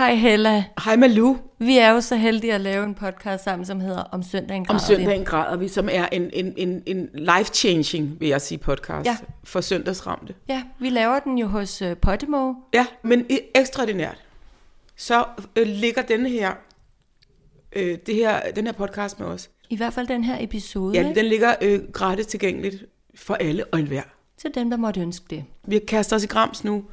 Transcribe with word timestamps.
Hej 0.00 0.14
Hella. 0.14 0.64
Hej 0.84 0.96
Malu. 0.96 1.36
Vi 1.58 1.78
er 1.78 1.90
jo 1.90 2.00
så 2.00 2.16
heldige 2.16 2.54
at 2.54 2.60
lave 2.60 2.84
en 2.84 2.94
podcast 2.94 3.44
sammen, 3.44 3.66
som 3.66 3.80
hedder 3.80 4.02
Om 4.02 4.22
søndagen 4.22 4.60
Om 4.62 4.66
græder 4.66 4.78
søndagen 4.86 5.24
græder 5.24 5.56
vi, 5.56 5.68
som 5.68 5.88
er 5.92 6.06
en, 6.12 6.30
en, 6.32 6.54
en, 6.56 6.82
en 6.86 7.08
life-changing, 7.14 8.20
vil 8.20 8.28
jeg 8.28 8.40
sige, 8.40 8.58
podcast 8.58 9.06
Ja. 9.06 9.16
for 9.44 9.60
søndagsramte. 9.60 10.34
Ja, 10.48 10.62
vi 10.78 10.90
laver 10.90 11.18
den 11.18 11.38
jo 11.38 11.46
hos 11.46 11.82
uh, 11.82 11.88
Podimo. 12.02 12.54
Ja, 12.74 12.86
men 13.02 13.26
ekstraordinært. 13.54 14.16
Så 14.96 15.24
øh, 15.56 15.66
ligger 15.66 16.02
denne 16.02 16.28
her, 16.28 16.52
øh, 17.72 17.98
det 18.06 18.14
her, 18.14 18.40
den 18.56 18.66
her 18.66 18.72
podcast 18.72 19.20
med 19.20 19.26
os. 19.28 19.50
I 19.70 19.76
hvert 19.76 19.92
fald 19.92 20.06
den 20.06 20.24
her 20.24 20.36
episode, 20.40 20.94
Ja, 21.00 21.08
ikke? 21.08 21.20
den 21.20 21.28
ligger 21.28 21.54
øh, 21.62 21.80
gratis 21.92 22.26
tilgængeligt 22.26 22.84
for 23.14 23.34
alle 23.34 23.64
og 23.64 23.78
enhver. 23.80 24.02
til 24.38 24.50
dem, 24.54 24.70
der 24.70 24.76
måtte 24.76 25.00
ønske 25.00 25.26
det. 25.30 25.44
Vi 25.66 25.78
kaster 25.78 26.16
os 26.16 26.24
i 26.24 26.26
grams 26.26 26.64
nu. 26.64 26.84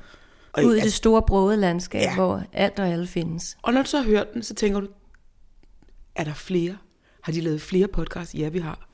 Og, 0.54 0.64
Ud 0.64 0.76
i 0.76 0.80
det 0.82 0.94
store 0.94 1.22
brogede 1.28 1.58
landskab, 1.58 2.02
Ja. 2.02 2.16
hvor 2.16 2.44
alt 2.54 2.80
og 2.80 2.88
alle 2.88 3.08
findes. 3.08 3.58
og 3.62 3.74
når 3.74 3.82
du 3.82 3.88
så 3.88 3.98
har 3.98 4.06
hørt 4.06 4.34
den, 4.34 4.44
så 4.44 4.54
tænker 4.56 4.80
du, 4.80 4.88
er 6.16 6.24
der 6.24 6.34
flere? 6.34 6.78
Har 7.22 7.32
de 7.32 7.42
lavet 7.42 7.62
flere 7.62 7.88
podcasts? 7.88 8.36
Ja, 8.36 8.50
vi 8.50 8.60
har. 8.60 8.88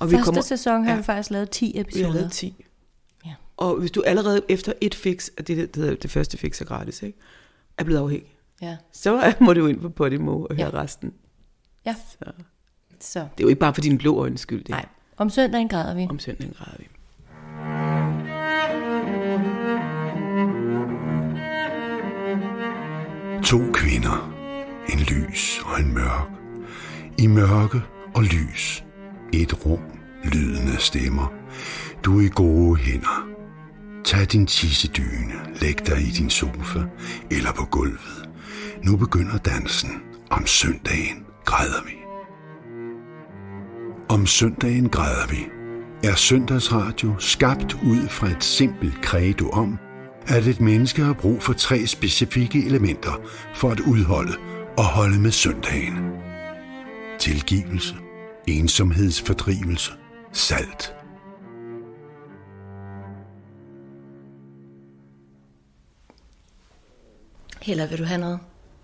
Og 0.00 0.10
Første 0.10 0.24
kommer, 0.24 0.40
sæson 0.40 0.84
har 0.84 0.90
ja. 0.90 0.96
vi 0.96 1.02
faktisk 1.02 1.30
lavet 1.30 1.50
10 1.50 1.72
Vi 1.74 1.80
episoder. 1.80 2.06
har 2.06 2.14
lavet 2.14 2.32
10. 2.32 2.64
Ja. 3.26 3.34
Og 3.56 3.76
hvis 3.78 3.90
du 3.90 4.02
allerede 4.06 4.42
efter 4.48 4.72
et 4.80 4.94
fix, 4.94 5.28
og 5.38 5.48
det, 5.48 5.74
det, 5.74 6.02
det, 6.02 6.10
første 6.10 6.38
fix 6.38 6.60
er 6.60 6.64
gratis, 6.64 7.02
ikke? 7.02 7.18
er 7.78 7.84
blevet 7.84 8.00
afhængig, 8.00 8.36
Ja. 8.62 8.76
så 8.92 9.34
må 9.40 9.52
du 9.52 9.66
ind 9.66 9.80
på 9.80 9.88
Podimo 9.88 10.42
og 10.42 10.54
høre 10.56 10.66
Ja. 10.76 10.82
resten. 10.82 11.12
ja. 11.86 11.94
Så. 12.18 12.32
Så, 13.00 13.18
Det 13.20 13.26
er 13.26 13.28
jo 13.44 13.48
ikke 13.48 13.60
bare 13.60 13.74
for 13.74 13.80
dine 13.80 13.98
blå 13.98 14.16
øjnes 14.20 14.40
skyld, 14.40 14.58
det 14.60 14.68
nej. 14.68 14.86
Om 15.16 15.30
søndagen 15.30 15.68
græder 15.68 15.94
vi. 15.94 16.06
Om 16.10 16.18
søndagen 16.18 16.54
græder 16.58 16.76
vi. 16.78 16.86
To 23.54 23.62
kvinder. 23.72 24.34
En 24.88 24.98
lys 24.98 25.60
og 25.64 25.80
en 25.80 25.94
mørk. 25.94 26.28
I 27.18 27.26
mørke 27.26 27.82
og 28.14 28.22
lys. 28.22 28.84
Et 29.32 29.66
rum. 29.66 29.80
Lydende 30.24 30.76
stemmer. 30.78 31.32
Du 32.04 32.18
er 32.18 32.22
i 32.22 32.28
gode 32.28 32.76
hænder. 32.76 33.28
Tag 34.04 34.26
din 34.26 34.46
tissedyne. 34.46 35.34
Læg 35.60 35.86
dig 35.86 36.00
i 36.00 36.10
din 36.10 36.30
sofa 36.30 36.78
eller 37.30 37.52
på 37.52 37.64
gulvet. 37.64 38.28
Nu 38.84 38.96
begynder 38.96 39.38
dansen. 39.38 39.90
Om 40.30 40.46
søndagen 40.46 41.24
græder 41.44 41.84
vi. 41.86 41.94
Om 44.08 44.26
søndagen 44.26 44.88
græder 44.88 45.26
vi 45.30 45.46
er 46.04 46.14
søndagsradio 46.14 47.14
skabt 47.18 47.74
ud 47.74 48.08
fra 48.08 48.28
et 48.28 48.44
simpelt 48.44 48.94
credo 49.04 49.48
om, 49.48 49.78
at 50.26 50.46
et 50.46 50.60
menneske 50.60 51.02
har 51.02 51.12
brug 51.12 51.42
for 51.42 51.52
tre 51.52 51.86
specifikke 51.86 52.66
elementer 52.66 53.12
for 53.54 53.70
at 53.70 53.80
udholde 53.80 54.32
og 54.78 54.84
holde 54.84 55.20
med 55.20 55.30
søndagen. 55.30 56.10
Tilgivelse, 57.18 57.94
ensomhedsfordrivelse, 58.46 59.92
salt. 60.32 60.94
Heller 67.62 67.86
vil 67.86 67.98
du 67.98 68.04
have 68.04 68.20
noget 68.20 68.38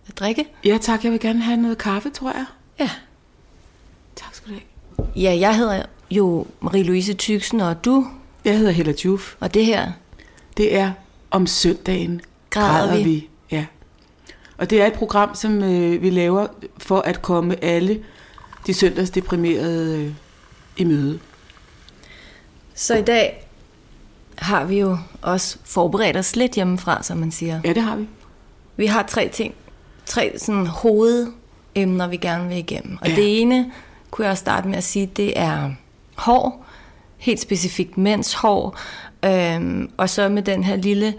at 0.09 0.19
drikke? 0.19 0.45
Ja 0.65 0.79
tak, 0.83 1.05
jeg 1.05 1.13
vil 1.13 1.21
gerne 1.21 1.43
have 1.43 1.57
noget 1.57 1.79
kaffe, 1.79 2.11
tror 2.11 2.33
jeg. 2.33 2.45
Ja. 2.81 2.91
Tak 4.17 4.35
skal 4.35 4.49
du 4.53 4.55
have. 4.55 5.09
Ja, 5.17 5.37
jeg 5.41 5.57
hedder 5.57 5.83
jo 6.11 6.47
Marie-Louise 6.63 7.15
Tyksen, 7.15 7.61
og 7.61 7.85
du, 7.85 8.07
Jeg 8.45 8.59
hedder 8.59 8.73
Hella 8.73 8.93
Juf. 9.05 9.37
og 9.41 9.55
det 9.55 9.67
her, 9.67 9.93
Det 10.57 10.77
er 10.77 10.93
om 11.31 11.47
søndagen 11.47 12.21
Græder 12.51 12.97
vi. 12.97 13.03
vi. 13.03 13.29
Ja. 13.51 13.67
Og 14.59 14.71
det 14.71 14.83
er 14.83 14.87
et 14.87 14.93
program, 14.93 15.35
som 15.35 15.63
øh, 15.63 16.03
vi 16.03 16.11
laver 16.11 16.47
for 16.79 17.01
at 17.01 17.23
komme 17.23 17.65
alle 17.65 18.03
de 18.67 18.75
søndagsdeprimerede 18.75 19.99
øh, 19.99 20.13
i 20.77 20.85
møde. 20.85 21.19
Så 22.75 22.97
i 22.97 23.03
dag 23.03 23.47
har 24.39 24.65
vi 24.65 24.81
jo 24.81 24.99
også 25.23 25.59
forberedt 25.65 26.17
os 26.17 26.37
lidt 26.37 26.53
hjemmefra, 26.53 27.03
som 27.03 27.19
man 27.19 27.31
siger. 27.31 27.61
Ja, 27.65 27.73
det 27.73 27.83
har 27.83 27.97
vi. 27.97 28.09
Vi 28.77 28.87
har 28.87 29.03
tre 29.03 29.29
ting, 29.29 29.55
tre 30.07 30.39
sådan 30.39 30.67
hovedemner, 30.67 32.07
vi 32.07 32.17
gerne 32.17 32.49
vil 32.49 32.59
igennem. 32.59 32.99
Og 33.01 33.09
ja. 33.09 33.17
det 33.17 33.41
ene, 33.41 33.73
kunne 34.11 34.25
jeg 34.25 34.31
også 34.31 34.41
starte 34.41 34.69
med 34.69 34.77
at 34.77 34.85
sige, 34.85 35.07
det 35.07 35.39
er 35.39 35.71
hår. 36.17 36.67
Helt 37.21 37.41
specifikt 37.41 37.99
mænds 37.99 38.35
hår. 38.35 38.79
Øhm, 39.25 39.91
og 39.97 40.11
så 40.11 40.29
med 40.29 40.43
den 40.43 40.65
her 40.65 40.77
lille 40.77 41.15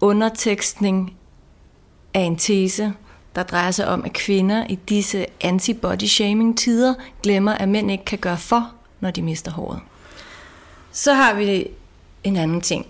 undertekstning 0.00 1.16
af 2.14 2.20
en 2.20 2.36
tese, 2.36 2.92
der 3.34 3.42
drejer 3.42 3.70
sig 3.70 3.86
om, 3.88 4.04
at 4.04 4.12
kvinder 4.12 4.66
i 4.68 4.74
disse 4.74 5.26
anti-body-shaming-tider 5.40 6.94
glemmer, 7.22 7.52
at 7.52 7.68
mænd 7.68 7.90
ikke 7.90 8.04
kan 8.04 8.18
gøre 8.18 8.38
for, 8.38 8.72
når 9.00 9.10
de 9.10 9.22
mister 9.22 9.50
håret. 9.50 9.80
Så 10.92 11.14
har 11.14 11.34
vi 11.34 11.66
en 12.24 12.36
anden 12.36 12.60
ting, 12.60 12.86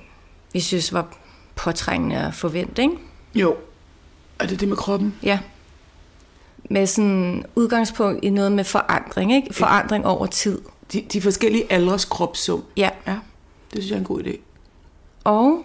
vi 0.53 0.61
synes 0.61 0.93
var 0.93 1.17
påtrængende 1.57 2.17
at 2.17 2.35
forvente, 2.35 2.83
ikke? 2.83 2.95
Jo. 3.35 3.57
Er 4.39 4.47
det 4.47 4.61
det 4.61 4.69
med 4.69 4.77
kroppen? 4.77 5.15
Ja. 5.23 5.39
Med 6.71 6.87
sådan 6.87 7.45
udgangspunkt 7.55 8.25
i 8.25 8.31
noget 8.31 8.53
med 8.53 8.65
forandring, 8.65 9.33
ikke? 9.33 9.55
Forandring 9.55 10.07
over 10.07 10.27
tid. 10.27 10.59
De, 10.93 11.07
de 11.13 11.21
forskellige 11.23 11.73
aldres 11.73 12.05
kropssum. 12.05 12.65
Ja. 12.77 12.91
Ja, 13.07 13.13
det 13.13 13.83
synes 13.83 13.89
jeg 13.89 13.95
er 13.95 13.99
en 14.01 14.05
god 14.05 14.21
idé. 14.23 14.37
Og, 15.25 15.59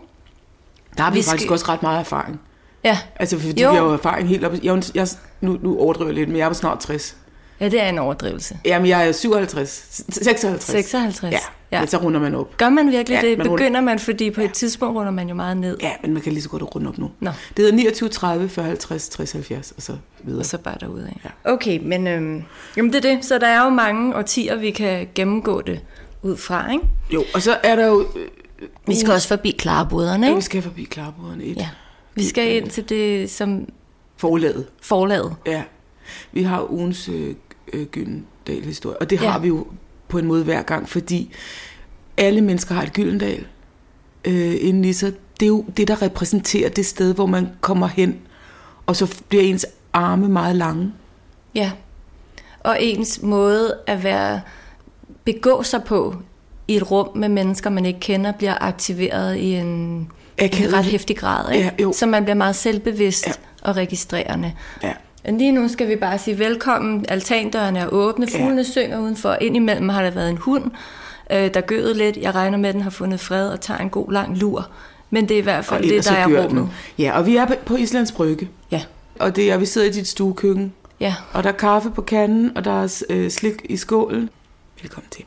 Der 0.97 1.03
har 1.03 1.11
vi, 1.11 1.15
Vi 1.15 1.19
vi 1.19 1.23
faktisk 1.23 1.43
skal- 1.43 1.53
også 1.53 1.65
ret 1.69 1.81
meget 1.81 1.99
erfaring. 1.99 2.39
ja, 2.83 2.99
Altså, 3.15 3.39
fordi 3.39 3.61
Jo. 3.63 3.69
vi 3.71 3.75
har 3.77 3.83
jo 3.83 3.93
erfaring 3.93 4.27
helt 4.29 4.43
op. 4.43 4.53
Jeg, 4.63 4.83
jeg, 4.95 5.07
nu, 5.41 5.57
nu 5.61 5.79
overdriver 5.79 6.07
jeg 6.09 6.15
lidt, 6.15 6.29
men 6.29 6.37
jeg 6.37 6.43
er 6.43 6.47
jo 6.47 6.53
snart 6.53 6.79
60. 6.79 7.17
ja, 7.59 7.69
det 7.69 7.81
er 7.81 7.89
en 7.89 7.99
overdrivelse. 7.99 8.57
Jamen, 8.65 8.87
jeg 8.89 9.07
er 9.07 9.11
57. 9.11 10.03
56. 10.09 10.63
56. 10.63 11.31
Ja, 11.33 11.37
ja. 11.71 11.79
men 11.79 11.87
så 11.87 11.97
runder 11.97 12.19
man 12.19 12.35
op. 12.35 12.57
Gør 12.57 12.69
man 12.69 12.91
virkelig 12.91 13.15
Ja, 13.23 13.29
det? 13.29 13.37
man 13.37 13.47
runder- 13.47 13.57
Begynder 13.63 13.81
man, 13.81 13.99
fordi 13.99 14.31
på 14.31 14.41
et 14.41 14.53
tidspunkt 14.53 14.97
runder 14.97 15.11
man 15.11 15.29
jo 15.29 15.35
meget 15.35 15.57
ned. 15.57 15.77
Ja, 15.81 15.91
men 16.01 16.13
man 16.13 16.21
kan 16.21 16.31
lige 16.33 16.43
så 16.43 16.49
godt 16.49 16.75
runde 16.75 16.87
op 16.89 16.97
nu. 16.97 17.11
Nå. 17.19 17.29
Det 17.29 17.57
hedder 17.65 17.73
29, 17.75 18.09
30, 18.09 18.49
40, 18.49 18.65
50, 18.65 19.09
60, 19.09 19.31
70 19.31 19.71
og 19.71 19.81
så 19.81 19.93
videre. 20.23 20.39
Og 20.41 20.45
så 20.45 20.57
bare 20.57 20.75
derudad. 20.79 21.07
Ja. 21.25 21.51
Okay, 21.53 21.79
men 21.83 22.07
øhm, 22.07 22.43
jamen 22.77 22.93
det 22.93 23.05
er 23.05 23.15
det. 23.15 23.25
Så 23.25 23.37
der 23.37 23.47
er 23.47 23.63
jo 23.63 23.69
mange 23.69 24.15
årtier, 24.15 24.55
vi 24.55 24.71
kan 24.71 25.07
gennemgå 25.15 25.61
det 25.61 25.79
ud 26.21 26.37
fra, 26.37 26.71
ikke? 26.71 26.83
Jo, 27.13 27.23
og 27.33 27.41
så 27.41 27.57
er 27.63 27.75
der 27.75 27.87
jo... 27.87 28.05
Øh, 28.15 28.67
Vi 28.87 28.95
skal 28.95 29.11
også 29.13 29.27
forbi 29.27 29.51
klareboderne, 29.51 30.25
ja, 30.25 30.31
vi 30.31 30.35
ikke? 30.37 30.45
skal 30.45 30.61
forbi 30.61 30.83
klarbordene. 30.83 31.43
Et 31.43 31.57
Ja. 31.57 31.69
Vi 32.15 32.25
skal 32.25 32.55
ind 32.55 32.69
til 32.69 32.89
det 32.89 33.29
som 33.31 33.65
Forlaget. 34.17 34.65
forlaget. 34.81 35.35
Ja. 35.45 35.63
Vi 36.31 36.43
har 36.43 36.71
ugens 36.71 37.09
øh, 37.09 37.35
øh, 37.73 37.85
Gyldendal-historie, 37.85 38.97
og 38.97 39.09
det 39.09 39.21
Ja. 39.21 39.31
har 39.31 39.39
vi 39.39 39.47
jo 39.47 39.67
på 40.07 40.17
en 40.17 40.25
måde 40.25 40.43
hver 40.43 40.61
gang, 40.61 40.89
fordi 40.89 41.33
alle 42.17 42.41
mennesker 42.41 42.75
har 42.75 42.83
et 42.83 42.93
Gyldendal 42.93 43.45
øh, 44.25 44.55
inden 44.59 44.85
i 44.85 44.93
sig. 44.93 45.13
Det 45.39 45.45
er 45.45 45.49
jo 45.49 45.65
det, 45.77 45.87
der 45.87 46.01
repræsenterer 46.01 46.69
det 46.69 46.85
sted, 46.85 47.13
hvor 47.15 47.25
man 47.25 47.49
kommer 47.61 47.87
hen, 47.87 48.19
og 48.85 48.95
så 48.95 49.15
bliver 49.29 49.43
ens 49.43 49.65
arme 49.93 50.29
meget 50.29 50.55
lange. 50.55 50.93
Ja. 51.55 51.71
Og 52.59 52.77
ens 52.79 53.21
måde 53.21 53.77
at 53.87 54.03
være 54.03 54.41
begå 55.23 55.63
sig 55.63 55.83
på 55.83 56.15
i 56.67 56.75
et 56.75 56.91
rum 56.91 57.17
med 57.17 57.29
mennesker, 57.29 57.69
man 57.69 57.85
ikke 57.85 57.99
kender, 57.99 58.31
bliver 58.31 58.63
aktiveret 58.63 59.35
i 59.35 59.53
en, 59.53 59.67
en 60.37 60.73
ret 60.73 60.85
hæftig 60.85 61.17
grad. 61.17 61.51
Ikke? 61.51 61.65
Ja, 61.65 61.83
jo. 61.83 61.93
Så 61.93 62.05
man 62.05 62.23
bliver 62.23 62.35
meget 62.35 62.55
selvbevidst 62.55 63.27
ja. 63.27 63.31
og 63.61 63.75
registrerende. 63.75 64.53
Ja. 64.83 64.93
Men 65.25 65.37
lige 65.37 65.51
nu 65.51 65.67
skal 65.67 65.87
vi 65.89 65.95
bare 65.95 66.17
sige 66.19 66.39
velkommen. 66.39 67.05
Altandørene 67.09 67.79
er 67.79 67.87
åbne. 67.87 68.27
Ja. 68.33 68.39
Fuglene 68.39 68.63
synger 68.63 68.99
udenfor. 68.99 69.37
Indimellem 69.41 69.89
har 69.89 70.03
der 70.03 70.11
været 70.11 70.29
en 70.29 70.37
hund, 70.37 70.63
øh, 71.31 71.53
der 71.53 71.61
gøede 71.61 71.93
lidt. 71.97 72.17
Jeg 72.17 72.35
regner 72.35 72.57
med, 72.57 72.69
at 72.69 72.75
den 72.75 72.81
har 72.81 72.89
fundet 72.89 73.19
fred 73.19 73.49
og 73.49 73.61
tager 73.61 73.77
en 73.79 73.89
god 73.89 74.11
lang 74.11 74.37
lur. 74.37 74.69
Men 75.09 75.27
det 75.29 75.35
er 75.35 75.39
i 75.39 75.43
hvert 75.43 75.65
fald 75.65 75.83
det, 75.89 76.05
der 76.05 76.11
er 76.11 76.43
rummet. 76.43 76.69
Ja, 76.97 77.17
og 77.17 77.25
vi 77.25 77.35
er 77.35 77.45
på- 77.65 77.75
Islands 77.75 78.11
Brygge, 78.11 78.49
Ja. 78.71 78.81
og 79.19 79.35
det 79.35 79.51
er, 79.51 79.57
vi 79.57 79.65
sidder 79.65 79.87
i 79.87 79.91
dit 79.91 80.07
stuekøkken, 80.07 80.73
ja. 80.99 81.15
og 81.33 81.43
der 81.43 81.49
er 81.49 81.53
kaffe 81.53 81.89
på 81.89 82.01
kanden, 82.01 82.57
og 82.57 82.65
der 82.65 82.83
er 82.83 83.03
øh, 83.09 83.29
slik 83.29 83.53
i 83.69 83.77
skålen. 83.77 84.29
Velkommen 84.81 85.09
til. 85.11 85.25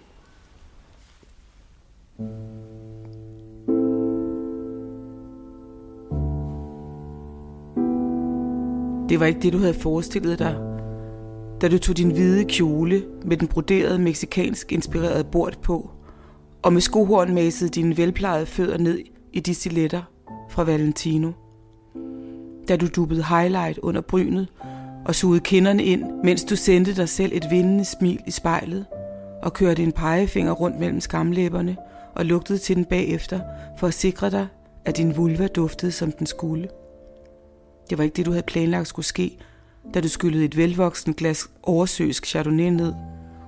Det 9.08 9.20
var 9.20 9.26
ikke 9.26 9.40
det, 9.40 9.52
du 9.52 9.58
havde 9.58 9.74
forestillet 9.74 10.38
dig, 10.38 10.56
da 11.60 11.68
du 11.68 11.78
tog 11.78 11.96
din 11.96 12.10
hvide 12.10 12.44
kjole 12.44 13.02
med 13.24 13.36
den 13.36 13.48
broderede 13.48 13.98
meksikansk 13.98 14.72
inspirerede 14.72 15.24
bord 15.24 15.62
på, 15.62 15.90
og 16.62 16.72
med 16.72 16.80
skohorn 16.80 17.34
mæssede 17.34 17.70
dine 17.70 17.96
velplejede 17.96 18.46
fødder 18.46 18.78
ned 18.78 18.98
i 19.32 19.40
de 19.40 19.54
stiletter 19.54 20.02
fra 20.50 20.64
Valentino. 20.64 21.32
Da 22.68 22.76
du 22.76 22.86
dubbede 22.96 23.24
highlight 23.24 23.78
under 23.78 24.00
brynet 24.00 24.48
og 25.04 25.14
sugede 25.14 25.40
kinderne 25.40 25.84
ind, 25.84 26.04
mens 26.24 26.44
du 26.44 26.56
sendte 26.56 26.96
dig 26.96 27.08
selv 27.08 27.32
et 27.34 27.46
vindende 27.50 27.84
smil 27.84 28.20
i 28.26 28.30
spejlet 28.30 28.86
og 29.42 29.52
kørte 29.52 29.82
en 29.82 29.92
pegefinger 29.92 30.52
rundt 30.52 30.78
mellem 30.78 31.00
skamlæberne 31.00 31.76
og 32.14 32.24
lugtede 32.24 32.58
til 32.58 32.76
den 32.76 32.84
bagefter 32.84 33.40
for 33.78 33.86
at 33.86 33.94
sikre 33.94 34.30
dig, 34.30 34.46
at 34.84 34.96
din 34.96 35.16
vulva 35.16 35.46
duftede 35.46 35.92
som 35.92 36.12
den 36.12 36.26
skulle. 36.26 36.68
Det 37.90 37.98
var 37.98 38.04
ikke 38.04 38.16
det, 38.16 38.26
du 38.26 38.30
havde 38.30 38.46
planlagt 38.46 38.88
skulle 38.88 39.06
ske, 39.06 39.38
da 39.94 40.00
du 40.00 40.08
skyllede 40.08 40.44
et 40.44 40.56
velvoksen 40.56 41.14
glas 41.14 41.50
oversøsk 41.62 42.26
chardonnay 42.26 42.68
ned, 42.68 42.92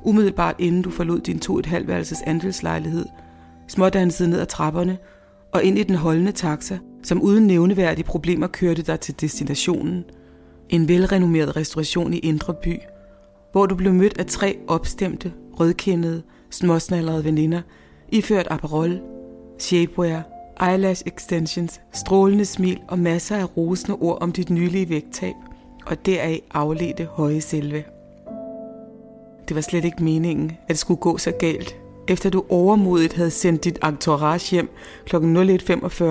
umiddelbart 0.04 0.54
inden 0.58 0.82
du 0.82 0.90
forlod 0.90 1.20
din 1.20 1.38
to 1.38 1.58
et 1.58 1.66
halvværelses 1.66 2.22
andelslejlighed, 2.26 3.06
smådansede 3.68 4.30
ned 4.30 4.40
ad 4.40 4.46
trapperne 4.46 4.98
og 5.52 5.62
ind 5.62 5.78
i 5.78 5.82
den 5.82 5.94
holdende 5.94 6.32
taxa, 6.32 6.78
som 7.02 7.22
uden 7.22 7.46
nævneværdige 7.46 8.04
problemer 8.04 8.46
kørte 8.46 8.82
dig 8.82 9.00
til 9.00 9.20
destinationen. 9.20 10.04
En 10.68 10.88
velrenommeret 10.88 11.56
restauration 11.56 12.14
i 12.14 12.18
Indre 12.18 12.54
By, 12.54 12.78
hvor 13.52 13.66
du 13.66 13.74
blev 13.74 13.92
mødt 13.92 14.18
af 14.18 14.26
tre 14.26 14.58
opstemte, 14.68 15.32
rødkindede, 15.60 16.22
småsnallerede 16.50 17.24
veninder, 17.24 17.62
iført 18.08 18.46
Aperol, 18.50 19.00
shapewear, 19.58 20.22
eyelash 20.62 21.02
extensions, 21.06 21.80
strålende 21.92 22.44
smil 22.44 22.80
og 22.88 22.98
masser 22.98 23.36
af 23.36 23.56
rosende 23.56 23.96
ord 24.00 24.18
om 24.22 24.32
dit 24.32 24.50
nylige 24.50 24.88
vægttab, 24.88 25.34
og 25.86 26.06
deraf 26.06 26.42
afledte 26.54 27.04
høje 27.04 27.40
selve. 27.40 27.84
Det 29.48 29.54
var 29.54 29.60
slet 29.60 29.84
ikke 29.84 30.04
meningen, 30.04 30.50
at 30.50 30.68
det 30.68 30.78
skulle 30.78 31.00
gå 31.00 31.18
så 31.18 31.30
galt, 31.30 31.76
efter 32.08 32.30
du 32.30 32.44
overmodigt 32.48 33.12
havde 33.12 33.30
sendt 33.30 33.64
dit 33.64 33.78
entourage 33.84 34.50
hjem 34.50 34.70
kl. 35.06 35.16
01.45, 35.16 36.04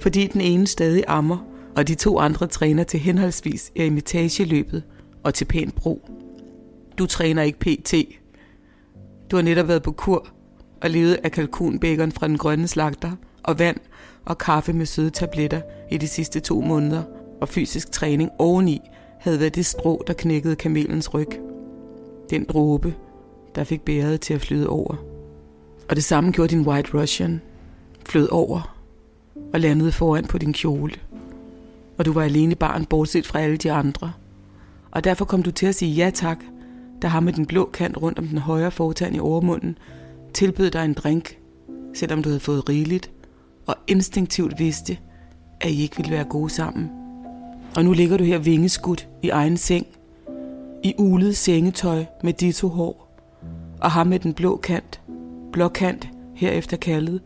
fordi 0.00 0.26
den 0.26 0.40
ene 0.40 0.66
stadig 0.66 1.04
ammer, 1.08 1.46
og 1.76 1.88
de 1.88 1.94
to 1.94 2.18
andre 2.18 2.46
træner 2.46 2.84
til 2.84 3.00
henholdsvis 3.00 3.72
i 3.74 3.84
imitageløbet 3.84 4.82
og 5.22 5.34
til 5.34 5.44
pænt 5.44 5.74
bro. 5.74 6.08
Du 6.98 7.06
træner 7.06 7.42
ikke 7.42 7.58
PT. 7.58 7.94
Du 9.30 9.36
har 9.36 9.42
netop 9.42 9.68
været 9.68 9.82
på 9.82 9.92
kur 9.92 10.28
og 10.82 10.90
levet 10.90 11.18
af 11.24 11.32
kalkunbækkeren 11.32 12.12
fra 12.12 12.28
den 12.28 12.38
grønne 12.38 12.68
slagter 12.68 13.10
og 13.44 13.58
vand 13.58 13.76
og 14.24 14.38
kaffe 14.38 14.72
med 14.72 14.86
søde 14.86 15.10
tabletter 15.10 15.60
i 15.90 15.96
de 15.96 16.08
sidste 16.08 16.40
to 16.40 16.60
måneder, 16.60 17.02
og 17.40 17.48
fysisk 17.48 17.92
træning 17.92 18.30
oveni 18.38 18.80
havde 19.20 19.40
været 19.40 19.54
det 19.54 19.66
strå, 19.66 20.02
der 20.06 20.12
knækkede 20.12 20.56
kamelens 20.56 21.14
ryg. 21.14 21.40
Den 22.30 22.44
dråbe, 22.44 22.94
der 23.54 23.64
fik 23.64 23.82
bæret 23.82 24.20
til 24.20 24.34
at 24.34 24.40
flyde 24.40 24.68
over. 24.68 24.96
Og 25.88 25.96
det 25.96 26.04
samme 26.04 26.30
gjorde 26.32 26.56
din 26.56 26.66
White 26.66 26.90
Russian. 26.94 27.40
Flød 28.06 28.28
over 28.32 28.76
og 29.52 29.60
landede 29.60 29.92
foran 29.92 30.24
på 30.24 30.38
din 30.38 30.52
kjole. 30.52 30.94
Og 31.98 32.04
du 32.04 32.12
var 32.12 32.22
alene 32.22 32.54
barn, 32.54 32.84
bortset 32.84 33.26
fra 33.26 33.40
alle 33.40 33.56
de 33.56 33.72
andre. 33.72 34.12
Og 34.90 35.04
derfor 35.04 35.24
kom 35.24 35.42
du 35.42 35.50
til 35.50 35.66
at 35.66 35.74
sige 35.74 35.92
ja 35.94 36.10
tak, 36.14 36.38
da 37.02 37.08
ham 37.08 37.22
med 37.22 37.32
den 37.32 37.46
blå 37.46 37.70
kant 37.72 37.96
rundt 38.02 38.18
om 38.18 38.28
den 38.28 38.38
højre 38.38 38.70
fortand 38.70 39.16
i 39.16 39.18
overmunden 39.18 39.78
tilbød 40.34 40.70
dig 40.70 40.84
en 40.84 40.94
drink, 40.94 41.38
selvom 41.94 42.22
du 42.22 42.28
havde 42.28 42.40
fået 42.40 42.68
rigeligt, 42.68 43.10
og 43.66 43.76
instinktivt 43.86 44.58
vidste, 44.58 44.98
at 45.60 45.70
I 45.70 45.82
ikke 45.82 45.96
ville 45.96 46.12
være 46.12 46.24
gode 46.24 46.50
sammen. 46.50 46.90
Og 47.76 47.84
nu 47.84 47.92
ligger 47.92 48.16
du 48.16 48.24
her 48.24 48.38
vingeskudt 48.38 49.08
i 49.22 49.28
egen 49.28 49.56
seng, 49.56 49.86
i 50.82 50.94
ulet 50.98 51.36
sengetøj 51.36 52.04
med 52.22 52.32
ditto 52.32 52.68
hår, 52.68 53.20
og 53.80 53.90
ham 53.90 54.06
med 54.06 54.18
den 54.18 54.34
blå 54.34 54.56
kant, 54.56 55.00
blåkant 55.52 56.08
herefter 56.34 56.76
kaldet, 56.76 57.20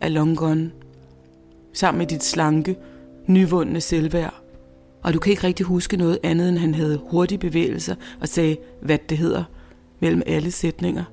er 0.00 0.08
long 0.08 0.36
gone, 0.36 0.70
sammen 1.72 1.98
med 1.98 2.06
dit 2.06 2.24
slanke, 2.24 2.76
nyvundne 3.26 3.80
selvværd. 3.80 4.34
Og 5.02 5.14
du 5.14 5.18
kan 5.18 5.30
ikke 5.30 5.46
rigtig 5.46 5.66
huske 5.66 5.96
noget 5.96 6.18
andet, 6.22 6.48
end 6.48 6.58
han 6.58 6.74
havde 6.74 7.00
hurtige 7.10 7.38
bevægelser 7.38 7.94
og 8.20 8.28
sagde, 8.28 8.56
hvad 8.82 8.98
det 9.08 9.18
hedder, 9.18 9.44
mellem 10.00 10.22
alle 10.26 10.50
sætninger. 10.50 11.04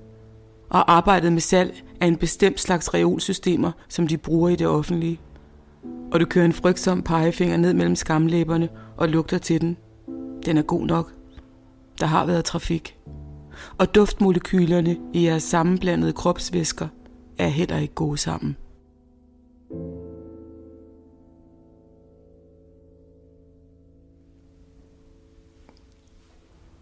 Og 0.74 0.92
arbejdede 0.92 1.32
med 1.32 1.42
salg 1.42 1.84
af 2.02 2.08
en 2.08 2.18
bestemt 2.18 2.60
slags 2.60 2.94
reolsystemer, 2.94 3.72
som 3.88 4.08
de 4.08 4.18
bruger 4.18 4.50
i 4.50 4.56
det 4.56 4.68
offentlige. 4.68 5.20
Og 6.12 6.20
du 6.20 6.26
kører 6.26 6.46
en 6.46 6.54
frygtsom 6.54 7.02
pegefinger 7.02 7.58
ned 7.58 7.74
mellem 7.74 7.96
skamlæberne 7.96 8.70
og 8.98 9.10
lugter 9.10 9.38
til 9.38 9.62
den. 9.62 9.78
Den 10.46 10.58
er 10.58 10.62
god 10.62 10.86
nok. 10.86 11.14
Der 12.00 12.06
har 12.06 12.26
været 12.26 12.46
trafik. 12.46 12.98
Og 13.78 13.96
duftmolekylerne 13.96 14.98
i 15.14 15.26
jeres 15.26 15.44
sammenblandede 15.44 16.14
kropsvæsker 16.14 16.88
er 17.38 17.48
heller 17.48 17.78
ikke 17.78 17.94
gode 17.94 18.18
sammen. 18.18 18.58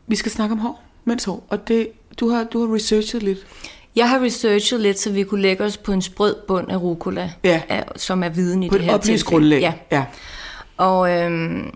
Vi 0.08 0.16
skal 0.16 0.32
snakke 0.32 0.54
om 0.54 0.60
hår, 0.60 0.84
mens 1.06 1.26
hår, 1.26 1.46
og 1.50 1.68
det, 1.68 1.88
du, 2.20 2.30
har, 2.30 2.44
du 2.44 2.66
har 2.66 2.76
researchet 2.76 3.24
lidt. 3.24 3.48
Jeg 3.96 4.10
har 4.10 4.20
researchet 4.20 4.82
lidt, 4.82 5.00
så 5.00 5.12
vi 5.12 5.24
kunne 5.24 5.42
lægge 5.42 5.64
os 5.64 5.78
på 5.78 5.92
en 5.92 6.02
sprød 6.02 6.36
bund 6.48 6.72
af 6.72 6.82
rucola, 6.82 7.32
Ja. 7.44 7.62
af, 7.70 7.84
som 7.96 8.24
er 8.24 8.30
viden 8.30 8.64
i 8.64 8.70
På 8.70 8.78
det 8.78 8.84
et 8.84 8.92
her 8.92 8.98
tilfælde. 8.98 9.24
grundlag. 9.24 9.60
Ja. 9.62 9.74
ja. 9.92 10.06
Og, 10.78 11.12
øhm, 11.12 11.74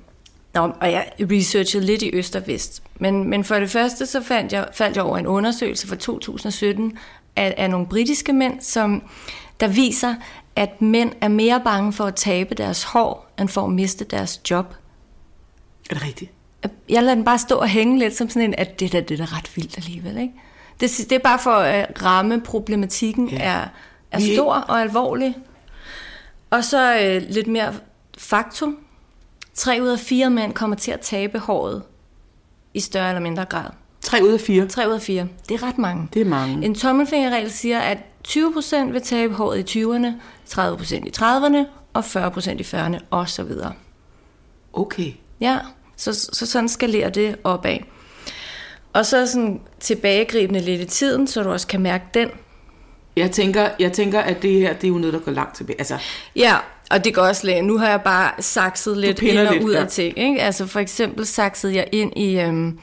nå, 0.54 0.62
og 0.82 0.92
jeg 0.92 1.06
researchede 1.20 1.86
lidt 1.86 2.02
i 2.02 2.10
øst 2.14 2.36
og 2.36 2.48
vest. 2.48 2.84
Men, 3.00 3.30
men 3.30 3.44
for 3.44 3.56
det 3.56 3.70
første, 3.72 4.06
så 4.06 4.22
fandt 4.22 4.54
jeg, 4.54 4.68
faldt 4.74 4.96
jeg 4.96 5.04
over 5.06 5.18
en 5.18 5.28
undersøgelse 5.28 5.88
fra 5.88 5.96
2017 5.96 6.98
af, 7.36 7.54
af 7.58 7.70
nogle 7.70 7.88
britiske 7.88 8.34
mænd, 8.34 8.62
som 8.62 9.04
der 9.60 9.68
viser, 9.68 10.16
at 10.56 10.82
mænd 10.82 11.12
er 11.22 11.28
mere 11.28 11.62
bange 11.64 11.94
for 11.94 12.04
at 12.06 12.16
tabe 12.16 12.56
deres 12.56 12.84
hår, 12.84 13.34
end 13.40 13.50
for 13.50 13.62
at 13.66 13.72
miste 13.72 14.06
deres 14.06 14.42
job. 14.52 14.76
Er 15.90 15.94
det 15.94 16.04
rigtigt? 16.06 16.32
Jeg 16.90 17.04
lader 17.04 17.16
den 17.16 17.26
bare 17.26 17.40
stå 17.40 17.56
og 17.56 17.68
hænge 17.68 18.00
lidt 18.00 18.16
som 18.16 18.30
sådan 18.30 18.42
en, 18.50 18.56
at 18.58 18.80
det 18.80 18.92
der, 18.92 19.02
det 19.02 19.20
er 19.20 19.26
da 19.26 19.36
ret 19.38 19.52
vildt 19.56 19.78
alligevel, 19.78 20.18
ikke? 20.18 20.34
Det, 20.80 20.92
det 21.10 21.12
er 21.12 21.20
bare 21.20 21.40
for 21.40 21.52
at 21.52 22.04
ramme 22.04 22.42
problematikken 22.42 23.30
Ja. 23.30 23.38
er, 23.44 23.68
er 24.12 24.20
stor 24.36 24.54
og 24.54 24.82
alvorlig. 24.82 25.38
Og 26.50 26.64
så 26.64 27.00
øh, 27.00 27.22
lidt 27.30 27.48
mere 27.48 27.74
faktum. 28.18 28.78
Tre 29.54 29.80
ud 29.82 29.88
af 29.88 30.00
fire 30.00 30.30
mænd 30.30 30.54
kommer 30.54 30.76
til 30.76 30.92
at 30.92 31.00
tabe 31.00 31.40
håret 31.40 31.84
i 32.74 32.80
større 32.80 33.10
eller 33.10 33.22
mindre 33.22 33.46
grad. 33.46 33.66
3 34.02 34.24
ud 34.24 34.30
af 34.34 34.40
4. 34.40 34.68
Tre 34.68 34.88
ud 34.88 34.94
af 34.94 35.02
fire. 35.02 35.28
Det 35.50 35.62
er 35.62 35.68
ret 35.68 35.78
mange. 35.78 36.08
Det 36.14 36.22
er 36.22 36.26
mange. 36.26 36.66
En 36.66 36.76
tommelfingerregel 36.76 37.52
siger, 37.52 37.80
at 37.80 37.98
20% 38.28 38.92
vil 38.92 39.02
tabe 39.02 39.34
håret 39.34 39.76
i 39.76 39.84
20'erne, 39.84 40.08
30% 40.50 40.96
i 40.96 41.12
30'erne 41.18 41.58
og 41.94 42.04
40% 42.06 42.50
i 42.52 42.62
40'erne 42.62 43.00
osv. 43.12 43.52
Okay. 44.74 45.12
Ja, 45.40 45.60
så, 45.96 46.14
så 46.14 46.46
sådan 46.46 46.70
skalerer 46.70 47.10
det 47.10 47.36
opad. 47.44 47.78
Og 48.96 49.06
så 49.06 49.28
sådan 49.28 49.62
tilbagegribende 49.80 50.60
lidt 50.60 50.82
i 50.82 50.86
tiden, 50.86 51.28
så 51.28 51.44
du 51.44 51.52
også 51.52 51.68
kan 51.68 51.82
mærke 51.82 52.06
den. 52.14 52.30
Jeg 53.16 53.32
tænker, 53.32 53.70
jeg 53.80 53.92
tænker, 53.94 54.20
at 54.20 54.42
det 54.42 54.52
her, 54.52 54.74
det 54.74 54.84
er 54.84 54.88
jo 54.88 54.98
noget, 54.98 55.14
der 55.14 55.20
går 55.20 55.32
langt 55.32 55.56
tilbage. 55.56 55.80
Altså, 55.80 55.98
Ja, 56.36 56.56
og 56.92 57.06
det 57.06 57.14
går 57.14 57.22
også 57.22 57.48
lidt. 57.48 57.66
Nu 57.66 57.78
har 57.78 57.90
jeg 57.90 58.02
bare 58.02 58.32
sakset 58.40 58.98
lidt 58.98 59.22
ind 59.22 59.38
og 59.38 59.54
lidt, 59.54 59.64
ud 59.64 59.72
af 59.72 59.82
ja. 59.82 59.86
ting. 59.86 60.18
Ikke? 60.20 60.42
Altså 60.42 60.66
for 60.66 60.80
eksempel 60.80 61.26
saksede 61.26 61.76
jeg 61.76 61.88
ind 61.92 62.18
i 62.18 62.40
øhm, 62.40 62.80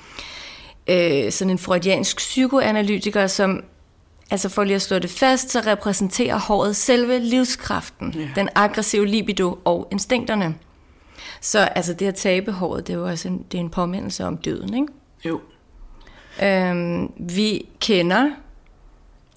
øh, 0.87 1.32
sådan 1.32 1.51
en 1.51 1.58
freudiansk 1.58 2.17
psykoanalytiker, 2.17 3.27
som 3.27 3.65
Altså 4.31 4.48
for 4.48 4.65
lige 4.65 4.75
at 4.75 4.82
slå 4.82 4.98
det 4.98 5.10
fast, 5.10 5.51
så 5.51 5.60
repræsenterer 5.67 6.39
håret 6.39 6.77
selve 6.77 7.19
livskraften, 7.19 8.15
ja. 8.19 8.29
den 8.34 8.48
aggressive 8.55 9.06
libido 9.06 9.58
og 9.65 9.89
instinkterne. 9.91 10.55
Så 11.41 11.58
altså 11.58 11.94
det 11.94 12.06
at 12.06 12.15
tabe 12.15 12.53
håret, 12.53 12.87
det 12.87 12.93
er 12.93 12.98
jo 12.98 13.06
også 13.06 13.29
en, 13.29 13.44
det 13.53 13.58
er 13.58 13.63
en 13.63 13.70
påmindelse 13.70 14.25
om 14.25 14.37
døden, 14.37 14.75
ikke? 14.75 14.87
jo. 15.25 15.41
Øhm, 16.43 17.12
vi 17.19 17.67
kender, 17.81 18.31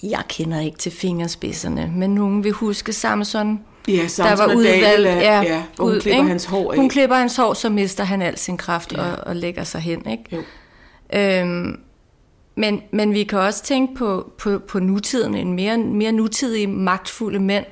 jeg 0.04 0.22
kender 0.30 0.60
ikke 0.60 0.78
til 0.78 0.92
fingerspidserne, 0.92 1.92
men 1.96 2.16
nogen 2.16 2.44
vil 2.44 2.52
huske 2.52 2.94
Samson, 2.94 3.60
Ja, 3.88 4.08
Samson 4.08 4.38
der 4.38 4.46
var 4.48 4.56
udvalgt. 4.56 5.06
Ja, 5.08 5.42
ja, 5.42 5.56
hun 5.80 5.90
Gud, 5.90 6.02
klipper 6.02 6.18
ikke? 6.20 6.30
hans 6.30 6.46
hår 6.46 6.72
af. 6.72 6.78
Hun 6.78 6.90
klipper 6.90 7.16
hans 7.16 7.36
hår, 7.36 7.54
så 7.54 7.70
mister 7.70 8.04
han 8.04 8.22
al 8.22 8.38
sin 8.38 8.58
kraft 8.58 8.94
Ja. 8.94 9.02
og, 9.12 9.28
og 9.28 9.36
lægger 9.36 9.64
sig 9.64 9.82
hen. 9.82 10.10
Ikke? 10.10 10.24
Jo. 10.32 10.42
Øhm, 11.20 11.80
men, 12.56 12.82
men 12.92 13.14
vi 13.14 13.24
kan 13.24 13.40
også 13.40 13.64
tænke 13.64 13.96
på, 13.96 14.32
på, 14.38 14.60
på 14.68 14.80
nutiden, 14.80 15.36
en 15.36 15.54
mere, 15.54 15.78
mere 15.78 16.12
nutidig, 16.12 16.70
magtfulde 16.70 17.40
mænd. 17.40 17.66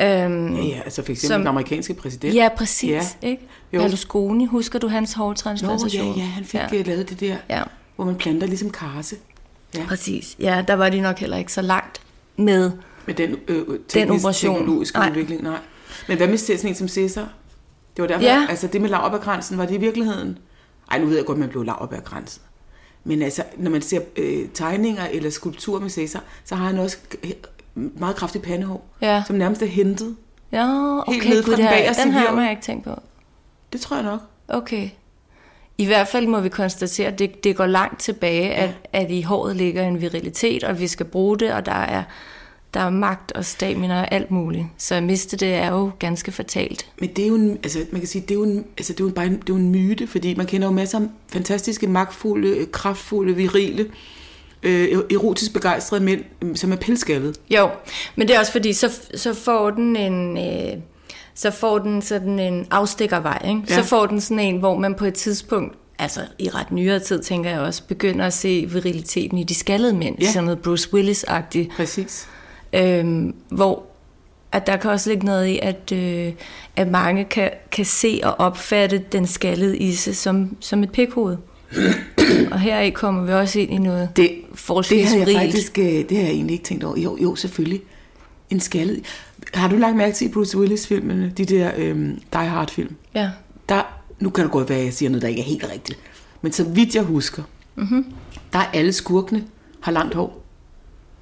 Øhm, 0.00 0.54
Ja, 0.56 0.62
ja, 0.64 0.80
altså 0.84 1.02
for 1.04 1.12
eksempel 1.12 1.28
Som- 1.28 1.40
den 1.40 1.46
amerikanske 1.48 1.94
præsident. 1.94 2.34
ja, 2.34 2.48
præcis. 2.56 2.90
Ja. 2.90 3.28
Ikke? 3.28 3.42
Jo. 3.72 3.80
Berlusconi, 3.80 4.44
husker 4.46 4.78
du 4.78 4.88
hans 4.88 5.16
Nå, 5.16 5.22
hårtransplantation? 5.24 6.14
ja, 6.14 6.20
ja, 6.20 6.26
han 6.26 6.44
fik 6.44 6.60
ja. 6.60 6.66
ja. 6.72 6.82
lavet 6.82 7.10
det 7.10 7.20
der, 7.20 7.36
Ja. 7.50 7.62
Hvor 8.02 8.06
man 8.12 8.16
planter 8.16 8.46
ligesom 8.46 8.70
karse. 8.70 9.16
Ja, 9.76 9.84
Præcis. 9.88 10.36
Ja, 10.38 10.64
der 10.68 10.74
var 10.74 10.88
de 10.88 11.00
nok 11.00 11.18
heller 11.18 11.36
ikke 11.36 11.52
så 11.52 11.62
langt 11.62 12.00
med. 12.36 12.72
med 13.06 13.14
den, 13.14 13.36
øh, 13.48 13.66
teknisk, 13.88 14.24
operation. 14.24 14.54
teknologiske 14.56 14.98
Nej. 14.98 15.08
udvikling. 15.08 15.42
Nej. 15.42 15.58
Men 16.08 16.16
hvad 16.16 16.28
med 16.28 16.36
sådan 16.38 16.68
en 16.70 16.74
som 16.74 16.88
Cæsar? 16.88 17.28
Det 17.96 18.02
var 18.02 18.08
derfor, 18.08 18.24
Ja. 18.24 18.46
altså 18.48 18.66
det 18.66 18.80
med 18.80 18.90
laverbærkransen, 18.90 19.58
var 19.58 19.66
det 19.66 19.74
i 19.74 19.78
virkeligheden... 19.78 20.38
Ej, 20.90 20.98
nu 20.98 21.06
ved 21.06 21.16
jeg 21.16 21.24
godt, 21.24 21.38
man 21.38 21.48
blev 21.48 21.62
laverbærkransen. 21.62 22.42
Men 23.04 23.22
altså, 23.22 23.42
når 23.56 23.70
man 23.70 23.82
ser 23.82 24.00
øh, 24.16 24.48
tegninger 24.54 25.06
eller 25.06 25.30
skulpturer 25.30 25.80
med 25.80 25.90
Cæsar, 25.90 26.22
så 26.44 26.54
har 26.54 26.66
han 26.66 26.78
også 26.78 26.96
øh, 27.24 27.30
meget 27.76 28.16
kraftigt 28.16 28.44
pandehår, 28.44 28.86
Ja. 29.02 29.22
som 29.26 29.36
nærmest 29.36 29.62
er 29.62 29.66
hentet. 29.66 30.16
Ja, 30.52 30.98
okay. 30.98 31.12
Helt 31.12 31.28
nede 31.28 31.42
fra 31.42 31.52
den 31.56 31.62
har- 31.64 31.70
bagerste 31.70 32.02
Den 32.02 32.12
har 32.12 32.20
hvirvel. 32.26 32.42
jeg 32.42 32.50
ikke 32.50 32.62
tænkt 32.62 32.84
på. 32.84 32.94
Det 33.72 33.80
tror 33.80 33.96
jeg 33.96 34.04
nok. 34.04 34.20
Okay. 34.48 34.88
I 35.80 35.84
hvert 35.84 36.08
fald 36.08 36.26
må 36.26 36.40
vi 36.40 36.48
konstatere, 36.48 37.06
at 37.06 37.18
det, 37.18 37.44
det 37.44 37.56
går 37.56 37.66
langt 37.66 38.00
tilbage, 38.00 38.46
ja. 38.46 38.64
at, 38.64 38.70
at 38.92 39.10
i 39.10 39.22
håret 39.22 39.56
ligger 39.56 39.82
en 39.82 40.00
virilitet, 40.00 40.64
og 40.64 40.80
vi 40.80 40.88
skal 40.88 41.06
bruge 41.06 41.38
det, 41.38 41.52
og 41.52 41.66
der 41.66 41.72
er 41.72 42.02
der 42.74 42.80
er 42.80 42.90
magt 42.90 43.32
og 43.32 43.44
stamina 43.44 44.00
og 44.00 44.14
alt 44.14 44.30
muligt. 44.30 44.66
Så 44.78 44.94
at 44.94 45.02
miste 45.02 45.36
det 45.36 45.54
er 45.54 45.70
jo 45.70 45.90
ganske 45.98 46.32
fatalt. 46.32 46.86
Men 47.00 47.08
det 47.08 47.24
er 47.24 47.28
jo 47.28 47.34
en, 47.34 47.50
altså, 47.50 47.78
man 47.90 48.00
kan 48.00 48.08
sige, 48.08 48.22
det 48.22 48.30
er 48.30 48.34
jo 48.34 48.42
en, 48.42 48.64
altså, 48.78 48.92
det 48.92 49.00
er 49.00 49.04
jo 49.04 49.10
bare 49.10 49.26
en, 49.26 49.32
det 49.32 49.40
er 49.40 49.44
jo 49.48 49.56
en 49.56 49.70
myte, 49.70 50.06
fordi 50.06 50.34
man 50.34 50.46
kender 50.46 50.68
jo 50.68 50.72
masser 50.72 50.98
af 50.98 51.06
fantastiske, 51.28 51.86
magtfulde, 51.86 52.66
kraftfulde, 52.66 53.36
virile, 53.36 53.86
øh, 54.62 54.88
erotisk 55.10 55.52
begejstrede 55.52 56.04
mænd, 56.04 56.24
øh, 56.42 56.56
som 56.56 56.72
er 56.72 56.76
pelskaldet. 56.76 57.40
Jo, 57.50 57.70
men 58.16 58.28
det 58.28 58.36
er 58.36 58.40
også 58.40 58.52
fordi, 58.52 58.72
så, 58.72 59.00
så 59.14 59.34
får 59.34 59.70
den 59.70 59.96
en... 59.96 60.38
Øh, 60.38 60.82
så 61.40 61.50
får 61.50 61.78
den 61.78 62.02
sådan 62.02 62.38
en 62.38 62.66
afstikkervej, 62.70 63.42
ikke? 63.48 63.62
Ja. 63.68 63.74
Så 63.74 63.82
får 63.82 64.06
den 64.06 64.20
sådan 64.20 64.38
en, 64.38 64.56
hvor 64.56 64.78
man 64.78 64.94
på 64.94 65.04
et 65.04 65.14
tidspunkt, 65.14 65.74
altså 65.98 66.20
i 66.38 66.48
ret 66.48 66.72
nyere 66.72 66.98
tid, 66.98 67.22
tænker 67.22 67.50
jeg 67.50 67.60
også, 67.60 67.82
begynder 67.88 68.26
at 68.26 68.32
se 68.32 68.66
viriliteten 68.72 69.38
i 69.38 69.44
de 69.44 69.54
skaldede 69.54 69.92
mænd, 69.92 70.16
ja. 70.20 70.32
sådan 70.32 70.44
noget 70.44 70.58
Bruce 70.58 70.88
Willis-agtigt. 70.94 71.76
Præcis. 71.76 72.28
Øhm, 72.72 73.34
hvor 73.48 73.82
at 74.52 74.66
der 74.66 74.76
kan 74.76 74.90
også 74.90 75.10
ligge 75.10 75.26
noget 75.26 75.46
i, 75.46 75.58
at, 75.62 75.92
øh, 75.92 76.32
at 76.76 76.88
mange 76.90 77.24
kan, 77.24 77.50
kan 77.72 77.84
se 77.84 78.20
og 78.22 78.34
opfatte 78.40 78.98
den 79.12 79.26
skaldede 79.26 79.78
isse 79.78 80.14
som, 80.14 80.56
som 80.60 80.82
et 80.82 80.92
pikhoved. 80.92 81.36
og 82.52 82.60
her 82.60 82.90
kommer 82.90 83.24
vi 83.24 83.32
også 83.32 83.58
ind 83.60 83.72
i 83.72 83.78
noget 83.78 84.08
det, 84.16 84.30
forholdsvis 84.54 85.10
det 85.10 85.18
har 85.18 85.26
jeg 85.26 85.42
faktisk, 85.46 85.78
øh, 85.78 85.84
det 85.84 86.16
har 86.16 86.24
jeg 86.24 86.30
egentlig 86.32 86.54
ikke 86.54 86.64
tænkt 86.64 86.84
over. 86.84 86.96
Jo, 86.98 87.18
jo, 87.22 87.34
selvfølgelig. 87.34 87.80
En 88.50 88.60
skaldet. 88.60 89.04
Har 89.54 89.68
du 89.68 89.76
lagt 89.76 89.96
mærke 89.96 90.14
til 90.14 90.28
Bruce 90.28 90.58
Willis-filmene, 90.58 91.32
de 91.36 91.44
der 91.44 91.70
øhm, 91.76 92.18
Die 92.32 92.46
Hard-film? 92.46 92.96
Ja. 93.14 93.30
Der, 93.68 93.82
nu 94.18 94.30
kan 94.30 94.44
det 94.44 94.52
godt 94.52 94.68
være, 94.68 94.78
at 94.78 94.84
jeg 94.84 94.94
siger 94.94 95.08
noget, 95.10 95.22
der 95.22 95.28
ikke 95.28 95.40
er 95.40 95.44
helt 95.44 95.66
rigtigt. 95.72 95.98
Men 96.42 96.52
så 96.52 96.64
vidt 96.64 96.94
jeg 96.94 97.02
husker, 97.02 97.42
mm-hmm. 97.76 98.04
der 98.52 98.58
er 98.58 98.66
alle 98.72 98.92
skurkene 98.92 99.44
har 99.80 99.92
langt 99.92 100.14
hår. 100.14 100.42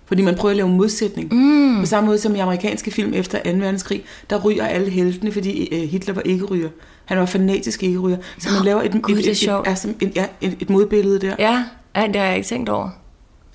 Fordi 0.06 0.22
man 0.22 0.34
prøver 0.34 0.50
at 0.50 0.56
lave 0.56 0.68
en 0.68 0.76
modsætning. 0.76 1.34
Mm. 1.34 1.80
På 1.80 1.86
samme 1.86 2.06
måde 2.06 2.18
som 2.18 2.34
i 2.34 2.38
amerikanske 2.38 2.90
film 2.90 3.14
efter 3.14 3.38
2. 3.44 3.50
verdenskrig, 3.50 4.04
der 4.30 4.40
ryger 4.40 4.66
alle 4.66 4.90
heltene, 4.90 5.32
fordi 5.32 5.74
øh, 5.74 5.88
Hitler 5.88 6.14
var 6.14 6.22
ikke 6.22 6.44
ryger. 6.44 6.68
Han 7.04 7.18
var 7.18 7.26
fanatisk 7.26 7.82
ikke 7.82 7.98
ryger. 7.98 8.16
Så 8.38 8.48
man 8.52 8.64
laver 8.64 8.82
et, 8.82 9.02
Gud, 9.02 9.16
et, 9.16 9.26
et, 9.26 9.42
et, 9.42 9.96
et, 10.00 10.16
et, 10.16 10.28
et, 10.40 10.56
et 10.60 10.70
modbillede 10.70 11.18
der. 11.18 11.34
Ja, 11.38 11.64
ja, 11.96 12.06
det 12.06 12.16
har 12.16 12.24
jeg 12.24 12.36
ikke 12.36 12.48
tænkt 12.48 12.68
over. 12.68 12.90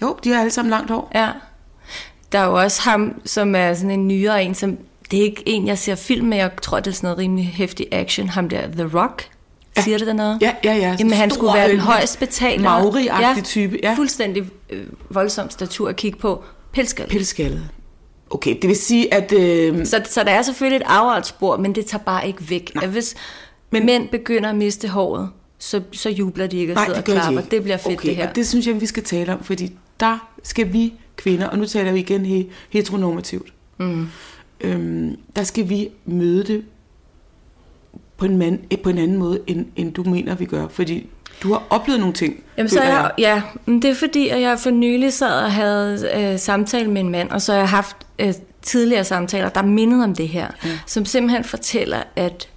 Jo, 0.01 0.18
de 0.24 0.30
har 0.30 0.39
alle 0.39 0.51
sammen 0.51 0.70
langt 0.70 0.92
hår. 0.92 1.12
Ja. 1.15 1.30
Der 2.34 2.40
er 2.40 2.46
jo 2.46 2.54
også 2.54 2.82
ham, 2.82 3.22
som 3.25 3.56
er 3.56 3.74
sådan 3.74 3.92
en 3.92 4.08
nyere 4.08 4.44
en, 4.44 4.56
som 4.56 4.78
det 5.12 5.20
er 5.20 5.24
ikke 5.24 5.44
en, 5.46 5.68
jeg 5.68 5.78
ser 5.78 5.96
film 5.96 6.28
med. 6.28 6.38
Jeg 6.38 6.52
tror, 6.62 6.80
det 6.80 6.88
er 6.88 6.96
sådan 6.96 7.08
noget 7.08 7.18
rimelig 7.18 7.46
hæftig 7.46 7.88
action. 7.92 8.30
Ham 8.30 8.50
der, 8.50 8.62
The 8.68 8.98
Rock. 9.00 9.30
Ja. 9.78 9.82
Siger 9.82 9.98
det 9.98 10.08
der 10.08 10.13
noget? 10.13 10.38
Ja, 10.42 10.56
ja, 10.63 10.74
ja. 10.74 10.96
Jamen, 11.00 11.13
han 11.13 11.32
skulle 11.32 11.54
være 11.54 11.72
den 11.72 11.80
højst 11.80 12.20
betalte. 12.20 12.63
Maori-agtig 12.63 13.36
ja, 13.36 13.42
type. 13.44 13.80
Ja. 13.84 13.94
Fuldstændig 13.96 14.44
øh, 14.70 14.86
voldsom 15.10 15.50
statur 15.50 15.90
at 15.90 15.96
kigge 15.96 16.20
på. 16.20 16.44
Pelskaldet. 16.72 17.12
Pelskaldet. 17.12 17.70
Okay, 18.30 18.56
det 18.62 18.68
vil 18.68 18.78
sige, 18.78 19.13
at... 19.13 19.34
Øh... 19.34 19.86
Så, 19.86 20.02
så 20.10 20.24
der 20.24 20.32
er 20.32 20.42
selvfølgelig 20.42 20.75
et 20.75 20.86
afretspor, 20.86 21.58
men 21.58 21.75
det 21.75 21.86
tager 21.86 22.04
bare 22.04 22.28
ikke 22.28 22.50
væk. 22.50 22.72
At 22.82 22.90
hvis 22.90 23.16
men, 23.72 23.86
mænd 23.86 24.10
begynder 24.10 24.50
at 24.50 24.56
miste 24.56 24.88
håret, 24.88 25.30
så, 25.60 25.82
så 25.92 26.10
jubler 26.10 26.48
de 26.48 26.58
ikke 26.58 26.74
og 26.74 26.86
sidder 26.86 27.00
og 27.00 27.06
klapper. 27.06 27.42
Det, 27.42 27.52
det 27.52 27.63
bliver 27.63 27.78
fedt, 27.78 27.98
okay, 27.98 28.10
det 28.10 28.16
her. 28.16 28.30
og 28.30 28.36
det 28.36 28.48
synes 28.48 28.68
jeg, 28.68 28.82
vi 28.82 28.86
skal 28.86 29.04
tale 29.04 29.34
om, 29.34 29.44
fordi 29.44 29.72
der 30.00 30.30
skal 30.44 30.74
vi 30.74 30.94
kvinder, 31.24 31.48
og 31.48 31.58
nu 31.58 31.65
taler 31.65 31.92
vi 31.92 32.00
igen 32.00 32.50
heteronormativt, 32.70 33.53
mm. 33.77 34.08
øhm, 34.62 35.18
der 35.36 35.44
skal 35.44 35.70
vi 35.70 35.89
møde 36.06 36.44
det 36.44 36.63
på 38.18 38.25
en, 38.25 38.38
mand, 38.38 38.60
på 38.84 38.89
en 38.89 38.98
anden 38.98 39.18
måde, 39.18 39.39
end, 39.48 39.65
end 39.75 39.94
du 39.94 40.03
mener, 40.03 40.36
vi 40.36 40.46
gør. 40.46 40.68
Fordi 40.68 41.10
du 41.44 41.53
har 41.53 41.63
oplevet 41.70 42.00
nogle 42.00 42.13
ting. 42.13 42.44
Jamen, 42.58 42.70
så 42.70 42.84
jeg, 42.84 43.12
ja, 43.18 43.42
det 43.65 43.86
er 43.86 43.96
fordi, 43.96 44.27
at 44.30 44.42
jeg 44.42 44.60
for 44.60 44.70
nylig 44.70 45.13
sad 45.13 45.44
og 45.44 45.51
havde 45.51 46.10
øh, 46.15 46.39
samtale 46.39 46.92
med 46.92 47.01
en 47.01 47.10
mand, 47.10 47.30
og 47.30 47.42
så 47.42 47.51
har 47.51 47.60
jeg 47.60 47.70
haft 47.70 47.96
øh, 48.20 48.34
tidligere 48.62 49.03
samtaler, 49.03 49.50
der 49.50 49.62
mindede 49.62 50.03
om 50.03 50.15
det 50.15 50.27
her, 50.27 50.48
ja. 50.65 50.80
som 50.86 51.06
simpelthen 51.06 51.44
fortæller, 51.44 52.03
at, 52.15 52.50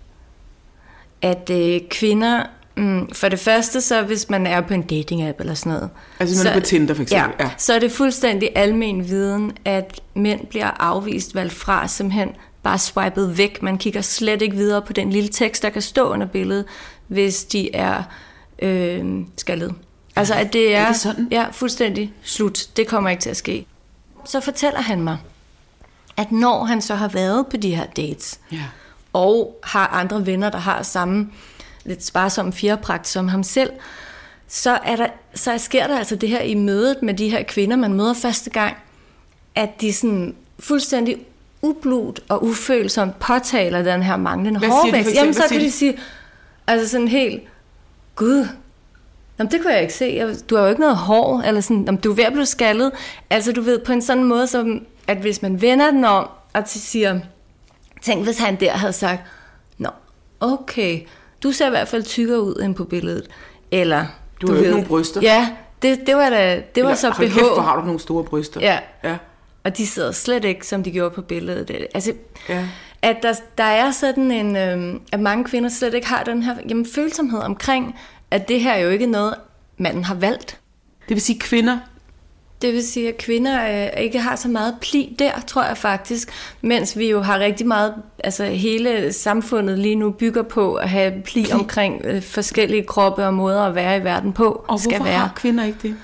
at 1.23 1.51
øh, 1.51 1.81
kvinder 1.91 2.43
Mm, 2.77 3.09
for 3.13 3.29
det 3.29 3.39
første, 3.39 3.81
så 3.81 4.03
hvis 4.03 4.31
man 4.31 4.47
er 4.47 4.61
på 4.61 4.75
en 4.75 4.85
dating-app 4.93 5.41
eller 5.41 5.55
sådan 5.55 5.73
noget. 5.73 5.91
Altså 6.21 6.37
man 6.39 6.43
så, 6.43 6.51
er 6.51 6.55
på 6.55 6.67
Tinder 6.67 6.95
for 6.95 7.03
eksempel. 7.03 7.35
Ja, 7.39 7.45
ja. 7.45 7.51
Så 7.59 7.75
er 7.75 7.79
det 7.79 7.93
fuldstændig 7.93 8.51
almen 8.55 9.09
viden, 9.09 9.53
at 9.65 10.01
mænd 10.15 10.47
bliver 10.47 10.71
afvist, 10.83 11.35
valgt 11.35 11.53
fra, 11.53 11.89
simpelthen 11.89 12.29
bare 12.63 12.79
swipet 12.79 13.39
væk. 13.39 13.63
Man 13.63 13.79
kigger 13.79 14.01
slet 14.01 14.43
ikke 14.43 14.57
videre 14.57 14.83
på 14.83 14.93
den 14.93 15.11
lille 15.11 15.29
tekst, 15.29 15.63
der 15.63 15.71
kan 15.71 15.83
stå 15.83 16.09
under 16.09 16.27
billedet, 16.27 16.65
hvis 17.07 17.45
de 17.45 17.75
er 17.75 18.03
øh, 18.59 19.05
skaldet. 19.37 19.75
Altså 20.17 20.35
at 20.35 20.53
det 20.53 20.75
er, 20.75 20.81
er 20.81 20.87
det 20.87 20.97
sådan? 20.97 21.29
ja, 21.31 21.47
fuldstændig 21.53 22.13
slut. 22.23 22.69
Det 22.77 22.87
kommer 22.87 23.11
ikke 23.11 23.21
til 23.21 23.31
at 23.31 23.37
ske. 23.37 23.67
Så 24.25 24.41
fortæller 24.41 24.81
han 24.81 25.01
mig, 25.01 25.19
at 26.17 26.33
når 26.33 26.65
han 26.65 26.83
så 26.83 26.95
har 26.95 27.09
været 27.09 27.47
på 27.47 27.57
de 27.57 27.75
her 27.75 27.87
dates, 27.87 28.41
ja. 28.53 28.65
og 29.13 29.61
har 29.63 29.87
andre 29.87 30.27
venner, 30.27 30.51
der 30.51 30.59
har 30.59 30.83
samme 30.83 31.31
lidt 31.87 32.05
sparsom 32.05 32.53
fjerpragt 32.53 33.09
som 33.09 33.29
ham 33.29 33.43
selv, 33.43 33.71
så, 34.49 34.79
er 34.85 34.97
der, 34.97 35.07
så 35.35 35.59
sker 35.59 35.87
der 35.87 35.99
altså 35.99 36.17
det 36.17 36.29
her 36.29 36.41
i 36.41 36.55
mødet 36.55 37.03
med 37.03 37.15
de 37.15 37.31
her 37.31 37.43
kvinder, 37.43 37.77
man 37.77 37.93
møder 37.93 38.15
første 38.15 38.51
gang, 38.51 38.77
at 39.55 39.81
de 39.81 39.93
sådan 39.93 40.35
fuldstændig 40.59 41.19
ublut 41.63 42.21
og 42.29 42.45
ufølsomt 42.45 43.19
påtaler 43.19 43.83
den 43.83 44.03
her 44.03 44.17
manglende 44.17 44.61
hårvækst. 44.61 45.15
Jamen, 45.15 45.35
så 45.35 45.43
kan 45.51 45.61
de 45.61 45.71
sige, 45.71 45.99
altså 46.67 46.89
sådan 46.89 47.09
helt, 47.09 47.43
gud, 48.17 48.47
Jamen, 49.39 49.53
det 49.53 49.63
kunne 49.63 49.73
jeg 49.73 49.83
ikke 49.83 49.95
se. 49.95 50.35
Du 50.35 50.57
har 50.57 50.63
jo 50.63 50.69
ikke 50.69 50.81
noget 50.81 50.97
hår, 50.97 51.41
eller 51.41 51.61
sådan, 51.61 51.85
jamen, 51.85 52.01
du 52.01 52.11
er 52.11 52.15
ved 52.15 52.25
at 52.25 52.33
blive 52.33 52.47
skaldet. 52.47 52.93
Altså, 53.31 53.53
du 53.53 53.61
ved, 53.61 53.79
på 53.79 53.93
en 53.93 54.03
sådan 54.03 54.25
måde, 54.25 54.47
som, 54.47 54.85
at 55.07 55.17
hvis 55.17 55.43
man 55.43 55.61
vender 55.61 55.91
den 55.91 56.05
om, 56.05 56.29
og 56.53 56.63
siger, 56.67 57.21
tænk, 58.03 58.25
hvis 58.25 58.39
han 58.39 58.61
der 58.61 58.73
havde 58.73 58.93
sagt, 58.93 59.23
nå, 59.79 59.89
okay, 60.41 61.01
du 61.43 61.53
ser 61.53 61.67
i 61.67 61.71
hvert 61.71 61.89
fald 61.89 62.03
tykkere 62.03 62.43
ud 62.43 62.55
end 62.63 62.75
på 62.75 62.85
billedet. 62.85 63.29
Eller, 63.71 64.07
du, 64.41 64.47
du 64.47 64.55
har 64.55 64.63
jo 64.63 64.71
nogle 64.71 64.87
bryster. 64.87 65.21
Ja, 65.23 65.49
det, 65.83 66.07
det 66.07 66.17
var, 66.17 66.31
da, 66.31 66.63
det 66.75 66.85
var 66.85 66.91
Eller, 66.91 66.95
så 66.95 67.11
BH. 67.11 67.19
Kæft, 67.19 67.35
hvor 67.35 67.61
har 67.61 67.77
du 67.81 67.83
nogle 67.87 68.01
store 68.01 68.25
bryster. 68.25 68.61
Ja. 68.61 68.79
ja. 69.05 69.17
Og 69.65 69.77
de 69.77 69.87
sidder 69.87 70.13
slet 70.13 70.45
ikke, 70.45 70.67
som 70.67 70.83
de 70.83 70.91
gjorde 70.91 71.15
på 71.15 71.23
billedet. 71.23 71.87
Altså, 71.95 72.13
ja. 72.49 72.69
at 73.03 73.17
der, 73.23 73.35
der 73.59 73.65
er 73.65 73.91
sådan 73.91 74.31
en, 74.31 74.57
øh, 74.57 75.01
at 75.13 75.21
mange 75.21 75.45
kvinder 75.45 75.69
slet 75.69 75.95
ikke 75.95 76.07
har 76.07 76.23
den 76.23 76.43
her 76.43 76.57
jamen, 76.69 76.87
følsomhed 76.95 77.41
omkring, 77.41 77.99
at 78.31 78.49
det 78.49 78.61
her 78.61 78.73
er 78.73 78.79
jo 78.79 78.91
ikke 78.91 79.07
noget, 79.07 79.35
manden 79.79 80.05
har 80.05 80.15
valgt. 80.15 80.61
Det 81.09 81.15
vil 81.15 81.21
sige 81.21 81.39
kvinder? 81.39 81.79
Det 82.63 82.73
vil 82.73 82.87
sige, 82.87 83.09
at 83.09 83.19
kvinder 83.19 83.85
øh, 83.85 84.03
ikke 84.03 84.19
har 84.21 84.37
så 84.37 84.49
meget 84.49 84.75
pli 84.81 85.17
der, 85.19 85.31
tror 85.47 85.65
jeg 85.65 85.77
faktisk. 85.77 86.29
Mens 86.61 86.99
vi 86.99 87.11
jo 87.11 87.21
har 87.21 87.39
rigtig 87.39 87.67
meget, 87.67 87.95
altså 88.25 88.45
hele 88.45 89.13
samfundet 89.13 89.79
lige 89.79 89.95
nu 89.95 90.11
bygger 90.11 90.43
på 90.43 90.75
at 90.75 90.89
have 90.89 91.13
pli, 91.13 91.43
pli. 91.43 91.53
omkring 91.53 92.01
øh, 92.05 92.23
forskellige 92.23 92.83
kroppe 92.83 93.27
og 93.27 93.35
måder 93.35 93.63
at 93.63 93.75
være 93.75 93.97
i 93.97 94.05
verden 94.05 94.33
på. 94.33 94.65
Og 94.69 94.81
skal 94.81 94.91
hvorfor 94.91 95.05
være. 95.05 95.19
har 95.19 95.33
kvinder 95.37 95.65
ikke 95.65 95.79
det? 95.83 95.97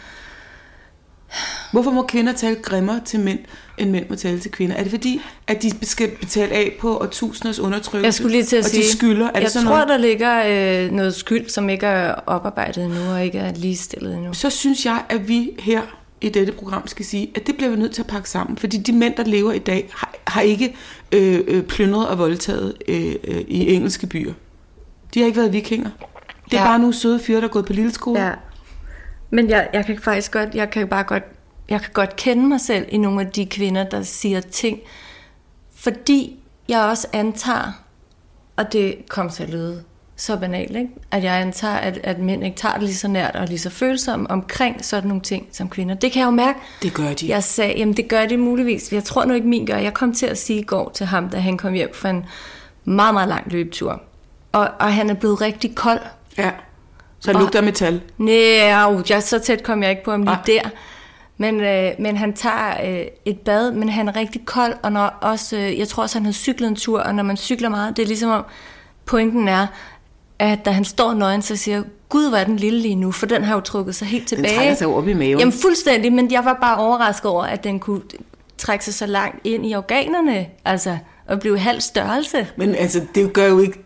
Hvorfor 1.73 1.91
må 1.91 2.03
kvinder 2.03 2.33
tale 2.33 2.57
grimmere 2.57 3.01
til 3.05 3.21
mænd, 3.21 3.39
end 3.79 3.91
mænd 3.91 4.09
må 4.09 4.17
tale 4.17 4.41
til 4.41 4.51
kvinder? 4.51 4.77
Er 4.77 4.83
det 4.83 4.91
fordi, 4.91 5.21
at 5.47 5.63
de 5.63 5.87
skal 5.87 6.11
betale 6.21 6.53
af 6.53 6.77
på 6.81 6.99
årtusinders 6.99 7.59
undertrykkelse? 7.59 8.05
Jeg 8.05 8.15
skulle 8.15 8.33
lige 8.33 8.45
til 8.45 8.57
at 8.57 8.65
og 8.65 8.71
sige, 8.71 8.83
de 8.83 8.93
skylder? 8.97 9.27
Er 9.27 9.31
jeg 9.35 9.43
det 9.43 9.53
tror, 9.53 9.63
noget? 9.63 9.89
der 9.89 9.97
ligger 9.97 10.43
øh, 10.85 10.91
noget 10.91 11.15
skyld, 11.15 11.49
som 11.49 11.69
ikke 11.69 11.87
er 11.87 12.15
oparbejdet 12.27 12.85
endnu, 12.85 13.13
og 13.13 13.25
ikke 13.25 13.39
er 13.39 13.53
ligestillet 13.55 14.15
endnu. 14.15 14.33
Så 14.33 14.51
synes 14.51 14.87
jeg, 14.87 15.03
at 15.09 15.29
vi 15.29 15.51
her 15.59 15.81
i 16.23 16.29
dette 16.29 16.53
program 16.53 16.87
skal 16.87 17.05
sige, 17.05 17.31
at 17.35 17.47
det 17.47 17.57
bliver 17.57 17.71
vi 17.71 17.77
nødt 17.77 17.93
til 17.93 18.03
at 18.03 18.07
pakke 18.07 18.31
sammen. 18.31 18.57
Fordi 18.57 18.79
de 18.79 18.93
mænd, 18.93 19.15
der 19.17 19.25
lever 19.25 19.53
i 19.53 19.59
dag, 19.59 19.91
har, 19.93 20.15
har 20.27 20.41
ikke 20.41 20.77
øh, 21.13 21.41
øh, 21.49 21.63
plyndret 21.63 22.09
og 22.09 22.19
voldtaget 22.19 22.75
øh, 22.89 23.15
øh, 23.25 23.41
i 23.49 23.75
engelske 23.75 24.07
byer. 24.07 24.33
De 25.15 25.21
har 25.21 25.27
ikke 25.27 25.39
været 25.39 25.53
vikinger. 25.53 25.91
Det 26.45 26.57
er 26.57 26.63
ja. 26.63 26.69
bare 26.69 26.79
nogle 26.79 26.95
søde 26.95 27.21
fyre, 27.21 27.41
der 27.41 27.45
er 27.45 27.53
gået 27.53 27.67
på 27.67 27.73
lille 27.73 27.93
skole. 27.93 28.25
Ja. 28.25 28.33
Men 29.31 29.51
jeg, 29.51 29.69
jeg 29.73 29.87
kan 29.87 29.99
faktisk 29.99 30.33
godt, 30.33 30.55
jeg 30.55 30.71
kan 30.71 30.89
bare 30.89 31.05
godt 31.05 31.25
jeg 31.69 31.81
kan 31.81 31.91
godt 31.93 32.17
kende 32.17 32.49
mig 32.49 32.61
selv 32.61 32.87
i 32.89 32.99
nogle 32.99 33.21
af 33.21 33.27
de 33.27 33.47
kvinder, 33.47 33.85
der 33.85 34.03
siger 34.03 34.41
ting, 34.41 34.81
fordi 35.75 36.41
jeg 36.69 36.81
også 36.81 37.09
antager, 37.13 37.85
og 38.57 38.73
det 38.73 38.97
kommer 39.09 39.33
til 39.33 39.43
at 39.43 39.51
lyde 39.51 39.85
så 40.23 40.37
banalt, 40.37 40.77
ikke? 40.77 40.89
at 41.11 41.25
jeg 41.25 41.41
antager, 41.41 41.75
at, 41.75 41.99
at 42.03 42.19
mænd 42.19 42.45
ikke 42.45 42.57
tager 42.57 42.75
det 42.75 42.83
lige 42.83 42.95
så 42.95 43.09
nært 43.09 43.37
og 43.37 43.47
lige 43.47 43.59
så 43.59 43.71
følsomt 43.71 44.31
omkring 44.31 44.85
sådan 44.85 45.09
nogle 45.09 45.23
ting 45.23 45.49
som 45.53 45.69
kvinder. 45.69 45.95
Det 45.95 46.13
kan 46.13 46.21
jeg 46.21 46.27
jo 46.27 46.31
mærke. 46.31 46.59
Det 46.83 46.95
gør 46.95 47.13
de. 47.13 47.29
Jeg 47.29 47.45
sagde, 47.45 47.75
jamen 47.77 47.97
det 47.97 48.09
gør 48.09 48.27
de 48.27 48.37
muligvis. 48.37 48.93
Jeg 48.93 49.05
tror 49.05 49.25
nu 49.25 49.35
ikke, 49.35 49.47
min 49.47 49.67
gør. 49.67 49.77
Jeg 49.77 49.95
kom 49.95 50.15
til 50.15 50.27
at 50.27 50.39
sige 50.39 50.59
i 50.59 50.63
går 50.63 50.91
til 50.95 51.07
ham, 51.07 51.29
da 51.29 51.39
han 51.39 51.59
kom 51.59 51.73
hjem 51.73 51.95
fra 51.95 52.11
en 52.11 52.25
meget, 52.85 53.15
meget 53.15 53.29
lang 53.29 53.53
løbetur. 53.53 54.03
Og, 54.53 54.69
og 54.81 54.95
han 54.95 55.11
er 55.11 55.15
blevet 55.15 55.41
rigtig 55.41 55.75
kold. 55.75 56.01
Ja, 56.39 56.51
så 57.21 57.33
han 57.33 57.41
lugter 57.41 57.61
metal. 57.61 58.01
Nej, 58.19 59.03
ja, 59.11 59.21
så 59.21 59.39
tæt 59.39 59.63
kom 59.63 59.83
jeg 59.83 59.91
ikke 59.91 60.05
på 60.05 60.11
ham 60.11 60.23
lige 60.23 60.33
Ej. 60.33 60.43
der. 60.47 60.71
Men, 61.37 61.61
øh, 61.61 61.91
men 61.99 62.17
han 62.17 62.33
tager 62.33 63.01
øh, 63.01 63.07
et 63.25 63.39
bad, 63.39 63.73
men 63.73 63.89
han 63.89 64.09
er 64.09 64.17
rigtig 64.17 64.45
kold, 64.45 64.75
og 64.83 64.93
når 64.93 65.07
også, 65.21 65.57
øh, 65.57 65.79
jeg 65.79 65.89
tror 65.89 66.03
også, 66.03 66.19
han 66.19 66.25
har 66.25 66.33
cyklet 66.33 66.69
en 66.69 66.77
tur, 66.77 67.01
og 67.01 67.15
når 67.15 67.23
man 67.23 67.37
cykler 67.37 67.69
meget, 67.69 67.97
det 67.97 68.03
er 68.03 68.07
ligesom 68.07 68.31
om, 68.31 68.45
pointen 69.07 69.49
er, 69.49 69.67
at 70.51 70.65
da 70.65 70.71
han 70.71 70.85
står 70.85 71.15
nøgen, 71.15 71.43
så 71.43 71.57
siger 71.57 71.83
Gud, 72.09 72.29
hvor 72.29 72.39
er 72.39 72.45
den 72.45 72.57
lille 72.57 72.81
lige 72.81 72.95
nu, 72.95 73.13
for 73.13 73.27
den 73.27 73.45
har 73.45 73.55
jo 73.55 73.61
trukket 73.61 73.95
sig 73.95 74.09
helt 74.09 74.29
tilbage. 74.29 74.49
Den 74.49 74.57
trækker 74.57 74.75
sig 74.75 74.87
op 74.87 75.09
i 75.09 75.13
maven. 75.13 75.39
Jamen 75.39 75.53
fuldstændig, 75.53 76.13
men 76.13 76.33
jeg 76.33 76.45
var 76.45 76.59
bare 76.61 76.77
overrasket 76.77 77.31
over, 77.31 77.45
at 77.45 77.65
den 77.65 77.81
kunne 77.81 78.01
trække 78.59 78.85
sig 78.85 78.95
så 78.95 79.07
langt 79.07 79.47
ind 79.47 79.67
i 79.67 79.75
organerne, 79.75 80.47
altså, 80.65 80.99
og 81.29 81.41
blive 81.41 81.59
halv 81.59 81.81
størrelse. 81.81 82.47
Men 82.57 82.75
altså, 82.75 83.01
det 83.15 83.33
gør 83.33 83.47
jo 83.47 83.59
ikke... 83.59 83.85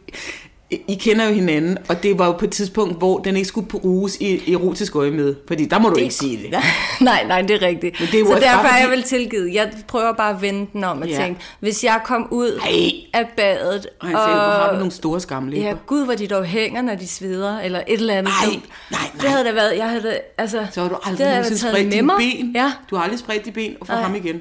I 0.70 0.94
kender 0.94 1.26
jo 1.28 1.32
hinanden, 1.34 1.78
og 1.88 2.02
det 2.02 2.18
var 2.18 2.26
jo 2.26 2.32
på 2.32 2.44
et 2.44 2.50
tidspunkt, 2.50 2.98
hvor 2.98 3.18
den 3.18 3.36
ikke 3.36 3.48
skulle 3.48 3.68
bruges 3.68 4.16
i 4.20 4.52
erotisk 4.52 4.96
øje 4.96 5.10
med. 5.10 5.34
Fordi 5.48 5.64
der 5.64 5.78
må 5.78 5.88
du 5.88 5.94
det, 5.94 6.00
ikke 6.02 6.14
sige 6.14 6.36
det. 6.42 6.50
nej, 7.00 7.24
nej, 7.26 7.42
det 7.42 7.62
er 7.62 7.66
rigtigt. 7.66 8.00
Men 8.00 8.08
det 8.12 8.20
er 8.20 8.24
så 8.24 8.32
derfor 8.34 8.62
bare 8.62 8.72
er 8.72 8.76
jeg 8.76 8.84
fordi- 8.84 8.96
vel 8.96 9.02
tilgivet. 9.02 9.54
Jeg 9.54 9.72
prøver 9.88 10.12
bare 10.12 10.34
at 10.34 10.42
vende 10.42 10.66
den 10.72 10.84
om 10.84 11.02
og 11.02 11.08
Ja. 11.08 11.16
tænke, 11.16 11.40
hvis 11.60 11.84
jeg 11.84 12.00
kom 12.04 12.28
ud 12.30 12.60
Ej. 12.62 13.20
af 13.20 13.28
badet, 13.36 13.86
Og 14.00 14.06
han 14.08 14.16
sagde, 14.16 14.28
hvor 14.28 14.34
har 14.52 14.70
du 14.72 14.76
nogle 14.76 14.92
store 14.92 15.20
skamlæber. 15.20 15.66
Ja, 15.68 15.74
gud, 15.86 16.04
hvor 16.04 16.14
de 16.14 16.26
dog 16.26 16.44
hænger, 16.44 16.82
når 16.82 16.94
de 16.94 17.08
sveder, 17.08 17.60
eller 17.60 17.80
et 17.88 18.00
eller 18.00 18.14
andet. 18.14 18.32
Nej, 18.44 18.52
dumt. 18.54 18.64
nej, 18.90 19.00
nej. 19.00 19.20
Det 19.20 19.30
havde 19.30 19.44
da 19.44 19.52
været, 19.52 19.76
jeg 19.76 19.88
havde 19.88 20.02
da, 20.02 20.18
altså... 20.38 20.66
Så 20.72 20.82
har 20.82 20.88
du 20.88 20.96
aldrig 21.04 21.26
nogensinde 21.28 21.58
spredt 21.58 21.92
dine 21.92 22.10
ben. 22.18 22.52
Ja, 22.54 22.72
Du 22.90 22.96
har 22.96 23.02
aldrig 23.02 23.18
spredt 23.18 23.44
dine 23.44 23.54
ben 23.54 23.74
og 23.80 23.86
få 23.86 23.92
ham 23.92 24.14
igen. 24.14 24.40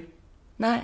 nej. 0.57 0.77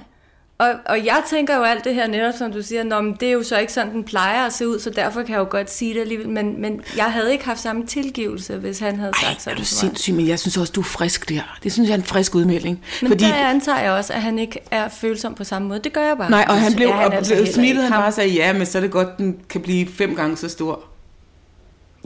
Og, 0.61 0.73
og 0.85 1.05
jeg 1.05 1.23
tænker 1.29 1.57
jo 1.57 1.63
alt 1.63 1.83
det 1.83 1.95
her 1.95 2.07
netop, 2.07 2.33
som 2.37 2.51
du 2.51 2.61
siger, 2.61 2.83
Nå, 2.83 3.01
men 3.01 3.17
det 3.19 3.27
er 3.27 3.31
jo 3.31 3.43
så 3.43 3.57
ikke 3.57 3.73
sådan, 3.73 3.93
den 3.93 4.03
plejer 4.03 4.45
at 4.45 4.53
se 4.53 4.67
ud, 4.67 4.79
så 4.79 4.89
derfor 4.89 5.21
kan 5.21 5.29
jeg 5.31 5.39
jo 5.39 5.47
godt 5.49 5.71
sige 5.71 5.93
det 5.93 6.01
alligevel. 6.01 6.29
Men, 6.29 6.61
men 6.61 6.81
jeg 6.97 7.05
havde 7.05 7.31
ikke 7.31 7.45
haft 7.45 7.59
samme 7.59 7.85
tilgivelse, 7.87 8.57
hvis 8.57 8.79
han 8.79 8.95
havde 8.99 9.11
Ej, 9.15 9.21
sagt 9.21 9.35
er 9.37 9.39
sådan. 9.39 9.57
du 9.57 9.63
til 9.63 9.75
mig. 9.75 9.79
sindssyg, 9.79 10.13
men 10.13 10.27
jeg 10.27 10.39
synes 10.39 10.57
også, 10.57 10.73
du 10.73 10.79
er 10.81 10.85
frisk 10.85 11.29
der. 11.29 11.57
Det 11.63 11.71
synes 11.73 11.89
jeg 11.89 11.93
er 11.93 11.97
en 11.99 12.03
frisk 12.05 12.35
udmelding. 12.35 12.81
Men 13.01 13.11
Fordi, 13.11 13.23
der 13.23 13.33
antager 13.33 13.79
jeg 13.79 13.91
også, 13.91 14.13
at 14.13 14.21
han 14.21 14.39
ikke 14.39 14.59
er 14.71 14.89
følsom 14.89 15.33
på 15.33 15.43
samme 15.43 15.67
måde. 15.67 15.79
Det 15.79 15.93
gør 15.93 16.03
jeg 16.03 16.17
bare. 16.17 16.29
nej, 16.29 16.45
og 16.49 16.61
han 16.61 16.73
blev 16.75 16.87
er 16.89 16.93
og 16.93 17.13
altså 17.15 17.35
blev 17.35 17.47
smilet, 17.53 17.83
han 17.83 17.91
bare 17.91 18.11
sagde, 18.11 18.29
ja, 18.29 18.53
men 18.53 18.65
så 18.65 18.77
er 18.77 18.81
det 18.81 18.91
godt, 18.91 19.17
den 19.17 19.37
kan 19.49 19.61
blive 19.61 19.87
fem 19.87 20.15
gange 20.15 20.37
så 20.37 20.49
stor. 20.49 20.83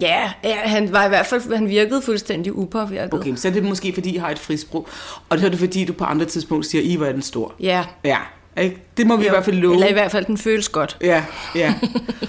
Ja, 0.01 0.31
ja, 0.43 0.55
han 0.55 0.93
var 0.93 1.05
i 1.05 1.09
hvert 1.09 1.25
fald, 1.25 1.55
han 1.55 1.69
virkede 1.69 2.01
fuldstændig 2.01 2.55
upåvirket. 2.57 3.13
Okay, 3.13 3.35
så 3.35 3.47
er 3.47 3.51
det 3.51 3.63
måske, 3.63 3.93
fordi 3.93 4.09
I 4.09 4.17
har 4.17 4.29
et 4.29 4.39
frisprog. 4.39 4.87
Og 5.29 5.39
så 5.39 5.45
er 5.45 5.49
det, 5.49 5.59
fordi 5.59 5.85
du 5.85 5.93
på 5.93 6.03
andre 6.03 6.25
tidspunkter 6.25 6.69
siger, 6.69 6.81
I 6.81 6.99
var 6.99 7.11
den 7.11 7.21
stor. 7.21 7.53
Ja, 7.59 7.83
Ja, 8.03 8.17
ikke? 8.63 8.81
det 8.97 9.07
må 9.07 9.15
vi 9.17 9.25
i 9.25 9.29
hvert 9.29 9.45
fald 9.45 9.55
love. 9.55 9.73
eller 9.73 9.87
i 9.87 9.93
hvert 9.93 10.11
fald, 10.11 10.25
den 10.25 10.37
føles 10.37 10.69
godt. 10.69 10.97
Ja, 11.01 11.25
ja. 11.55 11.73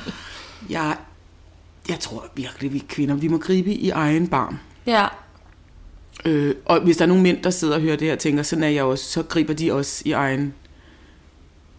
jeg, 0.71 0.97
jeg 1.89 2.01
tror 2.01 2.27
virkelig, 2.35 2.73
vi 2.73 2.79
kvinder, 2.89 3.15
vi 3.15 3.29
må 3.29 3.39
gribe 3.39 3.73
i 3.75 3.91
egen 3.91 4.29
barm. 4.29 4.59
Ja, 4.87 5.07
Øh, 6.25 6.55
og 6.65 6.81
hvis 6.81 6.97
der 6.97 7.03
er 7.05 7.07
nogle 7.09 7.23
mænd, 7.23 7.43
der 7.43 7.51
sidder 7.51 7.75
og 7.75 7.81
hører 7.81 7.97
det 7.97 8.07
her 8.07 8.13
og 8.13 8.19
tænker, 8.19 8.43
sådan 8.43 8.65
er 8.65 8.69
jeg 8.69 8.85
også, 8.85 9.05
så 9.05 9.23
griber 9.23 9.55
de 9.55 9.73
også 9.73 10.03
i 10.07 10.13
egen 10.13 10.55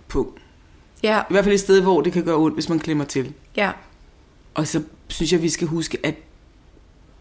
punkt. 0.07 0.41
ja, 1.03 1.19
I 1.19 1.23
hvert 1.29 1.43
fald 1.43 1.53
et 1.53 1.59
sted, 1.59 1.81
hvor 1.81 2.01
det 2.01 2.13
kan 2.13 2.23
gøre 2.23 2.35
ondt, 2.35 2.55
hvis 2.55 2.69
man 2.69 2.79
klemmer 2.79 3.05
til. 3.05 3.33
ja. 3.57 3.71
Og 4.53 4.67
så 4.67 4.81
synes 5.07 5.31
jeg, 5.33 5.41
vi 5.41 5.49
skal 5.49 5.67
huske, 5.67 5.97
at 6.03 6.15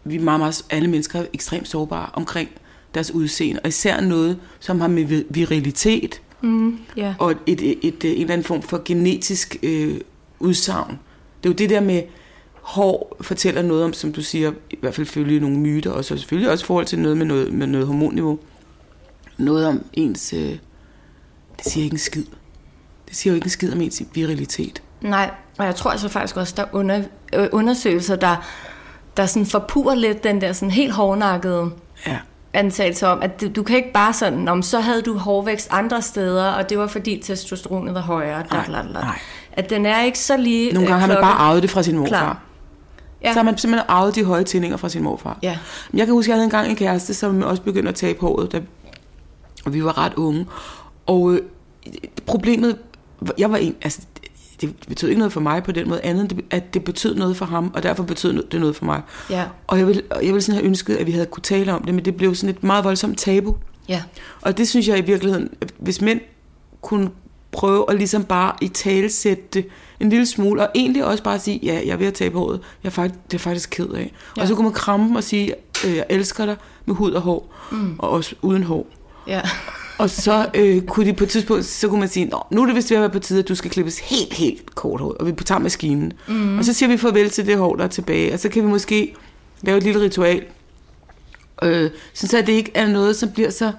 vi 0.03 0.17
meget, 0.17 0.39
meget, 0.39 0.65
alle 0.69 0.89
mennesker 0.89 1.19
er 1.19 1.25
ekstremt 1.33 1.67
sårbare 1.67 2.09
omkring 2.13 2.49
deres 2.93 3.11
udseende. 3.11 3.59
Og 3.63 3.67
især 3.67 4.01
noget, 4.01 4.39
som 4.59 4.81
har 4.81 4.87
med 4.87 5.03
vi- 5.03 5.25
virilitet 5.29 6.21
Mm, 6.41 6.79
ja. 6.97 7.15
og 7.19 7.31
et, 7.31 7.39
et, 7.47 7.61
et, 7.61 8.03
et, 8.03 8.05
en 8.05 8.21
eller 8.21 8.33
anden 8.33 8.45
form 8.45 8.61
for 8.61 8.81
genetisk 8.85 9.57
øh, 9.63 9.99
udsagn. 10.39 10.99
Det 11.43 11.49
er 11.49 11.53
jo 11.53 11.55
det 11.55 11.69
der 11.69 11.79
med, 11.79 12.03
hår 12.61 13.17
fortæller 13.21 13.61
noget 13.61 13.83
om, 13.83 13.93
som 13.93 14.13
du 14.13 14.21
siger, 14.21 14.51
i 14.69 14.77
hvert 14.79 14.95
fald 14.95 15.07
følge 15.07 15.39
nogle 15.39 15.57
myter, 15.59 15.91
og 15.91 16.05
så 16.05 16.17
selvfølgelig 16.17 16.51
også 16.51 16.63
i 16.63 16.67
forhold 16.67 16.85
til 16.85 16.99
noget 16.99 17.17
med 17.17 17.25
noget, 17.25 17.53
med 17.53 17.67
noget 17.67 17.87
hormonniveau. 17.87 18.39
Noget 19.37 19.67
om 19.67 19.85
ens... 19.93 20.33
Øh, 20.33 20.57
det 21.57 21.65
siger 21.65 21.83
ikke 21.83 21.93
en 21.93 21.99
skid. 21.99 22.25
Det 23.07 23.15
siger 23.15 23.31
jo 23.31 23.35
ikke 23.35 23.45
en 23.45 23.49
skid 23.49 23.73
om 23.73 23.81
ens 23.81 24.03
virilitet. 24.13 24.81
Nej, 25.01 25.31
og 25.57 25.65
jeg 25.65 25.75
tror 25.75 25.91
altså 25.91 26.09
faktisk 26.09 26.37
også, 26.37 26.53
der 26.57 26.63
er 26.63 26.67
under, 26.71 27.03
øh, 27.33 27.47
undersøgelser, 27.51 28.15
der, 28.15 28.47
der 29.17 29.25
sådan 29.25 29.45
forpurer 29.45 29.95
lidt 29.95 30.23
den 30.23 30.41
der 30.41 30.53
sådan 30.53 30.71
helt 30.71 30.93
hårdnakkede 30.93 31.71
Ja. 32.07 32.17
Antagelse 32.53 33.07
om, 33.07 33.21
at 33.21 33.43
du, 33.55 33.63
kan 33.63 33.75
ikke 33.75 33.93
bare 33.93 34.13
sådan, 34.13 34.47
om 34.47 34.61
så 34.61 34.79
havde 34.79 35.01
du 35.01 35.17
hårvækst 35.17 35.67
andre 35.71 36.01
steder, 36.01 36.51
og 36.51 36.69
det 36.69 36.77
var 36.77 36.87
fordi 36.87 37.21
testosteronet 37.23 37.93
var 37.93 38.01
højere. 38.01 38.43
Nej, 38.51 38.65
da, 38.65 38.71
da, 38.71 38.77
da. 38.77 38.93
nej. 38.93 39.19
At 39.51 39.69
den 39.69 39.85
er 39.85 40.03
ikke 40.03 40.19
så 40.19 40.37
lige 40.37 40.73
Nogle 40.73 40.87
øh, 40.87 40.89
gange 40.89 41.01
har 41.01 41.07
man 41.07 41.23
bare 41.23 41.37
arvet 41.37 41.61
det 41.61 41.69
fra 41.69 41.83
sin 41.83 41.97
morfar. 41.97 42.09
Klar. 42.09 42.39
Ja. 43.23 43.33
Så 43.33 43.39
har 43.39 43.43
man 43.43 43.57
simpelthen 43.57 43.85
arvet 43.89 44.15
de 44.15 44.23
høje 44.23 44.43
tændinger 44.43 44.77
fra 44.77 44.89
sin 44.89 45.03
morfar. 45.03 45.37
Ja. 45.43 45.57
Jeg 45.93 46.05
kan 46.05 46.13
huske, 46.13 46.29
at 46.29 46.29
jeg 46.29 46.35
havde 46.35 46.45
engang 46.45 46.69
en 46.69 46.75
kæreste, 46.75 47.13
som 47.13 47.43
også 47.43 47.61
begyndte 47.61 47.89
at 47.89 47.95
tabe 47.95 48.19
håret, 48.19 48.51
da 48.51 48.61
og 49.67 49.73
vi 49.73 49.83
var 49.83 49.97
ret 49.97 50.13
unge. 50.13 50.45
Og 51.05 51.33
øh, 51.33 51.41
problemet, 52.25 52.77
jeg 53.37 53.51
var 53.51 53.57
en, 53.57 53.75
altså, 53.81 54.01
det 54.61 54.75
betød 54.87 55.09
ikke 55.09 55.19
noget 55.19 55.33
for 55.33 55.41
mig 55.41 55.63
på 55.63 55.71
den 55.71 55.89
måde, 55.89 56.01
andet 56.03 56.41
at 56.51 56.73
det 56.73 56.83
betød 56.83 57.15
noget 57.15 57.37
for 57.37 57.45
ham, 57.45 57.71
og 57.73 57.83
derfor 57.83 58.03
betød 58.03 58.43
det 58.43 58.59
noget 58.59 58.75
for 58.75 58.85
mig. 58.85 59.01
Ja. 59.29 59.45
Og 59.67 59.77
jeg 59.77 59.87
ville, 59.87 60.01
jeg 60.21 60.33
ville 60.33 60.41
sådan 60.41 60.59
have 60.59 60.67
ønsket, 60.67 60.95
at 60.95 61.07
vi 61.07 61.11
havde 61.11 61.25
kunne 61.25 61.43
tale 61.43 61.73
om 61.73 61.83
det, 61.83 61.95
men 61.95 62.05
det 62.05 62.15
blev 62.15 62.35
sådan 62.35 62.55
et 62.55 62.63
meget 62.63 62.83
voldsomt 62.83 63.17
tabu. 63.17 63.55
Ja. 63.89 64.03
Og 64.41 64.57
det 64.57 64.67
synes 64.67 64.87
jeg 64.87 64.97
i 64.97 65.01
virkeligheden, 65.01 65.49
hvis 65.77 66.01
mænd 66.01 66.21
kunne 66.81 67.09
prøve 67.51 67.85
at 67.89 67.95
ligesom 67.97 68.23
bare 68.23 68.53
i 68.61 68.67
tale 68.67 69.09
sætte 69.09 69.43
det 69.53 69.67
en 69.99 70.09
lille 70.09 70.25
smule, 70.25 70.61
og 70.61 70.69
egentlig 70.75 71.05
også 71.05 71.23
bare 71.23 71.39
sige, 71.39 71.59
ja, 71.63 71.73
jeg 71.73 71.93
er 71.93 71.97
ved 71.97 72.07
at 72.07 72.13
tabe 72.13 72.37
håret, 72.37 72.59
jeg 72.83 72.89
er 72.89 72.91
faktisk, 72.91 73.19
det 73.31 73.33
er 73.33 73.39
faktisk 73.39 73.69
ked 73.69 73.89
af. 73.89 74.11
Ja. 74.37 74.41
Og 74.41 74.47
så 74.47 74.55
kunne 74.55 74.63
man 74.63 74.73
kramme 74.73 75.17
og 75.17 75.23
sige, 75.23 75.53
øh, 75.85 75.95
jeg 75.95 76.05
elsker 76.09 76.45
dig 76.45 76.55
med 76.85 76.95
hud 76.95 77.11
og 77.11 77.21
hår, 77.21 77.53
mm. 77.71 77.95
og 77.99 78.09
også 78.09 78.35
uden 78.41 78.63
hår. 78.63 78.87
Ja. 79.27 79.41
Og 79.97 80.09
så 80.09 80.49
øh, 80.53 80.81
kunne 80.81 81.05
de 81.05 81.13
på 81.13 81.23
et 81.23 81.29
tidspunkt, 81.29 81.65
så 81.65 81.87
kunne 81.87 81.99
man 81.99 82.09
sige, 82.09 82.25
Nå, 82.25 82.43
nu 82.51 82.61
er 82.61 82.65
det 82.65 82.75
vist 82.75 82.89
ved 82.91 82.97
at 82.97 83.01
være 83.01 83.09
på 83.09 83.19
tide, 83.19 83.39
at 83.39 83.47
du 83.47 83.55
skal 83.55 83.71
klippes 83.71 83.99
helt, 83.99 84.33
helt 84.33 84.75
kort 84.75 85.01
hår, 85.01 85.15
og 85.19 85.27
vi 85.27 85.31
tager 85.31 85.59
maskinen. 85.59 86.13
Mm. 86.27 86.57
Og 86.57 86.65
så 86.65 86.73
siger 86.73 86.89
vi 86.89 86.97
farvel 86.97 87.29
til 87.29 87.47
det 87.47 87.57
hår, 87.57 87.75
der 87.75 87.83
er 87.83 87.87
tilbage, 87.87 88.33
og 88.33 88.39
så 88.39 88.49
kan 88.49 88.63
vi 88.63 88.67
måske 88.67 89.13
lave 89.61 89.77
et 89.77 89.83
lille 89.83 90.01
ritual, 90.01 90.43
øh, 91.63 91.89
så 92.13 92.43
det 92.47 92.53
ikke 92.53 92.71
er 92.73 92.87
noget, 92.87 93.15
som 93.15 93.31
bliver 93.31 93.49
så, 93.49 93.71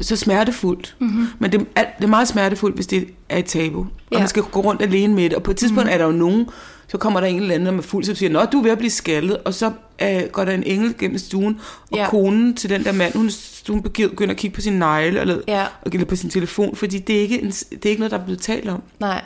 så 0.00 0.16
smertefuldt. 0.16 0.96
Mm-hmm. 0.98 1.26
Men 1.38 1.52
det, 1.52 1.66
er, 1.76 1.84
det 1.98 2.04
er 2.04 2.08
meget 2.08 2.28
smertefuldt, 2.28 2.74
hvis 2.76 2.86
det 2.86 3.08
er 3.28 3.38
et 3.38 3.44
tabu. 3.44 3.78
Og 3.80 3.86
Ja. 4.12 4.18
man 4.18 4.28
skal 4.28 4.42
gå 4.42 4.60
rundt 4.60 4.82
alene 4.82 5.14
med 5.14 5.24
det. 5.24 5.34
Og 5.34 5.42
på 5.42 5.50
et 5.50 5.56
tidspunkt 5.56 5.84
mm-hmm. 5.84 5.94
er 5.94 5.98
der 5.98 6.04
jo 6.04 6.12
nogen, 6.12 6.46
så 6.90 6.98
kommer 6.98 7.20
der 7.20 7.26
en 7.26 7.40
eller 7.42 7.54
anden 7.54 7.74
med 7.74 7.82
fuld, 7.82 8.04
som 8.04 8.14
siger, 8.14 8.30
Nå, 8.30 8.44
du 8.44 8.58
er 8.58 8.62
ved 8.62 8.70
at 8.70 8.78
blive 8.78 8.90
skaldet. 8.90 9.36
Og 9.36 9.54
så 9.54 9.72
øh, 10.02 10.22
går 10.32 10.44
der 10.44 10.52
en 10.52 10.62
engel 10.62 10.98
gennem 10.98 11.18
stuen, 11.18 11.60
og 11.90 11.98
ja. 11.98 12.10
Konen 12.10 12.54
til 12.56 12.70
den 12.70 12.84
der 12.84 12.92
mand, 12.92 13.14
hun, 13.14 13.30
hun 13.68 13.82
begynder 13.82 14.30
at 14.30 14.36
kigge 14.36 14.54
på 14.54 14.60
sin 14.60 14.72
negle, 14.72 15.20
eller, 15.20 15.40
Ja. 15.48 15.66
eller 15.86 16.04
på 16.06 16.16
sin 16.16 16.30
telefon, 16.30 16.76
fordi 16.76 16.98
det 16.98 17.16
er, 17.16 17.20
ikke 17.20 17.42
en, 17.42 17.50
det 17.50 17.86
er 17.86 17.90
ikke 17.90 18.00
noget, 18.00 18.10
der 18.10 18.18
er 18.18 18.24
blevet 18.24 18.40
talt 18.40 18.68
om. 18.68 18.82
Nej. 19.00 19.24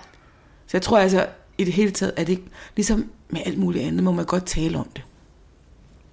Så 0.67 0.71
jeg 0.77 0.83
tror 0.83 0.99
altså, 0.99 1.27
i 1.59 1.65
det 1.65 1.73
hele 1.73 1.91
taget, 1.91 2.13
at 2.17 2.27
det 2.27 2.33
ikke, 2.33 2.45
ligesom 2.77 3.07
med 3.29 3.41
alt 3.47 3.59
muligt 3.59 3.85
andet, 3.87 4.05
må 4.05 4.13
man 4.13 4.25
godt 4.25 4.47
tale 4.47 4.79
om 4.79 4.89
det. 4.97 5.03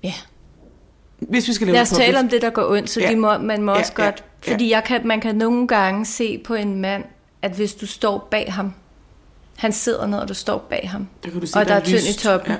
Ja. 0.03 0.13
Hvis 1.19 1.47
vi 1.47 1.53
skal 1.53 1.67
lave 1.67 1.73
Lad 1.73 1.81
os 1.81 1.89
tale 1.89 2.19
om 2.19 2.29
det, 2.29 2.41
der 2.41 2.49
går 2.49 2.71
ondt, 2.71 2.89
så 2.89 3.01
ja. 3.01 3.09
de 3.11 3.15
må, 3.15 3.37
man 3.37 3.63
må 3.63 3.71
Ja, 3.71 3.79
også 3.79 3.93
ja, 3.97 4.03
godt... 4.03 4.23
ja. 4.47 4.51
Fordi 4.51 4.71
jeg 4.71 4.83
kan, 4.83 5.07
man 5.07 5.21
kan 5.21 5.35
nogle 5.35 5.67
gange 5.67 6.05
se 6.05 6.37
på 6.37 6.53
en 6.53 6.81
mand, 6.81 7.03
at 7.41 7.51
hvis 7.51 7.73
du 7.73 7.85
står 7.85 8.27
bag 8.31 8.53
ham, 8.53 8.73
han 9.61 9.71
sidder 9.73 10.07
ned, 10.07 10.19
og 10.19 10.29
du 10.29 10.33
står 10.33 10.57
bag 10.69 10.89
ham, 10.91 11.07
Der 11.23 11.29
kan 11.29 11.39
du 11.41 11.47
se, 11.47 11.59
og 11.59 11.67
der 11.67 11.73
er 11.75 11.79
tynd 11.83 11.99
i 12.09 12.13
toppen, 12.13 12.51
Ja. 12.51 12.57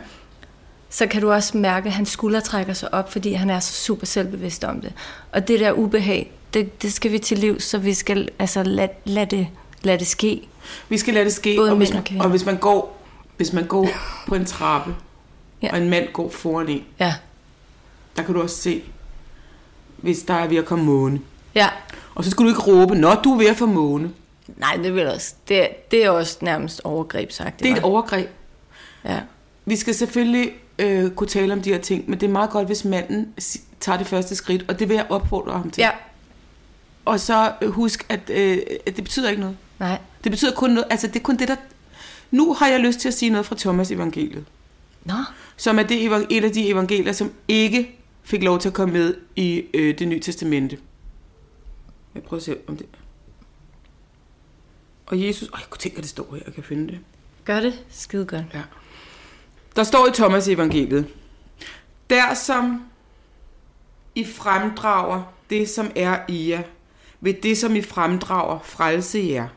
så 0.90 1.08
kan 1.08 1.22
du 1.22 1.32
også 1.32 1.58
mærke, 1.58 1.88
at 1.88 1.94
hans 1.94 2.10
skulder 2.10 2.40
trækker 2.40 2.74
sig 2.74 2.94
op, 2.94 3.12
fordi 3.12 3.34
han 3.34 3.50
er 3.50 3.60
så 3.60 3.74
super 3.74 4.06
selvbevidst 4.06 4.64
om 4.64 4.82
det. 4.82 4.94
Og 5.32 5.48
det 5.48 5.60
der 5.60 5.72
ubehag, 5.72 6.32
det, 6.54 6.82
det 6.82 6.94
skal 6.94 7.12
vi 7.12 7.20
til 7.20 7.38
liv, 7.40 7.60
så 7.60 7.78
vi 7.78 7.94
skal 7.94 8.30
altså 8.40 8.64
lade, 8.64 8.90
lad 9.06 9.28
det, 9.28 9.48
lad 9.82 9.98
det 9.98 10.08
ske. 10.08 10.48
Vi 10.90 10.98
skal 10.98 11.14
lade 11.14 11.26
det 11.26 11.34
ske, 11.34 11.56
Både 11.58 11.72
og 11.72 11.78
hvis, 11.78 11.92
og 11.92 12.04
man, 12.12 12.22
og 12.22 12.30
hvis 12.30 12.46
man 12.46 12.58
går, 12.58 13.04
hvis 13.38 13.54
man 13.54 13.66
går 13.68 13.88
på 14.28 14.36
en 14.36 14.46
trappe. 14.46 14.96
Ja. 15.62 15.72
og 15.72 15.78
en 15.78 15.90
mand 15.90 16.08
går 16.14 16.30
foran 16.30 16.70
en, 16.70 16.84
Ja. 17.00 17.14
der 18.18 18.24
kan 18.24 18.34
du 18.36 18.42
også 18.42 18.56
se, 18.56 18.84
hvis 19.98 20.20
der 20.20 20.34
er 20.34 20.48
ved 20.48 20.58
at 20.58 20.66
komme 20.66 20.86
måne. 20.86 21.20
Ja. 21.56 21.70
Og 22.16 22.24
så 22.24 22.30
skulle 22.32 22.52
du 22.54 22.58
ikke 22.58 22.72
råbe, 22.72 22.96
når 22.96 23.22
du 23.24 23.34
er 23.34 23.38
ved 23.38 23.48
at 23.48 23.58
få 23.58 23.66
måne. 23.66 24.10
Nej, 24.62 24.80
det 24.84 24.96
vil 24.96 25.08
også. 25.08 25.36
Det, 25.48 25.68
det 25.92 26.06
er 26.06 26.10
også 26.10 26.38
nærmest 26.42 26.82
overgrebsagtigt. 26.84 27.64
Det 27.64 27.72
er 27.72 27.76
et 27.76 27.84
overgreb. 27.84 28.30
Ja. 29.06 29.20
Vi 29.66 29.76
skal 29.76 29.96
selvfølgelig 29.96 30.52
øh, 30.80 31.12
kunne 31.12 31.28
tale 31.28 31.54
om 31.54 31.62
de 31.62 31.72
her 31.72 31.80
ting, 31.80 32.10
men 32.10 32.20
det 32.20 32.28
er 32.28 32.32
meget 32.32 32.50
godt, 32.50 32.68
hvis 32.68 32.86
manden 32.86 33.34
tager 33.80 33.98
det 33.98 34.08
første 34.08 34.36
skridt, 34.36 34.66
og 34.68 34.80
det 34.80 34.90
vil 34.90 34.96
jeg 34.96 35.06
opfordre 35.10 35.52
ham 35.52 35.72
til. 35.72 35.82
ja. 35.82 35.90
Og 37.06 37.20
så 37.20 37.54
øh, 37.62 37.70
husk, 37.70 38.06
at, 38.10 38.30
øh, 38.30 38.58
at 38.88 38.96
det 38.96 39.04
betyder 39.04 39.30
ikke 39.30 39.42
noget. 39.42 39.58
Nej. 39.80 40.00
Det 40.24 40.32
betyder 40.32 40.52
kun 40.56 40.70
noget, 40.70 40.88
altså 40.90 41.08
det 41.08 41.16
er 41.16 41.24
kun 41.24 41.38
det, 41.38 41.48
der... 41.48 41.56
Nu 42.32 42.54
har 42.54 42.68
jeg 42.68 42.80
lyst 42.80 43.00
til 43.00 43.08
at 43.08 43.14
sige 43.14 43.30
noget 43.30 43.46
fra 43.46 43.56
Thomas 43.60 43.92
evangeliet, 43.92 44.46
Nå. 45.06 45.14
som 45.58 45.80
er 45.80 45.84
det, 45.84 46.06
et 46.30 46.44
af 46.44 46.52
de 46.52 46.68
evangelier, 46.70 47.14
som 47.14 47.32
ikke 47.48 48.00
fik 48.24 48.44
lov 48.44 48.60
til 48.60 48.70
at 48.70 48.74
komme 48.74 48.94
med 48.94 49.16
i 49.36 49.64
øh, 49.74 50.00
det 50.00 50.08
nye 50.08 50.20
testamente. 50.20 50.78
Jeg 52.16 52.24
prøver 52.24 52.40
at 52.40 52.46
se 52.46 52.56
om 52.68 52.78
det... 52.78 52.86
Og 55.12 55.22
Jesus... 55.22 55.50
Åh, 55.50 55.60
jeg 55.60 55.70
kunne 55.70 55.80
tænke, 55.80 55.98
at 55.98 56.04
det 56.04 56.10
står 56.10 56.28
her, 56.36 56.42
jeg 56.46 56.54
kan 56.54 56.64
finde 56.64 56.88
det. 56.88 57.00
Gør 57.46 57.60
det 57.60 57.86
skide 57.90 58.26
godt. 58.26 58.46
Ja. 58.54 58.62
Der 59.76 59.84
står 59.84 60.08
i 60.08 60.12
Thomas 60.14 60.48
evangeliet, 60.48 61.08
der 62.10 62.34
som 62.34 62.86
I 64.16 64.26
fremdrager 64.26 65.24
det, 65.50 65.70
som 65.70 65.92
er 65.96 66.20
i 66.28 66.50
jer, 66.50 66.64
ved 67.20 67.34
det, 67.34 67.58
som 67.58 67.76
I 67.76 67.82
fremdrager, 67.82 68.60
frelse 68.64 69.20
jer. 69.20 69.48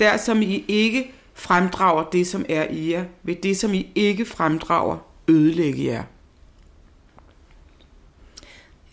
Der 0.00 0.16
som 0.16 0.42
I 0.42 0.64
ikke 0.68 1.12
fremdrager 1.34 2.10
det, 2.10 2.26
som 2.26 2.44
er 2.48 2.66
i 2.70 2.92
jer, 2.92 3.04
ved 3.22 3.36
det, 3.36 3.56
som 3.56 3.74
I 3.74 3.92
ikke 3.94 4.24
fremdrager, 4.24 4.98
ødelægge 5.28 5.84
jer. 5.84 6.02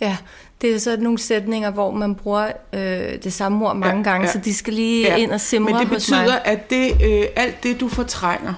Ja, 0.02 0.17
det 0.62 0.76
er 0.76 0.80
så 0.80 0.97
nogle 1.00 1.19
sætninger, 1.19 1.71
hvor 1.71 1.91
man 1.91 2.15
bruger 2.15 2.52
øh, 2.74 2.80
det 3.24 3.34
samme 3.34 3.65
ord 3.67 3.76
mange 3.76 3.97
Ja, 3.97 4.10
gange, 4.12 4.28
ja. 4.28 4.32
så 4.34 4.39
de 4.39 4.54
skal 4.54 4.74
lige 4.74 5.08
ja. 5.08 5.15
ind 5.15 5.32
og 5.32 5.41
simre 5.41 5.71
Men 5.74 5.82
det 5.82 5.89
betyder, 5.89 6.36
at 6.36 6.69
det, 6.69 6.91
øh, 7.04 7.24
alt 7.36 7.63
det, 7.63 7.80
du 7.80 7.88
fortrænger, 7.88 8.54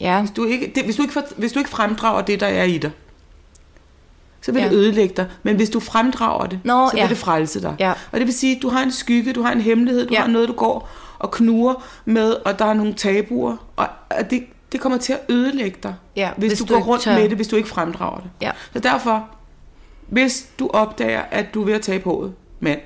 Ja, 0.00 0.20
hvis 0.20 0.30
du, 0.30 0.44
ikke, 0.44 0.72
det, 0.74 0.84
hvis, 0.84 0.96
du 0.96 1.02
ikke 1.02 1.12
for, 1.14 1.22
hvis 1.36 1.52
du 1.52 1.58
ikke 1.58 1.70
fremdrager 1.70 2.22
det, 2.22 2.40
der 2.40 2.46
er 2.46 2.64
i 2.64 2.78
dig, 2.78 2.90
så 4.40 4.52
vil 4.52 4.62
Ja. 4.62 4.68
det 4.68 4.74
ødelægge 4.74 5.14
dig. 5.16 5.26
Men 5.42 5.56
hvis 5.56 5.70
du 5.70 5.80
fremdrager 5.80 6.46
det, 6.46 6.60
Nå, 6.64 6.88
så 6.88 6.94
vil 6.94 7.00
ja. 7.02 7.08
det 7.08 7.16
frelse 7.18 7.62
dig. 7.62 7.74
Ja. 7.78 7.90
Og 8.12 8.18
det 8.18 8.26
vil 8.26 8.34
sige, 8.34 8.56
at 8.56 8.62
du 8.62 8.68
har 8.68 8.82
en 8.82 8.92
skygge, 8.92 9.32
du 9.32 9.42
har 9.42 9.52
en 9.52 9.60
hemmelighed, 9.60 10.06
du 10.06 10.14
Ja. 10.14 10.20
har 10.20 10.28
noget, 10.28 10.48
du 10.48 10.52
går 10.54 10.88
og 11.18 11.30
knuger 11.30 11.74
med, 12.04 12.32
og 12.44 12.58
der 12.58 12.64
er 12.64 12.74
nogle 12.74 12.94
tabuer, 12.94 13.56
og 13.76 13.86
og 14.18 14.30
det, 14.30 14.44
det 14.72 14.80
kommer 14.80 14.98
til 14.98 15.12
at 15.12 15.20
ødelægge 15.28 15.78
dig, 15.82 15.94
Ja, 16.16 16.30
hvis, 16.36 16.50
hvis 16.50 16.58
du, 16.58 16.64
du 16.74 16.78
går 16.80 16.86
rundt 16.86 17.02
tør. 17.02 17.14
med 17.14 17.28
det, 17.28 17.36
hvis 17.36 17.48
du 17.48 17.56
ikke 17.56 17.68
fremdrager 17.68 18.16
det. 18.20 18.30
ja, 18.40 18.50
Så 18.72 18.78
derfor, 18.78 19.28
hvis 20.08 20.48
du 20.58 20.68
opdager, 20.72 21.20
at 21.20 21.46
du 21.54 21.60
er 21.60 21.64
ved 21.64 21.74
at 21.74 21.82
tabe 21.82 22.04
håret, 22.04 22.32
mand, 22.60 22.80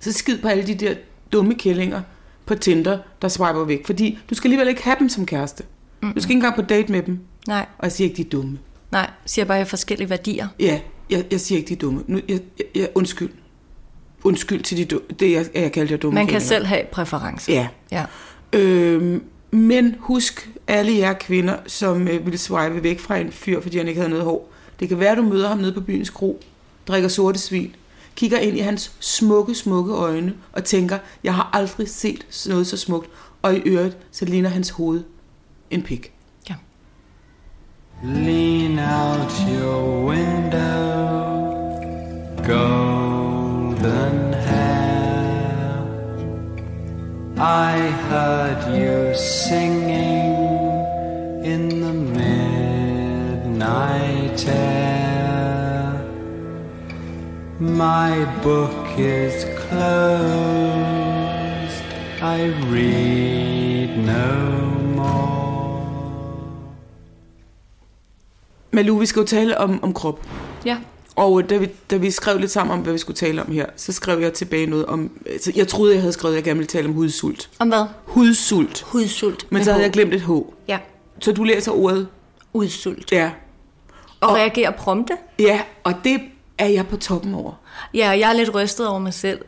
så 0.00 0.12
skid 0.12 0.38
på 0.38 0.48
alle 0.48 0.66
de 0.66 0.74
der 0.74 0.94
dumme 1.32 1.54
kællinger 1.54 2.02
på 2.46 2.54
Tinder, 2.54 2.98
der 3.22 3.28
swiper 3.28 3.64
væk. 3.64 3.86
Fordi 3.86 4.18
du 4.30 4.34
skal 4.34 4.48
alligevel 4.48 4.68
ikke 4.68 4.82
have 4.84 4.96
dem 4.98 5.08
som 5.08 5.26
kæreste. 5.26 5.62
Du 6.02 6.08
skal 6.20 6.22
ikke 6.22 6.32
engang 6.34 6.54
på 6.56 6.62
date 6.62 6.92
med 6.92 7.02
dem. 7.02 7.18
nej, 7.48 7.66
Og 7.78 7.84
jeg 7.84 7.92
siger 7.92 8.08
ikke, 8.08 8.16
de 8.22 8.26
er 8.26 8.30
dumme. 8.30 8.58
nej. 8.92 9.00
Jeg 9.00 9.10
siger 9.26 9.44
bare, 9.44 9.56
at 9.56 9.58
jeg 9.58 9.64
har 9.66 9.68
forskellige 9.68 10.10
værdier. 10.10 10.48
Ja, 10.60 10.80
jeg, 11.10 11.24
jeg 11.30 11.40
siger 11.40 11.58
ikke, 11.58 11.68
de 11.68 11.74
er 11.74 11.78
dumme. 11.78 12.02
Nu, 12.06 12.20
jeg, 12.28 12.40
jeg, 12.58 12.66
jeg, 12.74 12.88
undskyld. 12.94 13.30
Undskyld 14.24 14.62
til 14.62 14.76
de 14.76 14.84
dumme, 14.84 15.06
det, 15.20 15.32
jeg, 15.32 15.46
jeg 15.54 15.72
kalder 15.72 15.92
jer 15.92 15.96
dumme 15.98 16.14
Man 16.14 16.26
kan 16.26 16.32
kællinger. 16.32 16.48
selv 16.48 16.66
have 16.66 16.82
præferencer. 16.92 17.52
Ja. 17.52 17.68
Ja, 17.92 18.04
Øhm, 18.52 19.22
men 19.50 19.96
husk, 19.98 20.50
alle 20.66 20.98
jer 20.98 21.12
kvinder, 21.12 21.56
som 21.66 22.08
øh, 22.08 22.24
ville 22.24 22.38
swipe 22.38 22.82
væk 22.82 23.00
fra 23.00 23.16
en 23.16 23.32
fyr, 23.32 23.60
fordi 23.60 23.78
han 23.78 23.88
ikke 23.88 24.00
havde 24.00 24.10
noget 24.10 24.24
hår. 24.24 24.50
Det 24.80 24.88
kan 24.88 24.98
være, 25.00 25.16
du 25.16 25.22
møder 25.22 25.48
ham 25.48 25.58
nede 25.58 25.72
på 25.72 25.80
byens 25.80 26.10
kro, 26.10 26.40
drikker 26.88 27.08
sorte 27.08 27.38
svin, 27.38 27.74
kigger 28.16 28.38
ind 28.38 28.56
i 28.56 28.60
hans 28.60 28.92
smukke, 29.00 29.54
smukke 29.54 29.92
øjne 29.92 30.34
og 30.52 30.64
tænker, 30.64 30.98
jeg 31.24 31.34
har 31.34 31.50
aldrig 31.52 31.88
set 31.88 32.44
noget 32.48 32.66
så 32.66 32.76
smukt. 32.76 33.10
Og 33.42 33.54
i 33.54 33.58
øvrigt, 33.58 33.96
så 34.10 34.24
ligner 34.24 34.48
hans 34.48 34.70
hoved 34.70 35.02
en 35.70 35.82
pik. 35.82 36.12
ja. 36.50 36.54
Lean 38.04 38.78
out 38.78 39.32
your 39.48 40.08
window, 40.08 41.44
golden 42.46 44.34
hair. 44.34 44.74
I 47.36 47.90
heard 48.08 48.62
you 48.68 49.14
singing 49.48 50.23
air. 54.48 55.92
My 57.60 58.24
book 58.42 58.98
is 58.98 59.32
closed, 59.68 60.64
I 62.20 62.50
read 62.72 63.96
no 63.98 64.44
more. 64.96 65.84
Malu, 68.72 68.98
vi 68.98 69.06
skal 69.06 69.20
jo 69.20 69.26
tale 69.26 69.58
om, 69.58 69.82
om 69.84 69.94
krop. 69.94 70.20
ja. 70.64 70.76
Og 71.16 71.40
øh, 71.42 71.50
da 71.50 71.56
vi, 71.56 71.68
da 71.90 71.96
vi 71.96 72.10
skrev 72.10 72.38
lidt 72.38 72.50
sammen 72.50 72.72
om, 72.74 72.80
hvad 72.80 72.92
vi 72.92 72.98
skulle 72.98 73.16
tale 73.16 73.42
om 73.42 73.52
her, 73.52 73.66
så 73.76 73.92
skrev 73.92 74.20
jeg 74.20 74.32
tilbage 74.32 74.66
noget 74.66 74.86
om... 74.86 75.10
Altså, 75.26 75.52
jeg 75.56 75.68
troede, 75.68 75.92
jeg 75.92 76.00
havde 76.02 76.12
skrevet, 76.12 76.34
at 76.34 76.36
jeg 76.36 76.44
gerne 76.44 76.58
ville 76.58 76.68
tale 76.68 76.88
om 76.88 76.94
hudsult. 76.94 77.50
Om 77.58 77.68
hvad? 77.68 77.84
Hudsult. 78.04 78.82
Hudsult. 78.82 79.46
Men 79.50 79.64
så 79.64 79.70
havde 79.70 79.82
H. 79.82 79.86
jeg 79.86 79.92
glemt 79.92 80.14
et 80.14 80.20
H. 80.20 80.30
Ja, 80.68 80.78
Så 81.20 81.32
du 81.32 81.44
læser 81.44 81.72
ordet 81.72 82.08
udsult. 82.52 83.12
Ja. 83.12 83.30
Og, 84.24 84.30
Og- 84.30 84.36
reagerer 84.36 84.70
prompte. 84.70 85.16
Ja, 85.38 85.60
og 85.84 85.94
det 86.04 86.20
er 86.58 86.66
jeg 86.66 86.86
på 86.86 86.96
toppen 86.96 87.34
over. 87.34 87.52
Ja, 87.94 88.08
jeg 88.10 88.28
er 88.30 88.32
lidt 88.32 88.54
rystet 88.54 88.88
over 88.88 88.98
mig 88.98 89.14
selv. 89.14 89.38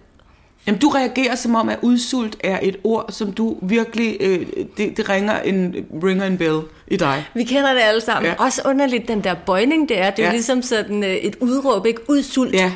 Jamen, 0.67 0.81
du 0.81 0.89
reagerer 0.89 1.35
som 1.35 1.55
om, 1.55 1.69
at 1.69 1.79
udsult 1.83 2.37
er 2.41 2.59
et 2.63 2.77
ord, 2.85 3.07
som 3.13 3.33
du 3.33 3.57
virkelig... 3.63 4.17
Øh, 4.21 4.47
det, 4.77 4.97
det 4.97 5.09
ringer 5.09 5.41
en, 5.41 5.75
ringer 6.05 6.27
en 6.27 6.39
bell 6.39 6.61
i 6.89 6.97
dig. 6.97 7.25
Vi 7.35 7.45
kender 7.45 7.73
det 7.73 7.81
alle 7.81 8.01
sammen. 8.01 8.33
Ja. 8.39 8.45
Også 8.45 8.63
underligt, 8.65 9.09
den 9.09 9.25
der 9.25 9.35
bøjning, 9.47 9.89
det 9.89 9.99
er. 10.01 10.11
Det 10.11 10.23
er 10.23 10.27
ja. 10.27 10.33
ligesom 10.33 10.63
sådan 10.63 11.05
øh, 11.05 11.11
et 11.15 11.37
udråb, 11.41 11.87
ikke? 11.87 12.01
Udsult. 12.11 12.55
Ja. 12.55 12.73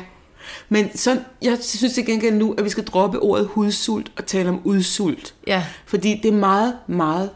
Men 0.69 0.97
så, 0.97 1.17
jeg 1.41 1.57
synes 1.61 1.93
til 1.93 2.05
gengæld 2.05 2.33
nu, 2.35 2.55
at 2.57 2.63
vi 2.65 2.69
skal 2.69 2.83
droppe 2.83 3.19
ordet 3.19 3.47
hudsult 3.47 4.11
og 4.17 4.25
tale 4.25 4.49
om 4.49 4.61
udsult. 4.63 5.33
ja. 5.47 5.63
Fordi 5.85 6.19
det 6.23 6.29
er 6.33 6.37
meget, 6.37 6.73
meget, 6.87 7.29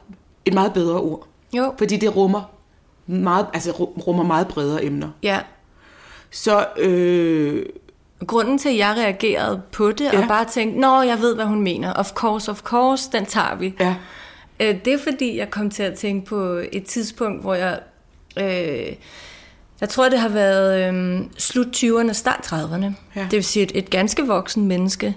et 0.46 0.54
meget 0.54 0.74
bedre 0.74 1.00
ord. 1.00 1.28
Jo. 1.54 1.74
Fordi 1.78 1.98
det 1.98 2.16
rummer 2.16 2.42
meget, 3.08 3.46
altså 3.54 3.72
ru- 3.72 4.02
rummer 4.08 4.24
meget 4.24 4.48
bredere 4.48 4.86
emner. 4.86 5.10
Ja. 5.24 5.40
Så 6.32 6.66
øh, 6.78 7.66
Grunden 8.28 8.58
til, 8.58 8.70
at 8.70 8.78
jeg 8.78 8.96
reagerede 8.98 9.62
på 9.72 9.92
det, 9.92 10.14
Ja. 10.14 10.22
og 10.22 10.28
bare 10.28 10.46
tænkte, 10.46 10.80
nå, 10.80 11.02
jeg 11.02 11.20
ved, 11.20 11.36
hvad 11.36 11.46
hun 11.46 11.62
mener. 11.62 11.94
Of 11.94 12.12
course, 12.12 12.52
of 12.52 12.62
course, 12.62 13.10
den 13.12 13.26
tager 13.26 13.56
vi. 13.56 13.74
ja, 13.80 13.96
Øh, 14.60 14.76
Det 14.86 14.94
er 14.94 14.98
fordi, 15.04 15.38
jeg 15.38 15.50
kom 15.50 15.70
til 15.70 15.84
at 15.84 15.94
tænke 15.94 16.26
på 16.26 16.62
et 16.72 16.84
tidspunkt, 16.86 17.42
hvor 17.42 17.54
jeg... 17.54 17.80
Øh, 18.40 18.94
jeg 19.82 19.90
tror, 19.90 20.10
det 20.10 20.20
har 20.20 20.30
været 20.30 20.94
øh, 20.94 21.22
slut 21.38 21.68
20'erne, 21.76 22.14
start 22.14 22.40
30'erne. 22.54 22.86
Ja. 23.16 23.22
Det 23.22 23.32
vil 23.32 23.44
sige 23.44 23.64
et, 23.64 23.72
et 23.76 23.90
ganske 23.90 24.28
voksen 24.28 24.68
menneske, 24.68 25.16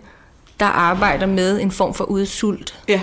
der 0.60 0.66
arbejder 0.66 1.26
med 1.26 1.60
en 1.60 1.70
form 1.70 1.94
for 1.94 2.04
udsult. 2.04 2.82
ja, 2.88 3.00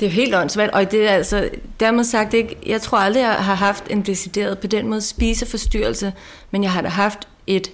Det 0.00 0.06
er 0.06 0.10
jo 0.10 0.14
helt 0.14 0.34
åndssvagt, 0.34 0.72
og 0.74 0.90
det 0.90 1.08
er 1.08 1.12
altså, 1.12 1.48
dermed 1.80 2.04
sagt 2.04 2.34
ikke, 2.34 2.56
jeg 2.66 2.80
tror 2.82 2.98
aldrig, 2.98 3.20
jeg 3.20 3.32
har 3.34 3.54
haft 3.54 3.84
en 3.90 4.02
decideret 4.02 4.58
på 4.58 4.66
den 4.66 4.88
måde 4.88 5.00
spiseforstyrrelse, 5.00 6.12
men 6.50 6.62
jeg 6.62 6.72
har 6.72 6.80
da 6.82 6.88
haft 6.88 7.28
et, 7.46 7.70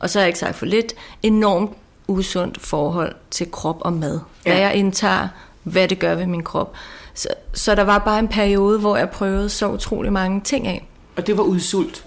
og 0.00 0.10
så 0.10 0.18
har 0.18 0.22
jeg 0.24 0.28
ikke 0.28 0.38
sagt 0.38 0.56
for 0.56 0.66
lidt, 0.66 0.94
enormt 1.22 1.70
usundt 2.08 2.60
forhold 2.60 3.14
til 3.30 3.50
krop 3.50 3.76
og 3.80 3.92
mad. 3.92 4.20
Hvad 4.42 4.52
Ja. 4.52 4.60
jeg 4.60 4.74
indtager, 4.74 5.28
hvad 5.62 5.88
det 5.88 5.98
gør 5.98 6.14
ved 6.14 6.26
min 6.26 6.42
krop. 6.42 6.72
Så, 7.14 7.28
så 7.52 7.74
der 7.74 7.82
var 7.84 7.98
bare 7.98 8.18
en 8.18 8.28
periode, 8.28 8.78
hvor 8.78 8.96
jeg 8.96 9.10
prøvede 9.10 9.48
så 9.48 9.68
utrolig 9.68 10.12
mange 10.12 10.40
ting 10.40 10.66
af. 10.66 10.88
og 11.16 11.26
det 11.26 11.36
var 11.36 11.42
udsult. 11.42 12.04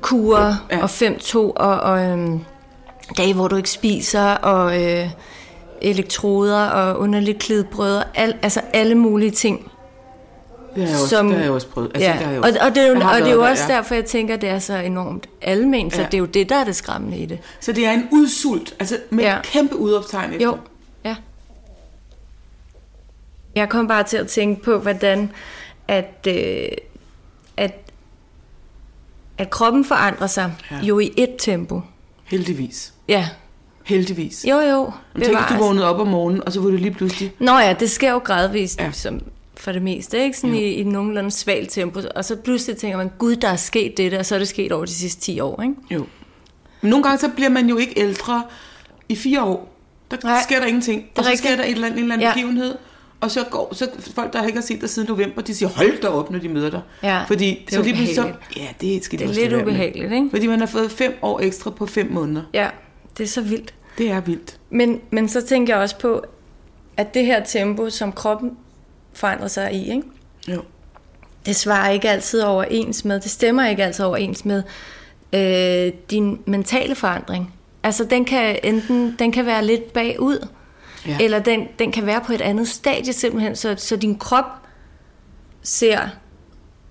Kurer 0.00 0.54
Ja. 0.70 0.76
ja. 0.76 0.82
og 0.82 0.90
5-2 0.90 1.36
og, 1.38 1.52
og 1.80 2.04
øhm, 2.04 2.40
dage, 3.16 3.34
hvor 3.34 3.48
du 3.48 3.56
ikke 3.56 3.70
spiser, 3.70 4.30
og 4.30 4.84
øh, 4.84 5.10
elektroder 5.82 6.64
og 6.66 6.98
underligt 6.98 7.38
klidbrød, 7.38 8.02
al, 8.14 8.34
altså 8.42 8.60
alle 8.72 8.94
mulige 8.94 9.30
ting. 9.30 9.70
Det 10.74 10.82
har 10.82 10.90
jeg 10.92 11.00
også, 11.02 11.08
Som- 11.16 11.26
det 11.28 11.36
har 11.36 11.42
jeg 11.42 11.52
også 11.52 11.68
prøvet. 11.68 11.90
Altså, 11.94 12.10
ja, 12.10 12.16
det 12.16 12.24
har 12.24 12.32
jeg 12.32 12.40
og, 12.40 12.46
også. 12.46 12.58
og 12.62 12.74
det 12.74 12.82
er 12.82 12.86
jo, 12.88 12.94
og 12.94 13.18
det 13.18 13.28
er 13.28 13.32
jo 13.34 13.42
også 13.44 13.62
der, 13.66 13.72
ja. 13.72 13.76
derfor, 13.76 13.94
jeg 13.94 14.04
tænker, 14.04 14.34
at 14.34 14.40
det 14.40 14.48
er 14.48 14.58
så 14.58 14.76
enormt 14.76 15.28
almen, 15.42 15.90
så 15.90 16.00
Ja. 16.00 16.06
det 16.06 16.14
er 16.14 16.18
jo 16.18 16.24
det, 16.24 16.48
der 16.48 16.56
er 16.56 16.64
det 16.64 16.76
skræmmende 16.76 17.18
i 17.18 17.26
det. 17.26 17.38
Så 17.60 17.72
det 17.72 17.86
er 17.86 17.92
en 17.92 18.08
udsult, 18.12 18.74
altså 18.80 18.98
med 19.10 19.24
ja. 19.24 19.38
Kæmpe 19.42 19.76
udoptegn 19.76 20.32
efter. 20.32 20.46
Jo, 20.46 20.58
ja. 21.04 21.16
Jeg 23.54 23.68
kom 23.68 23.88
bare 23.88 24.02
til 24.02 24.16
at 24.16 24.26
tænke 24.26 24.62
på, 24.62 24.78
hvordan 24.78 25.30
at, 25.88 26.26
øh, 26.28 26.68
at, 27.56 27.74
at 29.38 29.50
kroppen 29.50 29.84
forandrer 29.84 30.26
sig 30.26 30.52
ja. 30.70 30.80
jo 30.82 30.98
i 30.98 31.12
et 31.16 31.34
tempo. 31.38 31.80
Heldigvis. 32.24 32.92
Ja, 33.08 33.28
Heldigvis. 33.88 34.44
jo 34.48 34.60
jo. 34.60 34.90
Men 35.14 35.22
tænk, 35.22 35.38
hvis 35.38 35.46
du 35.58 35.64
vågnede 35.64 35.86
op 35.94 36.00
om 36.00 36.06
morgenen, 36.06 36.42
og 36.46 36.52
så 36.52 36.60
var 36.60 36.70
du 36.70 36.76
lige 36.76 36.90
pludselig... 36.90 37.32
Nå 37.38 37.58
ja, 37.58 37.72
det 37.80 37.90
sker 37.90 38.12
jo 38.12 38.18
gradvist, 38.18 38.78
Ja. 38.78 38.84
ja. 38.84 38.92
som 38.92 39.20
for 39.56 39.72
det 39.72 39.82
meste, 39.82 40.24
ikke? 40.24 40.38
Sådan 40.38 40.54
i, 40.54 40.62
i 40.72 40.84
nogenlunde 40.84 41.30
svagt 41.30 41.70
tempo. 41.70 42.00
Og 42.16 42.24
så 42.24 42.36
pludselig 42.36 42.76
tænker 42.76 42.96
man, 42.98 43.10
gud, 43.18 43.36
der 43.36 43.48
er 43.48 43.56
sket 43.56 43.96
det 43.96 44.14
og 44.14 44.26
så 44.26 44.34
er 44.34 44.38
det 44.38 44.48
sket 44.48 44.72
over 44.72 44.84
de 44.84 44.92
sidste 44.92 45.20
10 45.20 45.40
år, 45.40 45.62
ikke? 45.62 45.74
Jo. 45.90 46.06
Men 46.80 46.90
nogle 46.90 47.02
gange 47.04 47.18
så 47.18 47.28
bliver 47.28 47.48
man 47.50 47.68
jo 47.68 47.76
ikke 47.76 48.00
ældre 48.00 48.42
i 49.08 49.16
fire 49.16 49.42
år. 49.44 49.74
Der 50.10 50.16
Nej, 50.24 50.42
sker 50.42 50.58
der 50.60 50.66
ingenting. 50.66 51.04
Og 51.16 51.24
så 51.24 51.30
sker 51.36 51.56
der 51.56 51.64
et 51.64 51.70
eller 51.70 51.86
andet, 51.86 51.98
en 51.98 52.02
eller 52.04 52.14
anden 52.14 52.28
ja. 52.28 52.32
Begivenhed. 52.34 52.74
Og 53.20 53.30
så 53.30 53.44
går 53.50 53.74
så 53.74 53.88
folk, 54.14 54.32
der 54.32 54.46
ikke 54.46 54.58
har 54.58 54.62
set 54.66 54.80
dig 54.80 54.90
siden 54.90 55.08
november, 55.08 55.42
de 55.42 55.54
siger, 55.54 55.68
hold 55.68 56.00
da 56.00 56.08
op, 56.08 56.30
når 56.30 56.38
de 56.38 56.48
møder 56.48 56.70
dig. 56.70 56.80
Ja, 57.02 57.22
Fordi 57.24 57.64
det 57.70 57.78
er 57.78 57.82
så 57.82 57.90
lige 57.90 58.14
så, 58.14 58.32
ja, 58.56 58.66
det 58.80 59.04
skal 59.04 59.18
de 59.18 59.24
Det 59.28 59.44
er 59.44 59.48
lidt 59.50 59.62
ubehageligt, 59.62 60.12
ikke? 60.12 60.28
Fordi 60.30 60.46
man 60.46 60.58
har 60.60 60.66
fået 60.66 60.90
fem 60.90 61.14
år 61.22 61.40
ekstra 61.40 61.70
på 61.70 61.86
fem 61.86 62.08
måneder. 62.10 62.42
Ja, 62.54 62.68
det 63.18 63.24
er 63.24 63.28
så 63.28 63.40
vildt. 63.40 63.74
Det 63.98 64.10
er 64.10 64.20
vildt. 64.20 64.56
Men, 64.70 65.00
men 65.10 65.28
så 65.28 65.40
tænker 65.46 65.74
jeg 65.74 65.82
også 65.82 65.98
på, 65.98 66.22
at 66.96 67.14
det 67.14 67.26
her 67.26 67.44
tempo, 67.44 67.90
som 67.90 68.12
kroppen 68.12 68.56
forandrer 69.12 69.48
sig 69.48 69.72
i, 69.72 69.90
ikke? 69.90 70.02
Jo. 70.48 70.62
det 71.46 71.56
svarer 71.56 71.90
ikke 71.90 72.08
altid 72.10 72.40
overens 72.42 73.04
med, 73.04 73.20
det 73.20 73.30
stemmer 73.30 73.66
ikke 73.68 73.84
altid 73.84 74.04
overens 74.04 74.44
med 74.44 74.62
øh, 75.32 75.92
din 76.10 76.40
mentale 76.46 76.94
forandring. 76.94 77.54
Altså 77.82 78.04
den 78.04 78.24
kan 78.24 78.58
enten 78.62 79.16
den 79.18 79.32
kan 79.32 79.46
være 79.46 79.64
lidt 79.64 79.92
bagud, 79.92 80.46
Ja. 81.06 81.16
eller 81.20 81.38
den, 81.38 81.68
den 81.78 81.92
kan 81.92 82.06
være 82.06 82.20
på 82.26 82.32
et 82.32 82.40
andet 82.40 82.68
stadie 82.68 83.12
simpelthen, 83.12 83.56
så, 83.56 83.74
så 83.78 83.96
din 83.96 84.18
krop 84.18 84.44
ser 85.62 85.98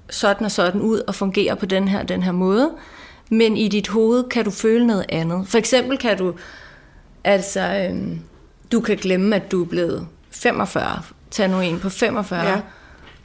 sådan 0.10 0.46
og 0.46 0.52
sådan 0.52 0.82
ud 0.82 1.00
og 1.08 1.16
fungerer 1.16 1.56
på 1.56 1.66
den 1.66 1.88
her 1.88 2.04
den 2.04 2.24
her 2.24 2.32
måde, 2.32 2.72
men 3.30 3.58
i 3.58 3.68
dit 3.68 3.88
hoved 3.88 4.24
kan 4.24 4.46
du 4.46 4.52
føle 4.52 4.88
noget 4.88 5.06
andet. 5.10 5.48
For 5.48 5.58
eksempel 5.58 5.98
kan 5.98 6.18
du 6.18 6.34
altså 7.24 7.88
øhm, 7.90 8.20
du 8.72 8.80
kan 8.82 8.98
glemme 8.98 9.36
at 9.36 9.52
du 9.52 9.62
er 9.64 9.68
blevet 9.68 10.08
45, 10.32 11.02
tag 11.32 11.50
nu 11.50 11.60
en 11.60 11.80
på 11.80 11.90
45, 11.90 12.42
Ja. 12.44 12.52
ja. 12.52 12.60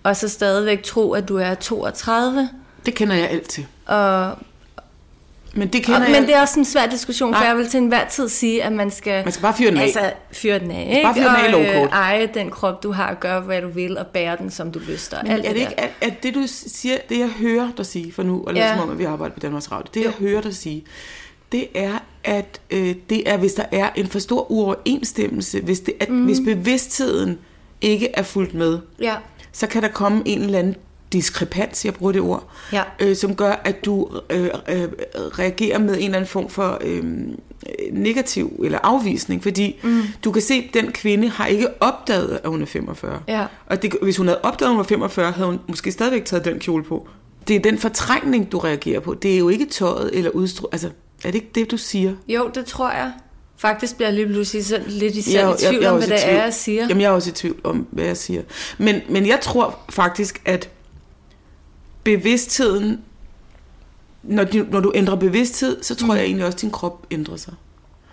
og 0.02 0.16
så 0.16 0.28
stadigvæk 0.28 0.82
tro 0.82 1.12
at 1.12 1.28
du 1.28 1.36
er 1.36 1.54
32 1.54 2.48
Det 2.86 2.94
kender 2.94 3.14
jeg 3.16 3.30
alt 3.30 3.48
til. 3.48 3.66
og 3.86 4.32
Men 5.54 5.68
det 5.68 5.80
Og, 5.80 5.84
kender 5.84 6.02
jeg. 6.02 6.10
men 6.10 6.22
det 6.28 6.34
er 6.36 6.40
også 6.40 6.58
en 6.58 6.64
svær 6.64 6.86
diskussion, 6.86 7.34
for 7.34 7.40
Nej. 7.40 7.48
jeg 7.48 7.56
vil 7.56 7.68
til 7.68 7.78
enhver 7.78 8.08
tid 8.08 8.28
sige, 8.28 8.64
at 8.64 8.72
man 8.72 8.90
skal... 8.90 9.24
Man 9.24 9.32
skal 9.32 9.42
bare 9.42 9.54
fyre 9.54 9.70
den 9.70 9.78
af. 9.78 9.82
Altså, 9.82 10.12
fyre 10.32 10.58
den 10.58 10.70
af, 10.70 10.88
ikke? 10.90 11.02
bare 11.02 11.14
fyre 11.14 11.46
den 11.46 11.54
af 11.54 11.76
og 11.78 11.84
øh, 11.84 11.90
eje 11.92 12.26
den 12.34 12.50
krop, 12.50 12.82
du 12.82 12.92
har, 12.92 13.10
og 13.10 13.20
gøre, 13.20 13.40
hvad 13.40 13.62
du 13.62 13.68
vil, 13.68 13.98
og 13.98 14.06
bære 14.06 14.36
den, 14.36 14.50
som 14.50 14.72
du 14.72 14.78
lyster. 14.78 15.22
Men 15.22 15.32
Alt 15.32 15.44
er 15.46 15.48
det 15.52 15.60
der. 15.62 15.68
ikke 15.68 15.80
at, 15.80 15.90
at 16.00 16.22
det, 16.22 16.34
du 16.34 16.42
siger, 16.46 16.96
det 17.08 17.18
jeg 17.18 17.28
hører 17.28 17.68
dig 17.76 17.86
sige, 17.86 18.12
for 18.12 18.22
nu, 18.22 18.44
og 18.46 18.54
Ja. 18.54 18.74
som 18.74 18.82
om, 18.82 18.90
at 18.90 18.98
vi 18.98 19.04
arbejder 19.04 19.34
på 19.34 19.40
Danmarks 19.40 19.72
Radio, 19.72 19.90
det 19.94 20.04
jeg 20.04 20.12
hører 20.12 20.40
dig 20.40 20.54
sige, 20.54 20.84
det 21.52 21.68
er, 21.74 21.98
at 22.24 22.60
øh, 22.70 22.94
det 23.10 23.28
er, 23.30 23.36
hvis 23.36 23.54
der 23.54 23.64
er 23.72 23.90
en 23.96 24.06
for 24.06 24.18
stor 24.18 24.50
uoverensstemmelse, 24.50 25.60
hvis, 25.60 25.80
det, 25.80 25.94
at, 26.00 26.08
mm. 26.10 26.24
hvis 26.24 26.40
bevidstheden 26.44 27.38
ikke 27.80 28.08
er 28.14 28.22
fuldt 28.22 28.54
med, 28.54 28.78
Ja. 29.00 29.14
så 29.52 29.66
kan 29.66 29.82
der 29.82 29.88
komme 29.88 30.22
en 30.24 30.42
eller 30.42 30.58
anden 30.58 30.76
diskrepans, 31.12 31.84
jeg 31.84 31.94
bruger 31.94 32.12
det 32.12 32.20
ord, 32.20 32.48
Ja. 32.72 32.82
øh, 33.00 33.16
som 33.16 33.34
gør, 33.36 33.52
at 33.64 33.84
du 33.84 34.08
øh, 34.30 34.44
øh, 34.68 34.88
reagerer 35.38 35.78
med 35.78 35.94
en 35.94 36.02
eller 36.04 36.16
anden 36.16 36.28
form 36.28 36.48
for 36.48 36.78
øh, 36.84 37.04
negativ 37.92 38.60
eller 38.64 38.78
afvisning, 38.82 39.42
fordi 39.42 39.80
mm. 39.82 40.00
du 40.24 40.32
kan 40.32 40.42
se, 40.42 40.54
at 40.54 40.74
den 40.74 40.92
kvinde 40.92 41.28
har 41.28 41.46
ikke 41.46 41.68
opdaget, 41.80 42.40
at 42.44 42.50
hun 42.50 42.62
er 42.62 42.66
45. 42.66 43.20
Ja. 43.28 43.46
Og 43.66 43.82
det, 43.82 43.94
hvis 44.02 44.16
hun 44.16 44.26
havde 44.26 44.40
opdaget, 44.42 44.68
at 44.68 44.72
hun 44.72 44.78
var 44.78 44.84
45, 44.84 45.32
havde 45.32 45.46
hun 45.48 45.58
måske 45.68 45.92
stadigvæk 45.92 46.24
taget 46.24 46.44
den 46.44 46.58
kjole 46.58 46.84
på. 46.84 47.08
Det 47.48 47.56
er 47.56 47.60
den 47.60 47.78
fortrængning, 47.78 48.52
du 48.52 48.58
reagerer 48.58 49.00
på. 49.00 49.14
Det 49.14 49.34
er 49.34 49.38
jo 49.38 49.48
ikke 49.48 49.66
tøjet 49.66 50.10
eller 50.12 50.30
udstrål. 50.30 50.68
Altså, 50.72 50.90
er 51.24 51.30
det 51.30 51.34
ikke 51.34 51.50
det, 51.54 51.70
du 51.70 51.76
siger? 51.76 52.14
Jo, 52.28 52.50
det 52.54 52.66
tror 52.66 52.90
jeg. 52.90 53.12
Faktisk 53.56 53.96
bliver 53.96 54.08
jeg 54.08 54.14
lige 54.16 54.26
pludselig 54.26 54.64
sådan 54.66 54.86
lidt 54.88 55.14
i, 55.14 55.34
Jeg 55.34 55.42
i 55.42 55.46
jeg- 55.46 55.58
tvivl 55.58 55.82
jeg 55.82 55.88
er 55.88 55.92
om, 55.92 55.98
hvad 55.98 56.08
det 56.08 56.20
tvivl. 56.22 56.36
er, 56.36 56.42
jeg 56.44 56.54
siger. 56.54 56.82
Jamen, 56.88 57.00
jeg 57.00 57.06
er 57.08 57.12
også 57.12 57.30
i 57.30 57.32
tvivl 57.32 57.60
om, 57.64 57.86
hvad 57.90 58.04
jeg 58.04 58.16
siger. 58.16 58.42
Men, 58.78 59.00
men 59.08 59.26
jeg 59.26 59.38
tror 59.42 59.78
faktisk, 59.90 60.42
at 60.44 60.68
bevidstheden, 62.04 63.00
når, 64.22 64.44
du, 64.44 64.66
når 64.70 64.80
du 64.80 64.92
ændrer 64.94 65.16
bevidsthed, 65.16 65.82
så 65.82 65.94
tror 65.94 66.06
mm. 66.12 66.16
jeg 66.16 66.24
egentlig 66.24 66.46
også, 66.46 66.56
at 66.56 66.62
din 66.62 66.70
krop 66.70 67.06
ændrer 67.10 67.36
sig. 67.36 67.54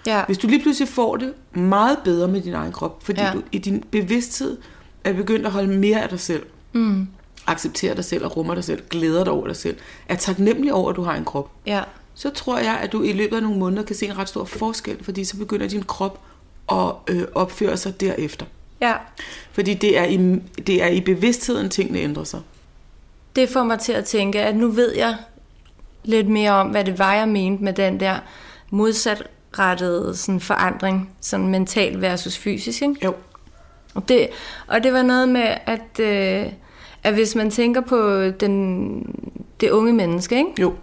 Ja. 0.06 0.24
Hvis 0.26 0.38
du 0.38 0.48
lige 0.48 0.62
pludselig 0.62 0.88
får 0.90 1.16
det 1.18 1.34
meget 1.54 1.98
bedre 2.04 2.28
med 2.28 2.42
din 2.42 2.54
egen 2.54 2.72
krop, 2.72 3.04
fordi 3.06 3.22
ja. 3.22 3.32
Du 3.34 3.42
i 3.52 3.58
din 3.58 3.84
bevidsthed 3.92 4.58
er 5.04 5.14
begyndt 5.14 5.46
at 5.46 5.52
holde 5.52 5.78
mere 5.80 6.04
af 6.04 6.10
dig 6.10 6.20
selv, 6.20 6.44
mm. 6.74 7.08
acceptere 7.48 7.96
dig 7.96 8.06
selv 8.06 8.26
og 8.26 8.38
rummer 8.38 8.56
dig 8.56 8.64
selv, 8.64 8.82
glæder 8.90 9.24
dig 9.24 9.34
over 9.34 9.48
dig 9.48 9.56
selv, 9.56 9.78
er 10.10 10.16
taknemmelig 10.16 10.74
over, 10.74 10.90
at 10.90 10.96
du 10.96 11.02
har 11.02 11.16
en 11.16 11.26
krop, 11.26 11.52
ja. 11.66 11.82
Så 12.20 12.30
tror 12.30 12.58
jeg, 12.58 12.80
at 12.82 12.92
du 12.92 13.04
i 13.04 13.12
løbet 13.12 13.36
af 13.36 13.44
nogle 13.44 13.60
måneder 13.60 13.84
kan 13.84 13.96
se 13.96 14.06
en 14.06 14.18
ret 14.18 14.30
stor 14.30 14.46
forskel, 14.46 15.04
fordi 15.04 15.24
så 15.24 15.38
begynder 15.38 15.68
din 15.68 15.84
krop 15.84 16.20
at 16.72 16.92
øh, 17.08 17.24
opføre 17.36 17.78
sig 17.78 18.02
derefter. 18.02 18.46
Ja. 18.82 18.94
Fordi 19.52 19.74
det 19.74 19.98
er, 19.98 20.04
i, 20.04 20.18
det 20.68 20.84
er 20.84 20.88
i 20.88 21.02
bevidstheden, 21.02 21.70
tingene 21.70 22.00
ændrer 22.00 22.24
sig. 22.24 22.42
Det 23.36 23.50
får 23.50 23.64
mig 23.64 23.80
til 23.80 23.94
at 23.94 24.06
tænke, 24.06 24.42
at 24.42 24.56
nu 24.56 24.68
ved 24.68 24.96
jeg 24.96 25.16
lidt 26.04 26.30
mere 26.30 26.52
om, 26.52 26.68
hvad 26.68 26.86
det 26.86 27.00
var, 27.00 27.14
jeg 27.14 27.28
mente 27.28 27.64
med 27.64 27.74
den 27.74 28.00
der 28.00 28.16
modsatrettede 28.70 30.16
sådan 30.16 30.40
forandring, 30.40 31.10
sådan 31.22 31.48
mental 31.48 32.02
versus 32.02 32.38
fysisk. 32.38 32.82
Ikke? 32.82 32.96
Jo. 33.06 33.14
Og 33.96 34.10
det, 34.10 34.28
og 34.68 34.84
det 34.84 34.94
var 34.94 35.02
noget 35.02 35.30
med, 35.30 35.58
at, 35.66 36.00
øh, 36.00 36.52
at 37.04 37.14
hvis 37.14 37.36
man 37.36 37.52
tænker 37.52 37.82
på 37.82 38.30
den, 38.30 39.02
det 39.62 39.70
unge 39.70 39.94
menneske, 39.94 40.38
ikke? 40.38 40.62
Jo. 40.62 40.74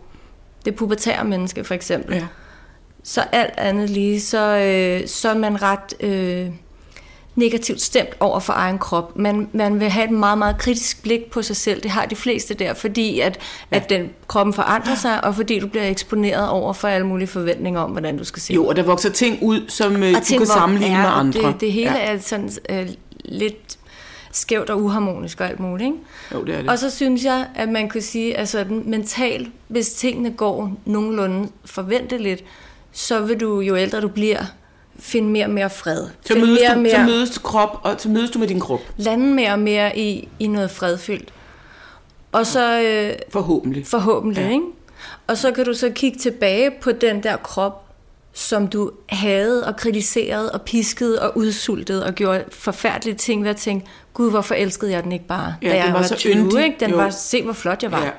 Det 0.67 0.75
pubertære 0.75 1.25
menneske 1.25 1.65
for 1.65 1.75
eksempel, 1.75 2.15
Ja. 2.15 2.27
så 3.03 3.21
alt 3.33 3.55
andet 3.59 3.91
lige, 3.91 4.21
så, 4.21 4.57
øh, 4.57 5.09
så 5.09 5.29
er 5.29 5.39
man 5.39 5.63
ret 5.63 5.95
øh, 6.01 6.49
negativt 7.37 7.81
stemt 7.81 8.17
over 8.21 8.41
for 8.41 8.53
egen 8.53 8.79
krop. 8.79 9.17
Man, 9.19 9.49
man 9.53 9.81
vil 9.81 9.89
have 9.91 10.05
et 10.05 10.11
meget, 10.11 10.39
meget 10.39 10.59
kritisk 10.59 11.03
blik 11.03 11.31
på 11.31 11.43
sig 11.43 11.57
selv. 11.57 11.83
Det 11.83 11.91
har 11.91 12.07
de 12.07 12.17
fleste 12.17 12.55
der, 12.55 12.75
fordi 12.75 13.21
at, 13.21 13.39
ja. 13.71 13.77
at 13.77 13.91
den, 13.91 14.11
kroppen 14.27 14.53
forandrer 14.53 14.95
sig, 14.95 15.25
og 15.25 15.35
fordi 15.35 15.59
du 15.59 15.67
bliver 15.67 15.89
eksponeret 15.89 16.49
over 16.49 16.73
for 16.73 16.89
alle 16.89 17.07
mulige 17.07 17.29
forventninger 17.29 17.81
om, 17.81 17.91
hvordan 17.91 18.19
du 18.19 18.25
skal 18.25 18.43
se 18.43 18.55
Jo, 18.55 18.67
og 18.67 18.77
der 18.77 18.83
vokser 18.83 19.11
ting 19.11 19.39
ud, 19.43 19.61
som 19.69 20.03
øh, 20.03 20.15
du 20.15 20.21
ting, 20.25 20.41
kan 20.41 20.47
sammenligne 20.47 20.97
ja, 20.97 21.03
med 21.03 21.11
andre. 21.11 21.53
Det, 21.53 21.61
det 21.61 21.73
hele 21.73 21.93
ja. 21.93 22.15
er 22.15 22.19
sådan 22.19 22.51
øh, 22.69 22.89
lidt 23.25 23.79
skævt 24.37 24.71
og 24.71 24.83
uharmonisk 24.83 25.41
og 25.41 25.49
alt 25.49 25.61
muligt. 25.61 25.87
Ikke? 25.87 25.99
Jo, 26.35 26.45
det 26.45 26.55
er 26.55 26.61
det. 26.61 26.71
Og 26.71 26.79
så 26.79 26.91
synes 26.91 27.25
jeg, 27.25 27.47
at 27.55 27.69
man 27.69 27.89
kan 27.89 28.03
sige, 28.03 28.37
at 28.37 28.49
sådan 28.49 28.83
mentalt, 28.87 29.49
hvis 29.69 29.93
tingene 29.93 30.31
går 30.33 30.73
nogenlunde 30.85 31.49
forventeligt, 31.65 32.45
så 32.93 33.21
vil 33.21 33.41
du, 33.41 33.61
jo 33.61 33.77
ældre 33.77 34.01
du 34.01 34.09
bliver, 34.09 34.45
finde 34.99 35.29
mere 35.29 35.45
og 35.47 35.51
mere 35.51 35.71
fred. 35.71 36.07
så, 36.25 36.35
mødes 36.35 36.61
mere 36.61 36.75
du, 36.75 36.81
mere, 36.81 36.91
så 36.91 37.03
mødes 37.03 37.31
du 37.31 37.41
krop, 37.41 37.81
og 37.83 37.95
så 37.99 38.09
mødes 38.09 38.31
du 38.31 38.39
med 38.39 38.49
din 38.49 38.61
krop. 38.61 38.81
lande 38.97 39.27
mere 39.27 39.53
og 39.53 39.59
mere 39.59 39.99
i, 39.99 40.29
i 40.39 40.47
noget 40.47 40.71
fredfyldt. 40.71 41.33
Og 42.33 42.47
så 42.47 42.81
øh, 42.83 43.19
Forhåbentlig. 43.33 43.87
forhåbentlig, 43.87 44.43
ja. 44.43 44.51
ikke? 44.51 44.65
Og 45.27 45.37
så 45.37 45.53
kan 45.53 45.65
du 45.65 45.75
så 45.75 45.91
kigge 45.95 46.19
tilbage 46.19 46.71
på 46.81 46.93
den 46.93 47.23
der 47.23 47.37
krop, 47.37 47.86
som 48.39 48.69
du 48.69 48.91
havde 49.09 49.67
og 49.67 49.77
kritiseret 49.77 50.51
og 50.51 50.63
piskede 50.63 51.23
og 51.23 51.39
udsultede 51.39 52.07
og 52.07 52.15
gjorde 52.15 52.45
forfærdelige 52.53 53.15
ting 53.17 53.43
ved 53.43 53.51
at 53.51 53.57
tænke, 53.57 53.87
gud, 54.15 54.31
hvorfor 54.31 54.55
elskede 54.55 54.91
jeg 54.93 55.03
den 55.05 55.13
ikke 55.13 55.27
bare, 55.27 55.55
Ja, 55.63 55.69
da 55.69 55.77
jeg 55.85 55.93
var 55.93 55.99
var, 55.99 56.03
så 56.07 56.15
20, 56.17 56.33
yndig. 56.35 56.65
ikke? 56.65 56.77
Den 56.81 56.91
Jo. 56.91 56.97
var, 56.97 57.11
se 57.11 57.43
hvor 57.43 57.53
flot 57.53 57.83
jeg 57.83 57.93
var. 57.93 58.05
Ja, 58.05 58.11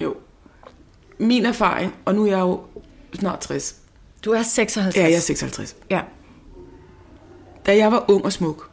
jo. 0.00 0.14
Min 1.18 1.46
erfaring, 1.46 1.94
og 2.04 2.14
nu 2.14 2.22
er 2.22 2.26
jeg 2.28 2.38
jo 2.38 2.60
snart 3.14 3.38
60. 3.40 3.76
Du 4.24 4.32
er 4.32 4.42
56. 4.42 4.96
Ja, 4.96 5.02
jeg 5.02 5.12
er 5.16 5.20
56. 5.20 5.76
Ja. 5.90 6.00
Da 7.66 7.76
jeg 7.76 7.92
var 7.92 8.04
ung 8.10 8.24
og 8.24 8.32
smuk, 8.32 8.70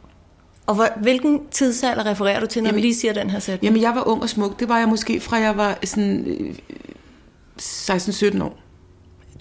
Og 0.66 0.74
hvor, 0.74 0.88
hvilken 1.02 1.40
tidsalder 1.50 2.06
refererer 2.06 2.40
du 2.40 2.46
til, 2.46 2.62
når 2.62 2.68
Jamen- 2.68 2.76
vi 2.76 2.80
lige 2.80 2.94
siger 2.94 3.12
den 3.12 3.30
her 3.30 3.38
sætning? 3.38 3.64
Jamen, 3.64 3.82
jeg 3.82 3.94
var 3.94 4.08
ung 4.08 4.22
og 4.22 4.28
smuk. 4.28 4.60
Det 4.60 4.68
var 4.68 4.78
jeg 4.78 4.88
måske 4.88 5.20
fra 5.20 5.36
jeg 5.36 5.56
var 5.56 5.78
sådan 5.84 6.24
øh, 6.26 6.54
16-17 7.60 8.42
år. 8.42 8.58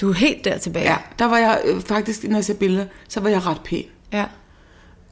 Du 0.02 0.10
er 0.10 0.14
helt 0.14 0.46
der 0.46 0.58
tilbage. 0.58 0.86
Ja, 0.92 0.98
der 1.20 1.26
var 1.26 1.38
jeg 1.38 1.62
øh, 1.66 1.82
faktisk, 1.82 2.24
når 2.24 2.36
jeg 2.38 2.46
ser 2.46 2.54
billeder, 2.54 2.86
så 3.08 3.20
var 3.20 3.30
jeg 3.30 3.46
ret 3.46 3.62
pæn 3.66 3.84
Ja. 4.14 4.26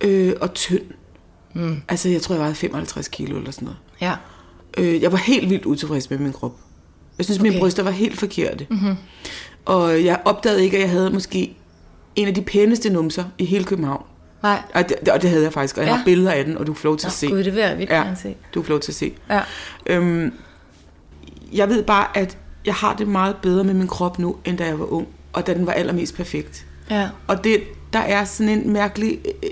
øh, 0.02 0.34
og 0.42 0.54
tynd. 0.54 0.84
Mm. 1.54 1.82
Altså, 1.90 2.10
jeg 2.10 2.22
tror, 2.22 2.36
jeg 2.36 2.40
vejede 2.40 2.56
55 2.56 3.08
kilo 3.08 3.38
eller 3.38 3.52
sådan 3.52 3.66
noget. 3.66 3.78
ja. 4.02 4.14
Øh, 4.78 5.02
jeg 5.02 5.12
var 5.12 5.18
helt 5.18 5.50
vildt 5.50 5.66
utilfreds 5.66 6.10
med 6.10 6.18
min 6.18 6.34
krop. 6.34 6.56
Jeg 7.18 7.26
synes, 7.26 7.40
okay. 7.40 7.50
mine 7.50 7.60
bryster 7.60 7.84
var 7.84 7.92
helt 7.92 8.20
forkerte. 8.20 8.68
Mm-hmm. 8.70 8.96
Og 9.66 10.06
jeg 10.06 10.20
opdagede 10.26 10.64
ikke, 10.64 10.78
at 10.78 10.82
jeg 10.84 10.90
havde 10.90 11.10
måske 11.10 11.58
en 12.16 12.28
af 12.28 12.34
de 12.36 12.42
pæneste 12.42 12.90
numser 12.90 13.24
i 13.38 13.46
hele 13.46 13.64
København. 13.64 14.04
Nej. 14.44 14.62
Og 14.74 14.90
det, 14.90 15.10
og 15.10 15.22
det 15.22 15.30
havde 15.30 15.44
jeg 15.44 15.54
faktisk, 15.54 15.78
og 15.78 15.84
jeg 15.84 15.92
Ja. 15.92 15.96
har 15.98 16.06
billeder 16.06 16.32
af 16.32 16.46
den, 16.46 16.58
og 16.58 16.68
du 16.68 16.74
får 16.74 16.90
lov 16.90 16.98
til 16.98 17.08
Nå, 17.08 17.10
at 17.10 17.14
se. 17.14 17.28
Gud, 17.28 17.44
det 17.44 17.54
vil 17.56 17.62
jeg 17.62 17.78
vildt 17.78 17.92
ja, 17.92 18.16
se. 18.22 18.36
du 18.54 18.64
får 18.64 18.70
lov 18.70 18.80
til 18.80 18.92
at 18.92 18.96
se. 18.96 19.14
Ja. 19.30 19.42
Øhm, 19.86 20.34
jeg 21.54 21.70
ved 21.70 21.84
bare, 21.84 22.18
at 22.18 22.38
jeg 22.66 22.74
har 22.74 22.96
det 22.96 23.08
meget 23.08 23.36
bedre 23.42 23.64
med 23.64 23.74
min 23.74 23.88
krop 23.88 24.20
nu, 24.20 24.36
end 24.46 24.58
da 24.58 24.66
jeg 24.66 24.80
var 24.80 24.86
ung, 24.94 25.08
og 25.34 25.48
da 25.48 25.54
den 25.54 25.66
var 25.66 25.72
allermest 25.74 26.16
perfekt. 26.16 26.66
Ja. 26.90 27.10
Og 27.28 27.44
det, 27.44 27.62
der 27.94 28.00
er 28.00 28.24
sådan 28.26 28.50
en 28.60 28.74
mærkelig 28.74 29.20
øh, 29.44 29.50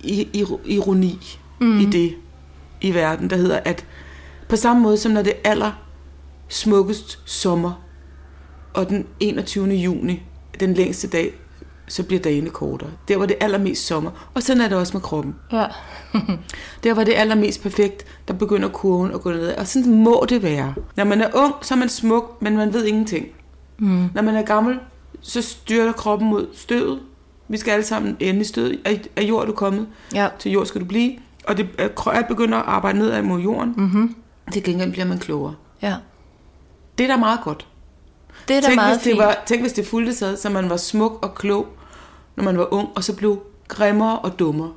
i- 0.00 0.44
ironi 0.66 1.18
mm. 1.60 1.80
i 1.80 1.84
det 1.84 2.14
i 2.80 2.94
verden, 2.94 3.30
der 3.30 3.36
hedder, 3.36 3.60
at 3.64 3.84
på 4.48 4.56
samme 4.56 4.82
måde 4.82 4.96
som 4.96 5.12
når 5.12 5.22
det 5.22 5.32
er 5.44 5.50
aller 5.50 5.72
smukkest 6.48 7.18
sommer, 7.24 7.82
og 8.74 8.88
den 8.88 9.06
21. 9.20 9.68
juni, 9.68 10.22
den 10.60 10.74
længste 10.74 11.08
dag, 11.08 11.32
så 11.88 12.02
bliver 12.02 12.20
dagene 12.22 12.50
kortere. 12.50 12.90
Der 13.08 13.16
var 13.16 13.26
det 13.26 13.36
allermest 13.40 13.86
sommer. 13.86 14.30
Og 14.34 14.42
sådan 14.42 14.62
er 14.62 14.68
det 14.68 14.78
også 14.78 14.92
med 14.96 15.00
kroppen. 15.02 15.34
Ja. 15.52 15.66
Der 16.84 16.94
var 16.94 17.04
det 17.04 17.12
allermest 17.14 17.62
perfekt, 17.62 18.04
der 18.28 18.34
begynder 18.34 18.68
kurven 18.68 19.12
at 19.12 19.20
gå 19.22 19.30
ned. 19.30 19.56
Og 19.56 19.66
sådan 19.66 19.94
må 19.94 20.26
det 20.28 20.42
være. 20.42 20.74
Når 20.96 21.04
man 21.04 21.20
er 21.20 21.28
ung, 21.34 21.54
så 21.62 21.74
er 21.74 21.78
man 21.78 21.88
smuk, 21.88 22.42
men 22.42 22.56
man 22.56 22.72
ved 22.72 22.84
ingenting. 22.84 23.26
Mm. 23.78 24.08
Når 24.14 24.22
man 24.22 24.34
er 24.36 24.42
gammel, 24.42 24.78
så 25.20 25.42
styrter 25.42 25.92
kroppen 25.92 26.28
mod 26.28 26.46
stødet. 26.54 27.00
Vi 27.48 27.56
skal 27.56 27.70
alle 27.72 27.84
sammen 27.84 28.16
ende 28.20 28.40
i 28.40 28.44
stødet. 28.44 28.80
Af, 28.84 29.22
jord 29.22 29.42
er 29.42 29.46
du 29.46 29.52
kommet, 29.52 29.86
Ja. 30.14 30.28
til 30.38 30.52
jord 30.52 30.66
skal 30.66 30.80
du 30.80 30.86
blive. 30.86 31.12
Og 31.46 31.56
det 31.56 31.68
er- 31.78 32.08
alt 32.08 32.28
begynder 32.28 32.58
at 32.58 32.64
arbejde 32.66 32.98
nedad 32.98 33.22
mod 33.22 33.40
jorden. 33.40 33.74
Mm-hmm. 33.76 34.14
Til 34.52 34.62
gengæld 34.62 34.92
bliver 34.92 35.06
man 35.06 35.18
klogere. 35.18 35.54
ja. 35.82 35.94
Det 36.98 37.04
er 37.04 37.08
da 37.08 37.16
meget 37.16 37.40
godt. 37.44 37.66
Det 38.48 38.56
er 38.56 38.60
da 38.60 38.66
Tænk 38.66 38.76
meget 38.76 38.90
hvis, 38.96 39.04
det 39.04 39.10
fint. 39.10 39.18
var, 39.18 39.42
tænk, 39.46 39.60
hvis 39.62 39.72
det 39.72 39.86
fulgte 39.86 40.14
sig, 40.14 40.38
så 40.38 40.50
man 40.50 40.70
var 40.70 40.76
smuk 40.76 41.18
og 41.22 41.34
klog, 41.34 41.66
når 42.36 42.44
man 42.44 42.58
var 42.58 42.74
ung, 42.74 42.88
og 42.96 43.04
så 43.04 43.12
blev 43.16 43.42
grimmere 43.68 44.18
og 44.18 44.38
dummere. 44.38 44.72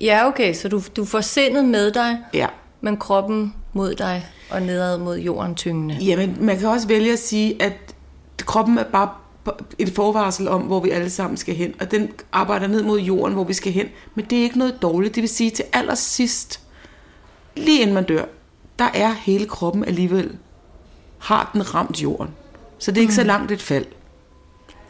Ja, 0.00 0.26
okay, 0.28 0.54
så 0.54 0.68
du, 0.68 0.82
du 0.96 1.04
får 1.04 1.20
sindet 1.20 1.64
med 1.64 1.90
dig, 1.90 2.18
Ja. 2.34 2.46
men 2.80 2.96
kroppen 2.96 3.54
mod 3.72 3.94
dig 3.94 4.26
og 4.50 4.62
nedad 4.62 4.98
mod 4.98 5.18
jorden 5.18 5.54
tyngende. 5.54 5.94
Jamen, 5.94 6.36
man 6.40 6.58
kan 6.58 6.68
også 6.68 6.88
vælge 6.88 7.12
at 7.12 7.18
sige, 7.18 7.62
at 7.62 7.94
kroppen 8.38 8.78
er 8.78 8.84
bare 8.84 9.08
et 9.78 9.92
forvarsel 9.94 10.48
om, 10.48 10.62
hvor 10.62 10.80
vi 10.80 10.90
alle 10.90 11.10
sammen 11.10 11.36
skal 11.36 11.54
hen, 11.54 11.74
og 11.80 11.90
den 11.90 12.08
arbejder 12.32 12.66
ned 12.66 12.82
mod 12.82 13.00
jorden, 13.00 13.34
hvor 13.34 13.44
vi 13.44 13.52
skal 13.54 13.72
hen, 13.72 13.86
men 14.14 14.24
det 14.24 14.38
er 14.38 14.42
ikke 14.42 14.58
noget 14.58 14.82
dårligt. 14.82 15.14
Det 15.14 15.20
vil 15.20 15.28
sige, 15.28 15.50
til 15.50 15.64
allersidst, 15.72 16.60
lige 17.56 17.80
inden 17.80 17.94
man 17.94 18.04
dør, 18.04 18.24
der 18.78 18.88
er 18.94 19.12
hele 19.12 19.46
kroppen 19.46 19.84
alligevel, 19.84 20.36
har 21.18 21.50
den 21.52 21.74
ramt 21.74 22.02
jorden. 22.02 22.28
Så 22.78 22.90
det 22.90 22.98
er 22.98 23.02
ikke 23.02 23.14
så 23.14 23.24
langt 23.24 23.52
et 23.52 23.62
fald. 23.62 23.84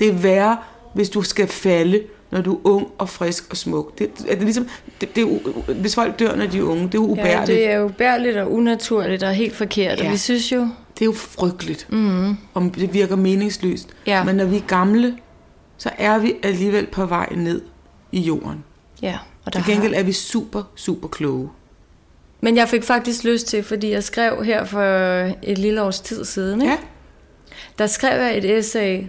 Det 0.01 0.09
er 0.09 0.13
værre, 0.13 0.59
hvis 0.95 1.11
du 1.11 1.23
skal 1.23 1.49
falde, 1.49 2.03
når 2.31 2.41
du 2.41 2.55
er 2.55 2.61
ung 2.65 2.89
og 2.99 3.09
frisk 3.09 3.47
og 3.51 3.57
smuk. 3.57 3.99
Det, 3.99 4.11
er 4.29 4.35
det 4.35 4.45
ligesom, 4.45 4.69
det, 5.01 5.17
det 5.17 5.23
er, 5.23 5.73
hvis 5.73 5.95
folk 5.95 6.19
dør, 6.19 6.37
når 6.37 6.47
de 6.47 6.59
er 6.59 6.63
unge, 6.63 6.85
det 6.85 6.95
er 6.95 6.99
ubærligt. 6.99 7.49
Ja, 7.49 7.55
det 7.55 7.71
er 7.71 7.77
jo 7.77 7.89
bærligt 7.89 8.37
og 8.37 8.53
unaturligt 8.53 9.23
og 9.23 9.35
helt 9.35 9.57
forkert. 9.57 9.99
Ja. 9.99 10.07
Og 10.07 10.13
vi 10.13 10.17
synes 10.17 10.53
jo, 10.53 10.61
Det 10.61 11.01
er 11.01 11.05
jo 11.05 11.13
frygteligt. 11.13 11.87
Mm. 11.91 12.37
Om 12.55 12.71
det 12.71 12.95
virker 12.95 13.17
meningsløst. 13.17 13.89
Ja. 14.07 14.25
Men 14.25 14.37
når 14.37 14.45
vi 14.45 14.57
er 14.57 14.67
gamle, 14.67 15.17
så 15.79 15.91
er 15.99 16.19
vi 16.19 16.35
alligevel 16.43 16.87
på 16.87 17.07
vej 17.07 17.29
ned 17.37 17.63
i 18.13 18.21
jorden. 18.21 18.65
Ja, 19.03 19.19
og 19.45 19.53
der 19.53 19.63
Til 19.63 19.73
gengæld 19.73 19.95
har... 19.95 20.01
er 20.01 20.05
vi 20.05 20.13
super, 20.13 20.63
super 20.75 21.09
kloge. 21.09 21.49
Men 22.41 22.57
jeg 22.57 22.69
fik 22.69 22.85
faktisk 22.85 23.25
lyst 23.25 23.47
til, 23.47 23.63
fordi 23.63 23.91
jeg 23.91 24.05
skrev 24.05 24.45
her 24.45 24.65
for 24.65 24.83
et 25.43 25.59
lille 25.59 25.83
års 25.83 26.01
tid 26.01 26.25
siden, 26.25 26.61
ikke? 26.63 26.73
Ja. 26.73 26.79
Der 27.79 27.87
skrev 27.87 28.21
jeg 28.21 28.39
et 28.39 28.59
essay 28.59 29.03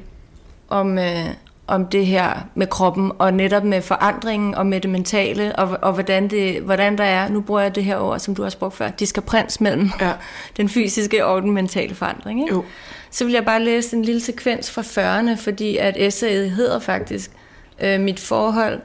om, 0.70 0.98
øh, 0.98 1.26
om 1.68 1.86
det 1.86 2.06
her 2.06 2.48
med 2.56 2.68
kroppen, 2.68 3.12
og 3.20 3.34
netop 3.34 3.64
med 3.64 3.82
forandringen 3.82 4.56
og 4.56 4.66
med 4.66 4.82
det 4.82 4.90
mentale, 4.90 5.56
og, 5.56 5.78
og 5.82 5.94
hvordan, 5.94 6.28
det, 6.28 6.62
hvordan 6.62 6.98
der 6.98 7.04
er, 7.04 7.30
nu 7.30 7.42
bruger 7.42 7.62
jeg 7.62 7.76
det 7.76 7.84
her 7.84 7.98
ord, 7.98 8.20
som 8.20 8.36
du 8.36 8.44
har 8.44 8.56
brugt 8.60 8.76
før, 8.76 8.90
diskrepans 8.90 9.62
mellem 9.62 9.90
Ja. 10.02 10.12
den 10.58 10.70
fysiske 10.70 11.26
og 11.26 11.42
den 11.42 11.52
mentale 11.52 11.96
forandring. 11.96 12.42
Ikke? 12.42 12.54
Jo. 12.54 12.64
Så 13.12 13.26
vil 13.26 13.34
jeg 13.34 13.46
bare 13.46 13.64
læse 13.64 13.96
en 13.96 14.06
lille 14.06 14.22
sekvens 14.22 14.72
fra 14.72 14.82
40'erne, 14.82 15.44
fordi 15.44 15.78
at 15.78 15.98
essayet 15.98 16.52
hedder 16.52 16.80
faktisk 16.80 17.32
øh, 17.80 18.00
Mit 18.00 18.20
forhold 18.20 18.82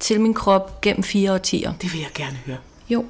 til 0.00 0.20
min 0.20 0.34
krop 0.34 0.80
gennem 0.80 1.02
fire 1.02 1.32
årtier. 1.32 1.72
Det 1.82 1.92
vil 1.92 2.00
jeg 2.00 2.10
gerne 2.14 2.38
høre. 2.46 2.56
Jo. 2.88 3.04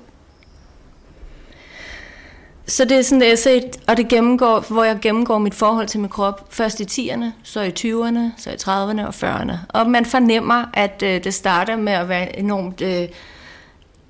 Så 2.66 2.85
det 2.85 2.98
er 2.98 3.03
sådan 3.03 3.22
et 3.22 3.33
essay, 3.33 3.61
og 3.87 3.96
det 3.96 4.09
gennemgår, 4.09 4.61
hvor 4.68 4.85
jeg 4.85 4.98
gennemgår 5.03 5.38
mit 5.38 5.55
forhold 5.55 5.87
til 5.87 6.01
min 6.01 6.09
krop. 6.09 6.46
Først 6.51 6.81
i 6.81 6.85
10'erne, 6.85 7.25
så 7.42 7.61
i 7.61 7.68
20'erne, 7.68 8.18
så 8.37 8.51
i 8.51 8.55
30'erne 8.55 9.07
og 9.07 9.14
40'erne. 9.14 9.53
Og 9.68 9.90
man 9.90 10.07
fornemmer, 10.07 10.64
at 10.75 11.03
øh, 11.05 11.25
det 11.25 11.35
starter 11.35 11.77
med 11.77 11.92
at 11.92 12.09
være 12.09 12.38
enormt... 12.38 12.81
Øh, 12.81 13.09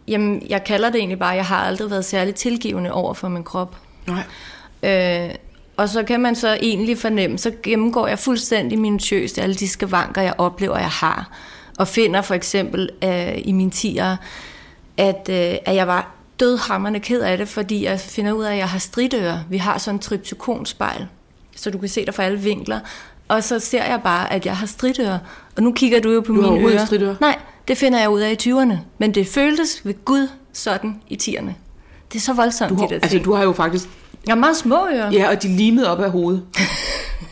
jamen, 0.08 0.42
jeg 0.48 0.64
kalder 0.64 0.90
det 0.90 0.98
egentlig 0.98 1.18
bare, 1.18 1.30
jeg 1.30 1.44
har 1.44 1.56
aldrig 1.56 1.90
været 1.90 2.04
særlig 2.04 2.34
tilgivende 2.34 2.92
over 2.92 3.14
for 3.14 3.28
min 3.28 3.44
krop. 3.44 3.76
Nej. 4.06 4.22
Øh, 4.82 5.34
og 5.76 5.88
så 5.88 6.02
kan 6.02 6.20
man 6.20 6.34
så 6.34 6.58
egentlig 6.62 6.98
fornemme, 6.98 7.38
så 7.38 7.52
gennemgår 7.62 8.06
jeg 8.06 8.18
fuldstændig 8.18 8.78
minutiøst 8.78 9.38
alle 9.38 9.54
de 9.54 9.68
skavanker, 9.68 10.22
jeg 10.22 10.34
oplever, 10.38 10.78
jeg 10.78 10.88
har. 10.88 11.30
Og 11.78 11.88
finder 11.88 12.22
for 12.22 12.34
eksempel 12.34 12.90
øh, 13.04 13.38
i 13.44 13.52
mine 13.52 13.70
tiger, 13.70 14.16
at, 14.96 15.28
øh, 15.30 15.56
at 15.64 15.74
jeg 15.74 15.86
var 15.86 16.21
dødhammerne 16.42 17.00
ked 17.00 17.20
af 17.20 17.38
det, 17.38 17.48
fordi 17.48 17.84
jeg 17.84 18.00
finder 18.00 18.32
ud 18.32 18.44
af, 18.44 18.52
at 18.52 18.58
jeg 18.58 18.68
har 18.68 18.78
stridører. 18.78 19.38
Vi 19.50 19.56
har 19.56 19.78
sådan 19.78 19.94
en 19.96 19.98
tryptokonspejl, 19.98 21.06
så 21.56 21.70
du 21.70 21.78
kan 21.78 21.88
se 21.88 22.06
dig 22.06 22.14
fra 22.14 22.22
alle 22.22 22.38
vinkler. 22.40 22.80
Og 23.28 23.44
så 23.44 23.58
ser 23.58 23.84
jeg 23.84 24.00
bare, 24.04 24.32
at 24.32 24.46
jeg 24.46 24.56
har 24.56 24.66
stridører. 24.66 25.18
Og 25.56 25.62
nu 25.62 25.72
kigger 25.72 26.00
du 26.00 26.10
jo 26.12 26.20
på 26.20 26.32
Du 26.32 26.42
har 26.42 26.50
mine 26.52 26.68
ører. 26.68 26.86
stridører? 26.86 27.14
Nej, 27.20 27.38
det 27.68 27.78
finder 27.78 28.00
jeg 28.00 28.10
ud 28.10 28.20
af 28.20 28.30
i 28.46 28.50
20'erne. 28.50 28.74
Men 28.98 29.14
det 29.14 29.26
føltes 29.26 29.80
ved 29.84 30.04
Gud 30.04 30.28
sådan 30.52 31.00
i 31.08 31.18
10'erne. 31.22 31.50
Det 32.12 32.18
er 32.18 32.20
så 32.20 32.32
voldsomt, 32.32 32.70
Du 32.70 32.74
har, 32.76 32.82
de 32.86 32.88
der 32.88 32.94
altså, 32.94 33.10
ting. 33.10 33.24
du 33.24 33.34
har 33.34 33.42
jo 33.42 33.52
faktisk... 33.52 33.88
Jeg 34.26 34.32
har 34.34 34.40
meget 34.40 34.56
små 34.56 34.86
ører. 34.88 35.10
Ja, 35.12 35.28
og 35.30 35.42
de 35.42 35.48
limet 35.48 35.86
op 35.86 36.00
af 36.00 36.10
hovedet. 36.10 36.42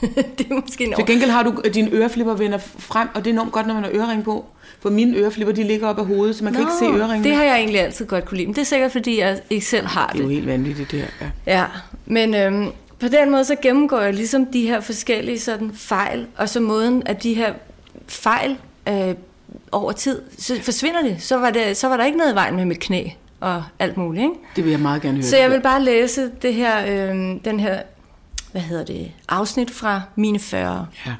det 0.38 0.46
er 0.50 0.60
måske 0.60 0.84
en 0.84 0.94
Til 0.94 1.06
gengæld 1.06 1.30
har 1.30 1.42
du 1.42 1.54
dine 1.74 1.90
øreflipper 1.92 2.34
vender 2.34 2.58
frem, 2.78 3.08
og 3.14 3.24
det 3.24 3.30
er 3.30 3.34
enormt 3.34 3.52
godt, 3.52 3.66
når 3.66 3.74
man 3.74 3.84
har 3.84 3.90
ørering 3.94 4.24
på. 4.24 4.44
For 4.80 4.90
mine 4.90 5.16
øreflipper, 5.16 5.54
de 5.54 5.62
ligger 5.62 5.88
op 5.88 5.98
af 5.98 6.06
hovedet, 6.06 6.36
så 6.36 6.44
man 6.44 6.52
kan 6.52 6.62
ikke 6.62 6.72
se 6.78 6.84
øreringene. 6.84 7.24
det 7.24 7.36
har 7.36 7.44
jeg 7.44 7.56
egentlig 7.56 7.80
altid 7.80 8.06
godt 8.06 8.24
kunne 8.24 8.36
lide. 8.36 8.46
Men 8.46 8.54
det 8.54 8.60
er 8.60 8.66
sikkert, 8.66 8.92
fordi 8.92 9.20
jeg 9.20 9.40
ikke 9.50 9.66
selv 9.66 9.86
har 9.86 10.06
det 10.06 10.18
er 10.18 10.22
jo 10.22 10.28
det. 10.28 10.34
helt 10.34 10.46
vanvittigt, 10.46 10.90
det 10.90 11.00
her. 11.00 11.28
Ja. 11.46 11.58
Ja, 11.58 11.64
men 12.06 12.34
øhm, 12.34 12.66
på 13.00 13.08
den 13.08 13.30
måde 13.30 13.44
så 13.44 13.56
gennemgår 13.62 14.00
jeg 14.00 14.14
ligesom 14.14 14.46
de 14.46 14.62
her 14.62 14.80
forskellige 14.80 15.40
sådan 15.40 15.70
fejl, 15.74 16.26
og 16.36 16.48
så 16.48 16.60
måden, 16.60 17.02
at 17.06 17.22
de 17.22 17.34
her 17.34 17.52
fejl 18.06 18.56
øh, 18.88 19.14
over 19.72 19.92
tid, 19.92 20.22
så 20.38 20.60
forsvinder 20.62 21.02
det. 21.02 21.16
Så 21.18 21.36
var, 21.36 21.50
det. 21.50 21.76
så 21.76 21.88
var 21.88 21.96
der 21.96 22.04
ikke 22.04 22.18
noget 22.18 22.32
i 22.32 22.34
vejen 22.34 22.56
med 22.56 22.64
mit 22.64 22.80
knæ 22.80 23.04
og 23.40 23.62
alt 23.78 23.96
muligt. 23.96 24.22
Ikke? 24.22 24.34
Det 24.56 24.64
vil 24.64 24.70
jeg 24.70 24.80
meget 24.80 25.02
gerne 25.02 25.16
høre. 25.16 25.24
Så 25.24 25.36
jeg 25.36 25.50
vil 25.50 25.60
bare 25.60 25.82
læse 25.82 26.30
det 26.42 26.54
her, 26.54 26.80
øh, 26.86 27.36
den 27.44 27.60
her, 27.60 27.78
hvad 28.52 28.62
hedder 28.62 28.84
det, 28.84 29.12
afsnit 29.28 29.70
fra 29.70 30.00
mine 30.14 30.38
40. 30.38 30.86
Ja. 31.06 31.14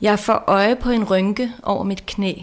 Jeg 0.00 0.18
får 0.18 0.44
øje 0.46 0.76
på 0.76 0.90
en 0.90 1.04
rynke 1.04 1.52
over 1.62 1.84
mit 1.84 2.06
knæ. 2.06 2.34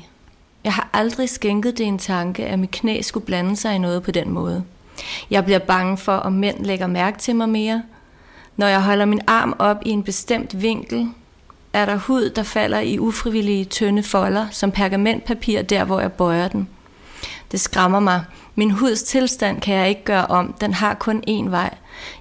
Jeg 0.63 0.73
har 0.73 0.89
aldrig 0.93 1.29
skænket 1.29 1.77
det 1.77 1.85
en 1.85 1.97
tanke, 1.97 2.45
at 2.45 2.59
mit 2.59 2.71
knæ 2.71 3.01
skulle 3.01 3.25
blande 3.25 3.55
sig 3.55 3.75
i 3.75 3.77
noget 3.77 4.03
på 4.03 4.11
den 4.11 4.29
måde. 4.29 4.63
Jeg 5.29 5.45
bliver 5.45 5.59
bange 5.59 5.97
for, 5.97 6.15
om 6.15 6.33
mænd 6.33 6.65
lægger 6.65 6.87
mærke 6.87 7.17
til 7.17 7.35
mig 7.35 7.49
mere. 7.49 7.83
Når 8.57 8.67
jeg 8.67 8.83
holder 8.83 9.05
min 9.05 9.21
arm 9.27 9.55
op 9.59 9.77
i 9.85 9.89
en 9.89 10.03
bestemt 10.03 10.61
vinkel, 10.61 11.09
er 11.73 11.85
der 11.85 11.95
hud, 11.95 12.29
der 12.29 12.43
falder 12.43 12.79
i 12.79 12.99
ufrivillige 12.99 13.65
tynde 13.65 14.03
folder, 14.03 14.47
som 14.51 14.71
pergamentpapir 14.71 15.61
der, 15.61 15.83
hvor 15.83 15.99
jeg 15.99 16.13
bøjer 16.13 16.47
den. 16.47 16.69
Det 17.51 17.59
skræmmer 17.59 17.99
mig. 17.99 18.23
Min 18.55 18.71
huds 18.71 19.03
tilstand 19.03 19.61
kan 19.61 19.75
jeg 19.75 19.89
ikke 19.89 20.03
gøre 20.03 20.25
om. 20.25 20.53
Den 20.61 20.73
har 20.73 20.93
kun 20.93 21.23
én 21.29 21.49
vej. 21.49 21.73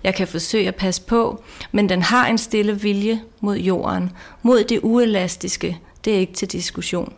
Jeg 0.05 0.15
kan 0.15 0.29
forsøge 0.29 0.69
at 0.69 0.75
passe 0.75 1.03
på, 1.03 1.43
men 1.73 1.89
den 1.89 2.03
har 2.03 2.27
en 2.27 2.39
stille 2.39 2.81
vilje 2.81 3.23
mod 3.41 3.57
jorden, 3.57 4.11
mod 4.43 4.65
det 4.65 4.81
uelastiske. 4.83 5.79
Det 6.05 6.15
er 6.15 6.19
ikke 6.19 6.33
til 6.33 6.53
diskussion. 6.53 7.13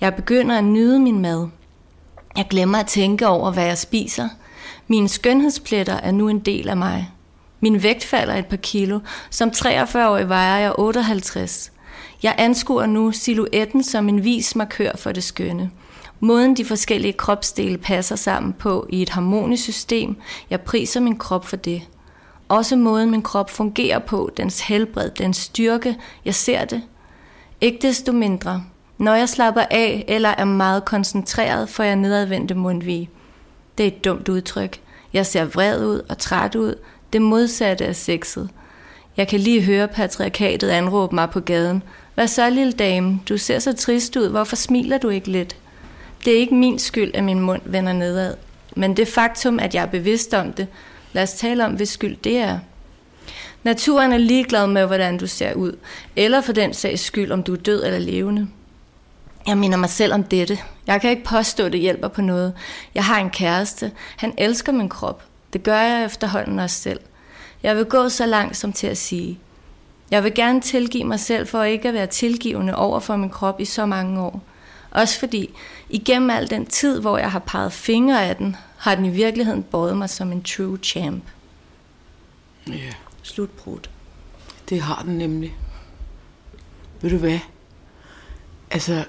Jeg 0.00 0.14
begynder 0.14 0.58
at 0.58 0.64
nyde 0.64 1.00
min 1.00 1.18
mad. 1.18 1.48
Jeg 2.36 2.46
glemmer 2.50 2.78
at 2.78 2.86
tænke 2.86 3.26
over, 3.26 3.50
hvad 3.50 3.64
jeg 3.64 3.78
spiser. 3.78 4.28
Mine 4.88 5.08
skønhedspletter 5.08 5.94
er 5.94 6.10
nu 6.10 6.28
en 6.28 6.38
del 6.38 6.68
af 6.68 6.76
mig. 6.76 7.10
Min 7.60 7.82
vægt 7.82 8.04
falder 8.04 8.34
et 8.34 8.46
par 8.46 8.56
kilo. 8.56 9.00
Som 9.30 9.48
43-årig 9.48 10.28
vejer 10.28 10.58
jeg 10.58 10.72
58. 10.78 11.72
Jeg 12.22 12.34
anskuer 12.38 12.86
nu 12.86 13.12
silhuetten 13.12 13.82
som 13.82 14.08
en 14.08 14.24
vis 14.24 14.56
markør 14.56 14.90
for 14.96 15.12
det 15.12 15.24
skønne. 15.24 15.70
Måden 16.24 16.56
de 16.56 16.64
forskellige 16.64 17.12
kropsdele 17.12 17.78
passer 17.78 18.16
sammen 18.16 18.52
på 18.52 18.86
i 18.90 19.02
et 19.02 19.08
harmonisk 19.08 19.62
system, 19.62 20.16
jeg 20.50 20.60
priser 20.60 21.00
min 21.00 21.16
krop 21.16 21.46
for 21.46 21.56
det. 21.56 21.82
Også 22.48 22.76
måden 22.76 23.10
min 23.10 23.22
krop 23.22 23.50
fungerer 23.50 23.98
på, 23.98 24.30
dens 24.36 24.60
helbred, 24.60 25.10
dens 25.10 25.36
styrke, 25.36 25.96
jeg 26.24 26.34
ser 26.34 26.64
det. 26.64 26.82
Ikke 27.60 27.78
desto 27.82 28.12
mindre. 28.12 28.64
Når 28.98 29.14
jeg 29.14 29.28
slapper 29.28 29.64
af 29.70 30.04
eller 30.08 30.28
er 30.28 30.44
meget 30.44 30.84
koncentreret, 30.84 31.68
får 31.68 31.82
jeg 31.82 31.96
nedadvendte 31.96 32.54
mundvige. 32.54 33.10
Det 33.78 33.84
er 33.84 33.88
et 33.88 34.04
dumt 34.04 34.28
udtryk. 34.28 34.80
Jeg 35.12 35.26
ser 35.26 35.44
vred 35.44 35.86
ud 35.86 36.00
og 36.08 36.18
træt 36.18 36.54
ud. 36.54 36.74
Det 37.12 37.22
modsatte 37.22 37.84
er 37.84 37.92
sexet. 37.92 38.50
Jeg 39.16 39.28
kan 39.28 39.40
lige 39.40 39.62
høre 39.62 39.88
patriarkatet 39.88 40.68
anråbe 40.68 41.14
mig 41.14 41.30
på 41.30 41.40
gaden. 41.40 41.82
Hvad 42.14 42.26
så, 42.26 42.50
lille 42.50 42.72
dame? 42.72 43.20
Du 43.28 43.38
ser 43.38 43.58
så 43.58 43.72
trist 43.72 44.16
ud. 44.16 44.28
Hvorfor 44.28 44.56
smiler 44.56 44.98
du 44.98 45.08
ikke 45.08 45.30
lidt? 45.30 45.56
Det 46.24 46.32
er 46.32 46.38
ikke 46.38 46.54
min 46.54 46.78
skyld, 46.78 47.10
at 47.14 47.24
min 47.24 47.40
mund 47.40 47.62
vender 47.64 47.92
nedad. 47.92 48.34
Men 48.76 48.96
det 48.96 49.08
faktum, 49.08 49.58
at 49.58 49.74
jeg 49.74 49.82
er 49.82 49.86
bevidst 49.86 50.34
om 50.34 50.52
det, 50.52 50.66
lad 51.12 51.22
os 51.22 51.32
tale 51.32 51.64
om, 51.64 51.72
hvis 51.72 51.88
skyld 51.88 52.16
det 52.16 52.38
er. 52.38 52.58
Naturen 53.62 54.12
er 54.12 54.18
ligeglad 54.18 54.66
med, 54.66 54.86
hvordan 54.86 55.18
du 55.18 55.26
ser 55.26 55.54
ud, 55.54 55.78
eller 56.16 56.40
for 56.40 56.52
den 56.52 56.74
sags 56.74 57.02
skyld, 57.02 57.32
om 57.32 57.42
du 57.42 57.52
er 57.52 57.56
død 57.56 57.84
eller 57.84 57.98
levende. 57.98 58.48
Jeg 59.46 59.58
minder 59.58 59.78
mig 59.78 59.90
selv 59.90 60.12
om 60.14 60.24
dette. 60.24 60.58
Jeg 60.86 61.00
kan 61.00 61.10
ikke 61.10 61.24
påstå, 61.24 61.64
at 61.64 61.72
det 61.72 61.80
hjælper 61.80 62.08
på 62.08 62.22
noget. 62.22 62.54
Jeg 62.94 63.04
har 63.04 63.20
en 63.20 63.30
kæreste. 63.30 63.92
Han 64.16 64.34
elsker 64.38 64.72
min 64.72 64.88
krop. 64.88 65.22
Det 65.52 65.62
gør 65.62 65.80
jeg 65.80 66.04
efterhånden 66.04 66.58
også 66.58 66.76
selv. 66.76 67.00
Jeg 67.62 67.76
vil 67.76 67.84
gå 67.84 68.08
så 68.08 68.26
langt 68.26 68.56
som 68.56 68.72
til 68.72 68.86
at 68.86 68.98
sige, 68.98 69.38
jeg 70.10 70.24
vil 70.24 70.34
gerne 70.34 70.60
tilgive 70.60 71.04
mig 71.04 71.20
selv 71.20 71.46
for 71.46 71.62
ikke 71.62 71.88
at 71.88 71.94
være 71.94 72.06
tilgivende 72.06 72.76
over 72.76 73.00
for 73.00 73.16
min 73.16 73.30
krop 73.30 73.60
i 73.60 73.64
så 73.64 73.86
mange 73.86 74.20
år. 74.20 74.42
Også 74.92 75.18
fordi, 75.18 75.50
igennem 75.90 76.30
al 76.30 76.50
den 76.50 76.66
tid, 76.66 77.00
hvor 77.00 77.18
jeg 77.18 77.30
har 77.30 77.38
peget 77.38 77.72
fingre 77.72 78.24
af 78.24 78.36
den, 78.36 78.56
har 78.76 78.94
den 78.94 79.04
i 79.04 79.10
virkeligheden 79.10 79.62
båret 79.62 79.96
mig 79.96 80.10
som 80.10 80.32
en 80.32 80.42
true 80.42 80.78
champ. 80.82 81.24
ja. 82.68 82.92
Slutbrud. 83.22 83.78
Det 84.68 84.80
har 84.80 85.02
den 85.02 85.18
nemlig. 85.18 85.54
Ved 87.00 87.10
du 87.10 87.16
hvad? 87.16 87.38
Altså, 88.70 89.04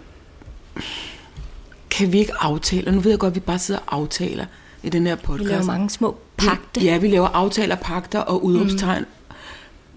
kan 1.89 2.12
vi 2.12 2.19
ikke 2.19 2.34
aftale, 2.39 2.88
og 2.88 2.93
nu 2.93 3.00
ved 3.00 3.12
jeg 3.12 3.19
godt, 3.19 3.32
at 3.32 3.36
vi 3.36 3.39
bare 3.39 3.60
sidder 3.60 3.80
og 3.88 3.96
aftaler 3.96 4.46
i 4.84 4.89
den 4.89 5.08
her 5.08 5.15
podcast. 5.15 5.43
Vi 5.43 5.54
laver 5.54 5.63
mange 5.63 5.89
små 5.89 6.17
pagte. 6.38 6.82
Ja, 6.82 6.98
vi 6.98 7.08
laver 7.08 7.28
aftaler, 7.28 7.76
pakter 7.76 8.19
og 8.19 8.46
udråbstegn. 8.46 9.06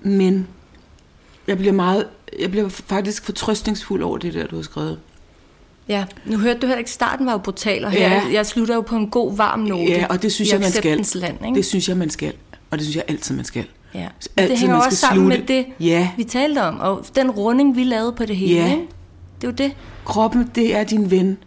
Mm. 0.02 0.10
Men 0.10 0.48
jeg 1.46 1.58
bliver 1.58 1.72
meget, 1.72 2.08
jeg 2.38 2.50
bliver 2.50 2.68
faktisk 2.68 3.24
fortrøstningsfuld 3.24 4.02
over 4.02 4.18
det 4.18 4.34
der, 4.34 4.46
du 4.46 4.56
har 4.56 4.62
skrevet. 4.62 5.00
Ja, 5.88 6.04
nu 6.24 6.38
hørte 6.38 6.58
du 6.58 6.66
heller 6.66 6.78
ikke, 6.78 6.90
starten 6.90 7.26
var 7.26 7.32
jo 7.32 7.38
brutal, 7.38 7.84
og 7.84 7.90
her, 7.90 8.08
Ja. 8.08 8.22
jeg 8.32 8.46
slutter 8.46 8.74
jo 8.74 8.80
på 8.80 8.96
en 8.96 9.08
god, 9.10 9.36
varm 9.36 9.58
note. 9.60 9.82
Ja, 9.92 10.06
og 10.10 10.22
det 10.22 10.32
synes 10.32 10.52
jeg, 10.52 10.60
man 10.60 10.70
skal. 10.72 11.04
Land, 11.14 11.44
ikke? 11.44 11.54
Det 11.56 11.64
synes 11.64 11.88
jeg, 11.88 11.96
man 11.96 12.10
skal. 12.10 12.32
Og 12.70 12.78
det 12.78 12.86
synes 12.86 12.96
jeg 12.96 13.04
altid, 13.08 13.36
man 13.36 13.44
skal. 13.44 13.64
ja. 13.94 14.08
Altid, 14.36 14.50
det 14.50 14.58
hænger 14.58 14.74
man 14.74 14.82
jo 14.82 14.86
også 14.86 14.96
skal 14.96 15.08
sammen 15.08 15.26
slutte- 15.32 15.38
med 15.38 15.46
det, 15.46 15.66
Ja. 15.86 16.08
vi 16.16 16.24
talte 16.24 16.62
om, 16.62 16.80
og 16.80 17.04
den 17.16 17.30
runding, 17.30 17.76
vi 17.76 17.84
lavede 17.84 18.12
på 18.12 18.24
det 18.24 18.36
hele. 18.36 18.54
Ja. 18.54 18.70
Ikke? 18.70 18.86
Det 19.40 19.46
er 19.46 19.48
jo 19.48 19.54
det. 19.54 19.72
Kroppen, 20.04 20.50
det 20.54 20.76
er 20.76 20.84
din 20.84 21.10
ven. 21.10 21.38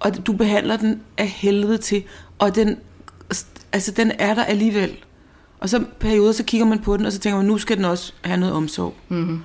Og 0.00 0.26
du 0.26 0.32
behandler 0.32 0.76
den 0.76 1.00
af 1.18 1.28
helvede 1.28 1.78
til. 1.78 2.02
Og 2.38 2.54
den, 2.54 2.76
altså, 3.72 3.90
den 3.92 4.12
er 4.18 4.34
der 4.34 4.44
alligevel. 4.44 4.90
Og 5.60 5.68
så 5.68 5.84
perioder, 6.00 6.32
så 6.32 6.44
kigger 6.44 6.66
man 6.66 6.78
på 6.78 6.96
den, 6.96 7.06
og 7.06 7.12
så 7.12 7.18
tænker 7.18 7.36
man, 7.36 7.46
nu 7.46 7.58
skal 7.58 7.76
den 7.76 7.84
også 7.84 8.12
have 8.22 8.36
noget 8.40 8.54
omsorg. 8.54 8.94
Mm-hmm. 9.08 9.40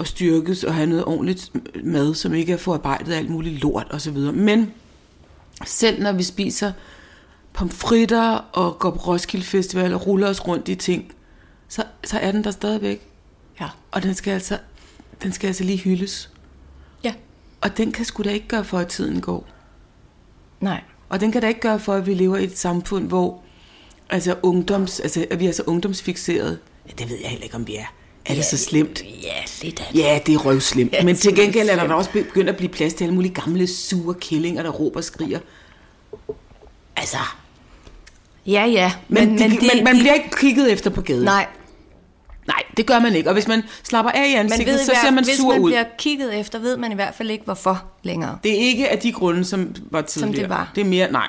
Og 0.00 0.06
styrkes, 0.06 0.64
og 0.64 0.74
have 0.74 0.86
noget 0.86 1.04
ordentligt 1.04 1.50
mad, 1.84 2.14
som 2.14 2.34
ikke 2.34 2.52
er 2.52 2.56
forarbejdet 2.56 3.12
af 3.12 3.18
alt 3.18 3.30
muligt 3.30 3.62
lort 3.62 3.86
og 3.90 4.00
så 4.00 4.10
videre. 4.10 4.32
Men 4.32 4.72
selv 5.64 6.02
når 6.02 6.12
vi 6.12 6.22
spiser 6.22 6.72
pomfritter 7.52 8.30
og 8.32 8.78
går 8.78 8.90
på 8.90 8.98
Roskilde 8.98 9.46
Festival 9.46 9.94
og 9.94 10.06
ruller 10.06 10.28
os 10.28 10.48
rundt 10.48 10.68
i 10.68 10.74
ting, 10.74 11.12
så, 11.68 11.84
så 12.04 12.18
er 12.18 12.32
den 12.32 12.44
der 12.44 12.50
stadigvæk. 12.50 13.08
Ja. 13.60 13.68
Og 13.90 14.02
den 14.02 14.14
skal 14.14 14.30
altså, 14.30 14.58
den 15.22 15.32
skal 15.32 15.46
altså 15.46 15.64
lige 15.64 15.78
hyldes. 15.78 16.30
Ja. 17.04 17.14
Og 17.60 17.76
den 17.76 17.92
kan 17.92 18.04
sgu 18.04 18.22
da 18.22 18.30
ikke 18.30 18.48
gøre 18.48 18.64
for, 18.64 18.78
at 18.78 18.88
tiden 18.88 19.20
går. 19.20 19.48
Nej. 20.60 20.82
Og 21.08 21.20
den 21.20 21.32
kan 21.32 21.42
da 21.42 21.48
ikke 21.48 21.60
gøre 21.60 21.80
for, 21.80 21.94
at 21.94 22.06
vi 22.06 22.14
lever 22.14 22.36
i 22.36 22.44
et 22.44 22.58
samfund, 22.58 23.08
hvor 23.08 23.42
altså 24.10 24.36
ungdoms, 24.42 25.00
altså, 25.00 25.26
at 25.30 25.40
vi 25.40 25.46
er 25.46 25.52
så 25.52 25.62
ungdomsfixeret. 25.66 26.58
Ja, 26.86 26.92
det 26.98 27.10
ved 27.10 27.16
jeg 27.20 27.30
heller 27.30 27.44
ikke, 27.44 27.56
om 27.56 27.66
vi 27.66 27.76
er. 27.76 27.86
Er 28.26 28.34
det 28.34 28.44
så 28.44 28.56
slemt? 28.56 29.02
Ja, 29.22 29.32
lidt 29.62 29.80
af 29.80 29.94
Ja, 29.94 30.18
det 30.26 30.34
er 30.34 30.38
røvslemt. 30.38 30.92
Ja, 30.92 31.04
Men 31.04 31.14
det 31.14 31.22
til 31.22 31.36
gengæld 31.36 31.68
er 31.68 31.76
der 31.76 31.86
da 31.86 31.94
også 31.94 32.10
begyndt 32.10 32.48
at 32.48 32.56
blive 32.56 32.68
plads 32.68 32.94
til 32.94 33.04
alle 33.04 33.14
mulige 33.14 33.34
gamle, 33.34 33.66
sure 33.66 34.14
killinger, 34.14 34.62
der 34.62 34.70
råber 34.70 34.96
og 34.96 35.04
skriger. 35.04 35.38
Altså, 36.96 37.16
Ja, 38.46 38.66
ja. 38.66 38.92
men, 39.08 39.28
men, 39.28 39.38
de, 39.50 39.70
men 39.74 39.84
man 39.84 39.98
bliver 39.98 40.14
ikke 40.14 40.30
kigget 40.30 40.72
efter 40.72 40.90
på 40.90 41.00
gaden. 41.00 41.24
Nej, 41.24 41.46
Nej, 42.46 42.62
det 42.76 42.86
gør 42.86 42.98
man 42.98 43.14
ikke. 43.14 43.28
Og 43.28 43.32
hvis 43.32 43.48
man 43.48 43.62
slapper 43.82 44.12
af 44.12 44.28
i 44.28 44.32
man 44.32 44.38
ansigtet, 44.44 44.72
ved 44.74 44.78
så 44.78 44.92
ser 45.04 45.10
man 45.10 45.24
hvis 45.24 45.36
sur 45.36 45.52
man 45.52 45.60
ud. 45.60 45.70
bliver 45.70 45.84
kigget 45.98 46.38
efter, 46.40 46.58
ved 46.58 46.76
man 46.76 46.92
i 46.92 46.94
hvert 46.94 47.14
fald 47.14 47.30
ikke, 47.30 47.44
hvorfor 47.44 47.84
længere. 48.02 48.38
Det 48.44 48.52
er 48.52 48.58
ikke 48.58 48.88
af 48.88 48.98
de 48.98 49.12
grunde, 49.12 49.44
som 49.44 49.74
var 49.90 50.00
tidligere. 50.02 50.42
det 50.42 50.48
var. 50.48 50.72
Det 50.74 50.80
er 50.80 50.84
mere, 50.84 51.12
nej. 51.12 51.28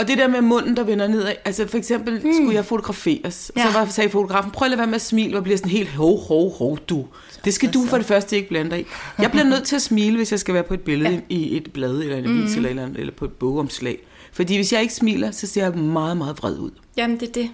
Og 0.00 0.08
det 0.08 0.18
der 0.18 0.28
med 0.28 0.40
munden, 0.40 0.76
der 0.76 0.84
vender 0.84 1.08
nedad, 1.08 1.32
altså 1.44 1.66
for 1.68 1.78
eksempel 1.78 2.14
mm. 2.24 2.32
skulle 2.32 2.54
jeg 2.54 2.64
fotograferes, 2.64 3.52
ja. 3.56 3.66
Så 3.66 3.78
var, 3.78 3.86
sagde 3.86 4.10
fotografen, 4.10 4.50
prøv 4.50 4.66
at 4.66 4.70
lade 4.70 4.78
være 4.78 4.86
med 4.86 4.94
at 4.94 5.00
smile, 5.00 5.36
og 5.36 5.42
bliver 5.42 5.56
sådan 5.58 5.70
helt 5.70 5.88
hov, 5.88 6.20
hov, 6.26 6.56
hov, 6.56 6.78
du. 6.78 7.06
Det 7.44 7.54
skal 7.54 7.72
du 7.72 7.86
for 7.86 7.96
det 7.96 8.06
første 8.06 8.36
ikke 8.36 8.48
blande 8.48 8.70
dig 8.70 8.80
i. 8.80 8.84
Jeg 9.18 9.30
bliver 9.30 9.44
nødt 9.44 9.64
til 9.64 9.76
at 9.76 9.82
smile, 9.82 10.16
hvis 10.16 10.30
jeg 10.32 10.40
skal 10.40 10.54
være 10.54 10.62
på 10.62 10.74
et 10.74 10.80
billede 10.80 11.14
ja. 11.14 11.20
i 11.28 11.56
et 11.56 11.72
blad, 11.72 11.98
eller 11.98 12.16
en 12.16 12.24
avis, 12.24 12.50
mm. 12.50 12.56
eller, 12.56 12.70
eller, 12.70 12.82
andet, 12.82 12.98
eller 12.98 13.12
på 13.12 13.24
et 13.24 13.32
bogomslag. 13.32 13.98
Fordi 14.32 14.56
hvis 14.56 14.72
jeg 14.72 14.82
ikke 14.82 14.94
smiler, 14.94 15.30
så 15.30 15.46
ser 15.46 15.62
jeg 15.64 15.74
meget, 15.78 16.16
meget 16.16 16.38
vred 16.38 16.58
ud. 16.58 16.70
Jamen, 16.96 17.20
det 17.20 17.28
er 17.28 17.32
det. 17.32 17.50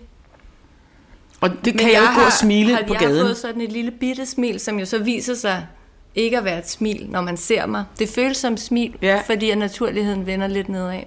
Og 1.40 1.51
det 1.64 1.78
kan 1.78 1.90
jeg, 1.92 1.97
jo 1.99 2.03
ikke 2.03 2.14
gå 2.20 2.26
og 2.26 2.32
smile 2.32 2.74
har, 2.74 2.82
på 2.86 2.92
jeg 2.92 3.01
har 3.01 3.07
gaden. 3.09 3.26
fået 3.26 3.36
sådan 3.36 3.61
et 3.61 3.72
lille 3.72 3.90
bitte 3.90 4.26
smil, 4.26 4.61
som 4.61 4.78
jo 4.78 4.84
så 4.84 4.99
viser 4.99 5.34
sig 5.34 5.66
ikke 6.14 6.38
at 6.38 6.44
være 6.44 6.59
et 6.59 6.70
smil, 6.70 7.07
når 7.11 7.20
man 7.20 7.36
ser 7.36 7.66
mig. 7.66 7.84
Det 7.99 8.09
føles 8.09 8.36
som 8.36 8.57
smil, 8.57 8.94
Ja. 9.03 9.22
fordi 9.26 9.51
at 9.51 9.59
naturligheden 9.59 10.26
vender 10.26 10.47
lidt 10.47 10.68
nedad. 10.68 11.03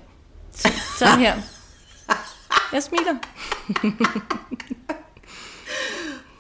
Så, 0.60 0.72
sådan 0.98 1.20
her. 1.20 1.36
Jeg 2.74 2.84
smiler. 2.84 3.16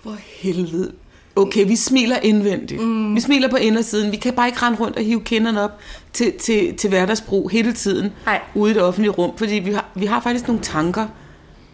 For 0.04 0.18
helvede. 0.42 0.94
Okay, 1.36 1.68
vi 1.68 1.76
smiler 1.76 2.18
indvendigt. 2.18 2.82
Mm. 2.82 3.16
Vi 3.16 3.20
smiler 3.22 3.50
på 3.50 3.56
indersiden. 3.56 4.12
Vi 4.12 4.18
kan 4.18 4.34
bare 4.34 4.48
ikke 4.48 4.60
rende 4.60 4.80
rundt 4.80 4.98
og 4.98 5.04
hive 5.04 5.22
kinderne 5.22 5.62
op 5.62 5.72
til, 6.14 6.34
til, 6.40 6.78
til 6.78 6.90
hverdagsbrug 6.90 7.50
hele 7.50 7.74
tiden 7.74 8.14
Nej. 8.26 8.42
ude 8.56 8.72
i 8.72 8.74
det 8.74 8.82
offentlige 8.84 9.12
rum. 9.12 9.38
Fordi 9.38 9.56
vi 9.56 9.72
har, 9.72 9.86
vi 9.96 10.06
har 10.06 10.22
faktisk 10.22 10.48
nogle 10.48 10.64
tanker. 10.64 11.08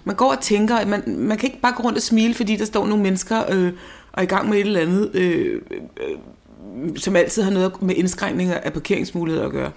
Man 0.03 0.15
går 0.15 0.31
og 0.31 0.41
tænker, 0.41 0.85
man, 0.85 1.03
man 1.07 1.37
kan 1.37 1.47
ikke 1.47 1.61
bare 1.61 1.73
gå 1.77 1.83
rundt 1.83 1.97
og 1.97 2.01
smile, 2.01 2.33
fordi 2.33 2.55
der 2.55 2.65
står 2.65 2.87
nogle 2.87 3.03
mennesker 3.03 3.43
øh, 3.51 3.73
og 4.11 4.19
er 4.19 4.21
i 4.21 4.25
gang 4.25 4.49
med 4.49 4.57
et 4.57 4.65
eller 4.65 4.79
andet, 4.79 5.11
øh, 5.13 5.61
øh, 6.01 6.97
som 6.97 7.15
altid 7.15 7.43
har 7.43 7.51
noget 7.51 7.81
med 7.81 7.95
indskrænkninger 7.95 8.57
af 8.57 8.73
parkeringsmuligheder 8.73 9.45
at 9.45 9.51
gøre. 9.51 9.71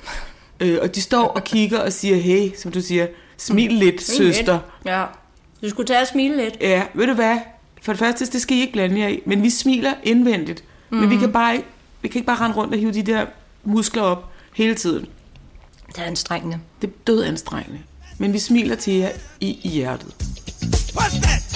Øh, 0.61 0.79
og 0.83 0.95
de 0.95 1.03
står 1.03 1.27
og 1.29 1.45
kigger 1.45 1.79
og 1.79 1.93
siger, 1.93 2.17
hey, 2.17 2.51
som 2.59 2.73
du 2.73 2.81
siger, 2.81 3.07
smil 3.37 3.73
lidt, 3.73 4.03
søster. 4.03 4.59
Ja. 4.87 5.05
Du 5.63 5.69
skulle 5.69 5.87
tage 5.87 6.01
og 6.01 6.07
smile 6.07 6.37
lidt. 6.37 6.57
Ja, 6.61 6.83
ved 6.95 7.07
du 7.07 7.15
hvad? 7.15 7.39
For 7.83 7.93
det 7.93 7.99
første, 7.99 8.27
det 8.27 8.43
skal 8.43 8.57
I 8.57 8.61
ikke 8.61 8.73
blande 8.73 9.01
jer 9.01 9.09
i. 9.09 9.21
Men 9.27 9.43
vi 9.43 9.51
smiler 9.51 9.95
indvendigt. 10.03 10.65
Mm. 10.91 10.97
Men 10.97 11.11
vi 11.11 11.17
kan, 11.17 11.33
bare 11.33 11.55
ikke, 11.55 11.67
vi 12.03 12.09
kan 12.09 12.19
ikke 12.19 12.27
bare 12.27 12.41
rende 12.41 12.57
rundt 12.57 12.75
og 12.75 12.81
hive 12.81 12.93
de 12.93 13.03
der 13.03 13.27
muskler 13.65 14.03
op 14.03 14.33
hele 14.55 14.75
tiden. 14.75 15.07
Det 15.89 15.99
er 15.99 16.05
anstrengende. 16.05 16.59
Det 16.83 16.89
er 16.89 16.93
død 17.07 17.25
anstrengende. 17.25 17.79
Men 18.19 18.33
vi 18.33 18.39
smiler 18.39 18.75
til 18.75 18.93
jer 18.93 19.11
i, 19.41 19.61
i 19.63 19.69
hjertet. 19.69 20.15
What's 20.97 21.23
that? 21.23 21.48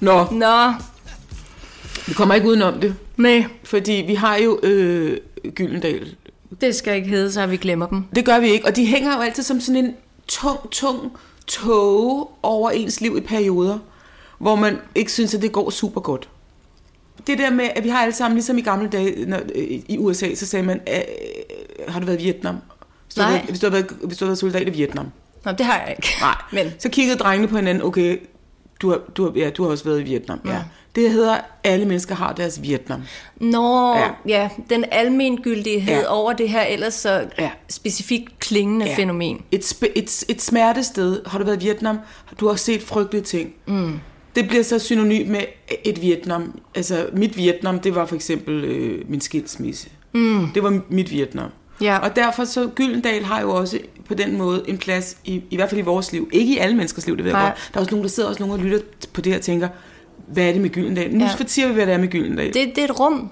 Nå, 0.00 0.24
Nå, 0.30 0.72
vi 2.06 2.12
kommer 2.14 2.34
ikke 2.34 2.48
udenom 2.48 2.80
det. 2.80 2.94
med. 3.16 3.44
Fordi 3.64 3.92
vi 4.06 4.14
har 4.14 4.36
jo 4.36 4.60
øh, 4.62 5.16
Gyldendal. 5.54 6.14
Det 6.60 6.74
skal 6.74 6.96
ikke 6.96 7.08
hedde, 7.08 7.32
så 7.32 7.46
vi 7.46 7.56
glemmer 7.56 7.86
dem. 7.86 8.04
Det 8.14 8.24
gør 8.24 8.38
vi 8.38 8.48
ikke. 8.48 8.66
Og 8.66 8.76
de 8.76 8.86
hænger 8.86 9.16
jo 9.16 9.20
altid 9.22 9.42
som 9.42 9.60
sådan 9.60 9.84
en 9.84 9.94
tung, 10.28 10.70
tung 10.70 11.12
tåge 11.46 12.26
over 12.42 12.70
ens 12.70 13.00
liv 13.00 13.16
i 13.16 13.20
perioder. 13.20 13.78
Hvor 14.38 14.54
man 14.54 14.78
ikke 14.94 15.12
synes, 15.12 15.34
at 15.34 15.42
det 15.42 15.52
går 15.52 15.70
super 15.70 16.00
godt. 16.00 16.28
Det 17.26 17.38
der 17.38 17.50
med, 17.50 17.68
at 17.76 17.84
vi 17.84 17.88
har 17.88 18.02
alle 18.02 18.14
sammen, 18.14 18.36
ligesom 18.36 18.58
i 18.58 18.60
gamle 18.60 18.88
dage 18.88 19.26
når, 19.26 19.36
øh, 19.54 19.64
i 19.88 19.96
USA, 19.98 20.34
så 20.34 20.46
sagde 20.46 20.66
man, 20.66 20.80
øh, 20.88 21.00
har 21.88 22.00
du 22.00 22.06
været 22.06 22.20
i 22.20 22.24
Vietnam? 22.24 22.56
Hvis 23.06 23.14
du, 23.14 23.20
har 23.20 23.28
Nej. 23.28 23.38
været, 23.38 23.48
hvis, 23.50 23.60
du 23.60 23.66
har 23.66 23.70
været, 23.70 23.86
hvis 24.04 24.18
du 24.18 24.24
har 24.24 24.28
været 24.28 24.38
soldat 24.38 24.68
i 24.68 24.70
Vietnam. 24.70 25.06
Nå, 25.44 25.52
det 25.52 25.66
har 25.66 25.80
jeg 25.80 25.94
ikke. 25.98 26.08
Nej. 26.20 26.34
Men 26.52 26.72
Så 26.78 26.88
kiggede 26.88 27.18
drengene 27.18 27.48
på 27.48 27.56
hinanden, 27.56 27.84
okay, 27.84 28.18
du 28.82 28.90
har, 28.90 29.00
du 29.16 29.24
har, 29.24 29.32
ja, 29.36 29.50
du 29.50 29.62
har 29.62 29.70
også 29.70 29.84
været 29.84 30.00
i 30.00 30.02
Vietnam. 30.02 30.40
Ja. 30.46 30.56
Det 30.94 31.10
hedder, 31.10 31.36
alle 31.64 31.86
mennesker 31.86 32.14
har 32.14 32.32
deres 32.32 32.62
Vietnam. 32.62 33.02
Nå, 33.40 33.94
Ja. 33.96 34.00
ja, 34.00 34.10
ja 34.26 34.48
den 34.70 34.84
almengyldighed 34.92 35.94
Ja. 35.94 36.00
ja. 36.00 36.06
over 36.08 36.32
det 36.32 36.48
her 36.48 36.62
ellers 36.62 36.94
så 36.94 37.10
Ja. 37.10 37.26
ja. 37.38 37.50
specifikt 37.68 38.38
klingende 38.38 38.84
Ja. 38.86 38.90
ja. 38.92 38.96
fænomen. 38.98 39.40
Et, 39.52 39.72
et, 39.96 40.24
et 40.28 40.42
smertested. 40.42 41.20
Har 41.26 41.38
du 41.38 41.44
været 41.44 41.62
i 41.62 41.64
Vietnam? 41.66 41.98
Du 42.40 42.48
har 42.48 42.54
set 42.54 42.82
frygtelige 42.82 43.22
ting. 43.24 43.52
Mm. 43.66 44.00
Det 44.36 44.48
bliver 44.48 44.62
så 44.62 44.78
synonym 44.78 45.28
med 45.28 45.40
et 45.84 46.02
Vietnam. 46.02 46.60
Altså, 46.74 47.06
mit 47.12 47.36
Vietnam, 47.36 47.78
det 47.78 47.94
var 47.94 48.06
for 48.06 48.14
eksempel 48.14 48.64
øh, 48.64 49.10
min 49.10 49.20
skilsmisse. 49.20 49.88
Mm. 50.12 50.46
Det 50.54 50.62
var 50.62 50.80
mit 50.88 51.10
Vietnam. 51.10 51.50
Ja. 51.80 51.98
Og 51.98 52.16
derfor 52.16 52.44
så 52.44 52.68
Gyldendal 52.74 53.24
har 53.24 53.40
jo 53.40 53.50
også 53.50 53.78
på 54.10 54.14
den 54.22 54.38
måde 54.38 54.62
en 54.68 54.78
plads, 54.78 55.16
i, 55.24 55.42
i 55.50 55.56
hvert 55.56 55.68
fald 55.70 55.80
i 55.80 55.84
vores 55.84 56.12
liv. 56.12 56.28
Ikke 56.32 56.54
i 56.54 56.58
alle 56.58 56.76
menneskers 56.76 57.06
liv, 57.06 57.16
det 57.16 57.24
ved 57.24 57.30
jeg 57.32 57.40
Nej. 57.40 57.48
godt. 57.50 57.70
Der 57.72 57.78
er 57.78 57.80
også 57.80 57.90
nogen, 57.90 58.02
der 58.04 58.10
sidder 58.10 58.28
også 58.28 58.42
nogen 58.42 58.60
og 58.60 58.66
lytter 58.66 58.78
på 59.12 59.20
det 59.20 59.34
og 59.34 59.40
tænker, 59.40 59.68
hvad 60.26 60.44
er 60.48 60.52
det 60.52 60.60
med 60.60 60.70
Gyldendal? 60.70 61.14
Nu 61.14 61.24
Ja. 61.24 61.30
fortæller 61.34 61.68
vi, 61.68 61.74
hvad 61.74 61.86
det 61.86 61.94
er 61.94 61.98
med 61.98 62.08
Gyldendal. 62.08 62.46
Det... 62.46 62.54
Det, 62.54 62.78
er 62.78 62.84
et 62.84 63.00
rum, 63.00 63.30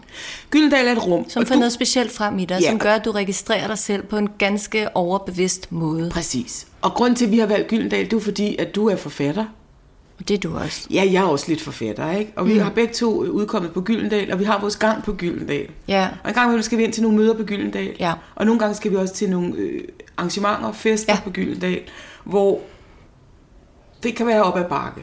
Gyldendal 0.50 0.86
er 0.88 0.92
et 0.92 1.06
rum. 1.06 1.24
som 1.30 1.46
får 1.46 1.54
du- 1.54 1.58
noget 1.58 1.72
specielt 1.72 2.12
frem 2.12 2.38
i 2.38 2.44
dig, 2.44 2.58
Ja. 2.62 2.68
som 2.70 2.78
gør, 2.78 2.92
at 2.92 3.04
du 3.04 3.10
registrerer 3.10 3.66
dig 3.66 3.78
selv 3.78 4.02
på 4.02 4.16
en 4.16 4.28
ganske 4.38 4.96
overbevidst 4.96 5.72
måde. 5.72 6.10
Præcis. 6.10 6.66
Og 6.82 6.90
grund 6.92 7.16
til, 7.16 7.24
at 7.24 7.30
vi 7.32 7.38
har 7.38 7.46
valgt 7.46 7.68
Gyldendal, 7.68 8.04
det 8.10 8.16
er 8.16 8.20
fordi, 8.20 8.56
at 8.56 8.74
du 8.74 8.88
er 8.88 8.96
forfatter. 8.96 9.44
Og 10.18 10.28
det 10.28 10.34
er 10.34 10.38
du 10.50 10.56
også. 10.56 10.86
Ja, 10.90 11.04
jeg 11.12 11.22
er 11.22 11.26
også 11.26 11.44
lidt 11.48 11.60
forfatter, 11.60 12.12
ikke? 12.12 12.32
Og 12.36 12.46
vi 12.48 12.52
mm. 12.54 12.60
har 12.60 12.70
begge 12.70 12.94
to 12.94 13.22
udkommet 13.24 13.72
på 13.72 13.80
Gyldendal, 13.80 14.32
og 14.32 14.38
vi 14.38 14.44
har 14.44 14.60
vores 14.60 14.76
gang 14.76 15.02
på 15.04 15.12
Gyldendal. 15.12 15.66
Ja. 15.88 16.08
Og 16.24 16.28
en 16.30 16.34
gang 16.34 16.46
imellem 16.46 16.62
skal 16.62 16.78
vi 16.78 16.84
ind 16.84 16.92
til 16.92 17.02
nogle 17.02 17.18
møder 17.18 17.34
på 17.34 17.42
Gyldendal. 17.42 17.96
Ja. 18.00 18.12
Og 18.34 18.46
nogle 18.46 18.58
gange 18.58 18.74
skal 18.74 18.90
vi 18.90 18.96
også 18.96 19.14
til 19.14 19.30
nogle 19.30 19.54
øh, 19.56 19.80
arrangementer 20.18 20.68
og 20.68 20.76
fester 20.76 21.12
ja. 21.12 21.20
På 21.24 21.30
Gyldendal, 21.30 21.80
hvor 22.24 22.60
det 24.02 24.16
kan 24.16 24.26
være 24.26 24.42
op 24.42 24.58
ad 24.58 24.64
bakke. 24.64 25.00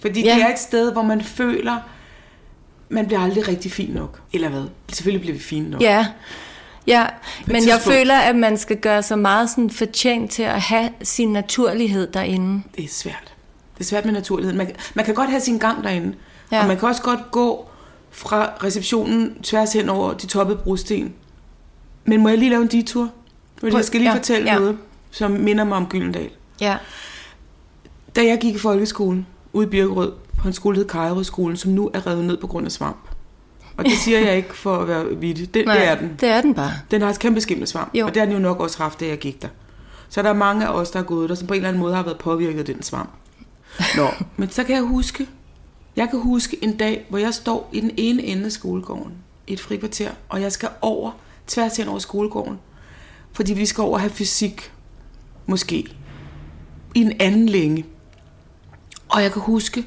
Fordi 0.00 0.24
ja. 0.24 0.34
Det 0.34 0.42
er 0.42 0.48
et 0.48 0.58
sted, 0.58 0.92
hvor 0.92 1.02
man 1.02 1.20
føler, 1.20 1.76
man 2.88 3.06
bliver 3.06 3.20
aldrig 3.20 3.48
rigtig 3.48 3.72
fin 3.72 3.90
nok. 3.90 4.20
Eller 4.32 4.48
hvad? 4.48 4.64
Selvfølgelig 4.92 5.20
bliver 5.20 5.34
vi 5.34 5.42
fine 5.42 5.70
nok. 5.70 5.80
Ja, 5.80 6.06
ja. 6.86 7.06
men 7.46 7.68
jeg 7.68 7.80
føler, 7.80 8.14
at 8.14 8.36
man 8.36 8.58
skal 8.58 8.76
gøre 8.76 9.02
sig 9.02 9.18
meget 9.18 9.50
sådan 9.50 9.70
fortjent 9.70 10.30
til 10.30 10.42
at 10.42 10.60
have 10.60 10.90
sin 11.02 11.32
naturlighed 11.32 12.06
derinde. 12.06 12.62
Det 12.76 12.84
er 12.84 12.88
svært. 12.88 13.34
Det 13.74 13.80
er 13.80 13.84
svært 13.84 14.04
med 14.04 14.12
naturligheden. 14.12 14.58
Man, 14.58 14.70
man 14.94 15.04
kan 15.04 15.14
godt 15.14 15.30
have 15.30 15.40
sin 15.40 15.58
gang 15.58 15.84
derinde. 15.84 16.14
Ja. 16.52 16.60
Og 16.60 16.66
man 16.66 16.78
kan 16.78 16.88
også 16.88 17.02
godt 17.02 17.30
gå 17.30 17.68
fra 18.10 18.52
receptionen 18.64 19.42
tværs 19.42 19.72
hen 19.72 19.88
over 19.88 20.12
de 20.12 20.26
toppede 20.26 20.58
brosten. 20.58 21.14
Men 22.04 22.22
må 22.22 22.28
jeg 22.28 22.38
lige 22.38 22.50
lave 22.50 22.62
en 22.62 22.68
detur? 22.68 23.10
Fordi 23.60 23.76
jeg 23.76 23.84
skal 23.84 24.00
lige 24.00 24.10
ja, 24.10 24.16
fortælle 24.16 24.52
ja. 24.52 24.58
noget, 24.58 24.78
som 25.10 25.30
minder 25.30 25.64
mig 25.64 25.76
om 25.76 25.86
Gyldendal. 25.86 26.30
Ja. 26.60 26.76
Da 28.16 28.24
jeg 28.24 28.38
gik 28.40 28.54
i 28.54 28.58
folkeskolen 28.58 29.26
ude 29.52 29.66
i 29.66 29.70
Birkerød, 29.70 30.12
på 30.38 30.48
en 30.48 30.54
skole, 30.54 30.76
der 30.76 30.80
hed 30.80 30.88
Kajerødskolen, 30.88 31.56
som 31.56 31.70
nu 31.70 31.90
er 31.94 32.06
revet 32.06 32.24
ned 32.24 32.36
på 32.36 32.46
grund 32.46 32.66
af 32.66 32.72
svamp. 32.72 33.08
Og 33.76 33.84
det 33.84 33.92
siger 33.92 34.18
jeg 34.18 34.36
ikke 34.36 34.56
for 34.56 34.76
at 34.76 34.88
være 34.88 35.04
vittig. 35.16 35.54
Det, 35.54 35.66
Nej, 35.66 35.76
det 35.78 35.88
er 35.88 35.94
den. 35.94 36.16
det 36.20 36.28
er 36.28 36.40
den 36.40 36.54
bare. 36.54 36.72
Den 36.90 37.02
har 37.02 37.10
et 37.10 37.18
kæmpe 37.18 37.40
skimmelsvamp, 37.40 37.94
Jo. 37.94 38.06
og 38.06 38.14
det 38.14 38.20
har 38.20 38.26
den 38.26 38.34
jo 38.34 38.40
nok 38.40 38.60
også 38.60 38.78
haft, 38.78 39.00
da 39.00 39.06
jeg 39.06 39.18
gik 39.18 39.42
der. 39.42 39.48
Så 40.08 40.22
der 40.22 40.28
er 40.28 40.34
mange 40.34 40.66
af 40.66 40.70
os, 40.70 40.90
der 40.90 40.98
er 40.98 41.02
gået 41.04 41.28
der, 41.28 41.34
som 41.34 41.46
på 41.46 41.54
en 41.54 41.58
eller 41.58 41.68
anden 41.68 41.82
måde 41.82 41.94
har 41.94 42.02
været 42.02 42.18
påvirket 42.18 42.58
af 42.58 42.64
den 42.64 42.82
svamp. 42.82 43.10
Nå, 43.96 44.06
men 44.36 44.50
så 44.50 44.64
kan 44.64 44.74
jeg 44.74 44.82
huske, 44.82 45.28
jeg 45.96 46.08
kan 46.10 46.20
huske 46.20 46.64
en 46.64 46.76
dag, 46.76 47.06
hvor 47.08 47.18
jeg 47.18 47.34
står 47.34 47.70
i 47.72 47.80
den 47.80 47.90
ene 47.96 48.22
ende 48.22 48.44
af 48.44 48.52
skolegården, 48.52 49.12
i 49.46 49.52
et 49.52 49.60
frikvarter, 49.60 50.10
og 50.28 50.40
jeg 50.42 50.52
skal 50.52 50.68
over, 50.80 51.10
tværs 51.46 51.76
hen 51.76 51.88
over 51.88 51.98
skolegården, 51.98 52.58
fordi 53.36 53.54
vi 53.54 53.66
skal 53.66 53.82
over 53.82 53.92
og 53.94 54.00
have 54.00 54.10
fysik, 54.10 54.72
måske, 55.46 55.76
i 56.94 57.00
en 57.00 57.12
anden 57.20 57.48
længe. 57.48 57.84
Og 59.08 59.22
jeg 59.22 59.32
kan 59.32 59.42
huske, 59.42 59.84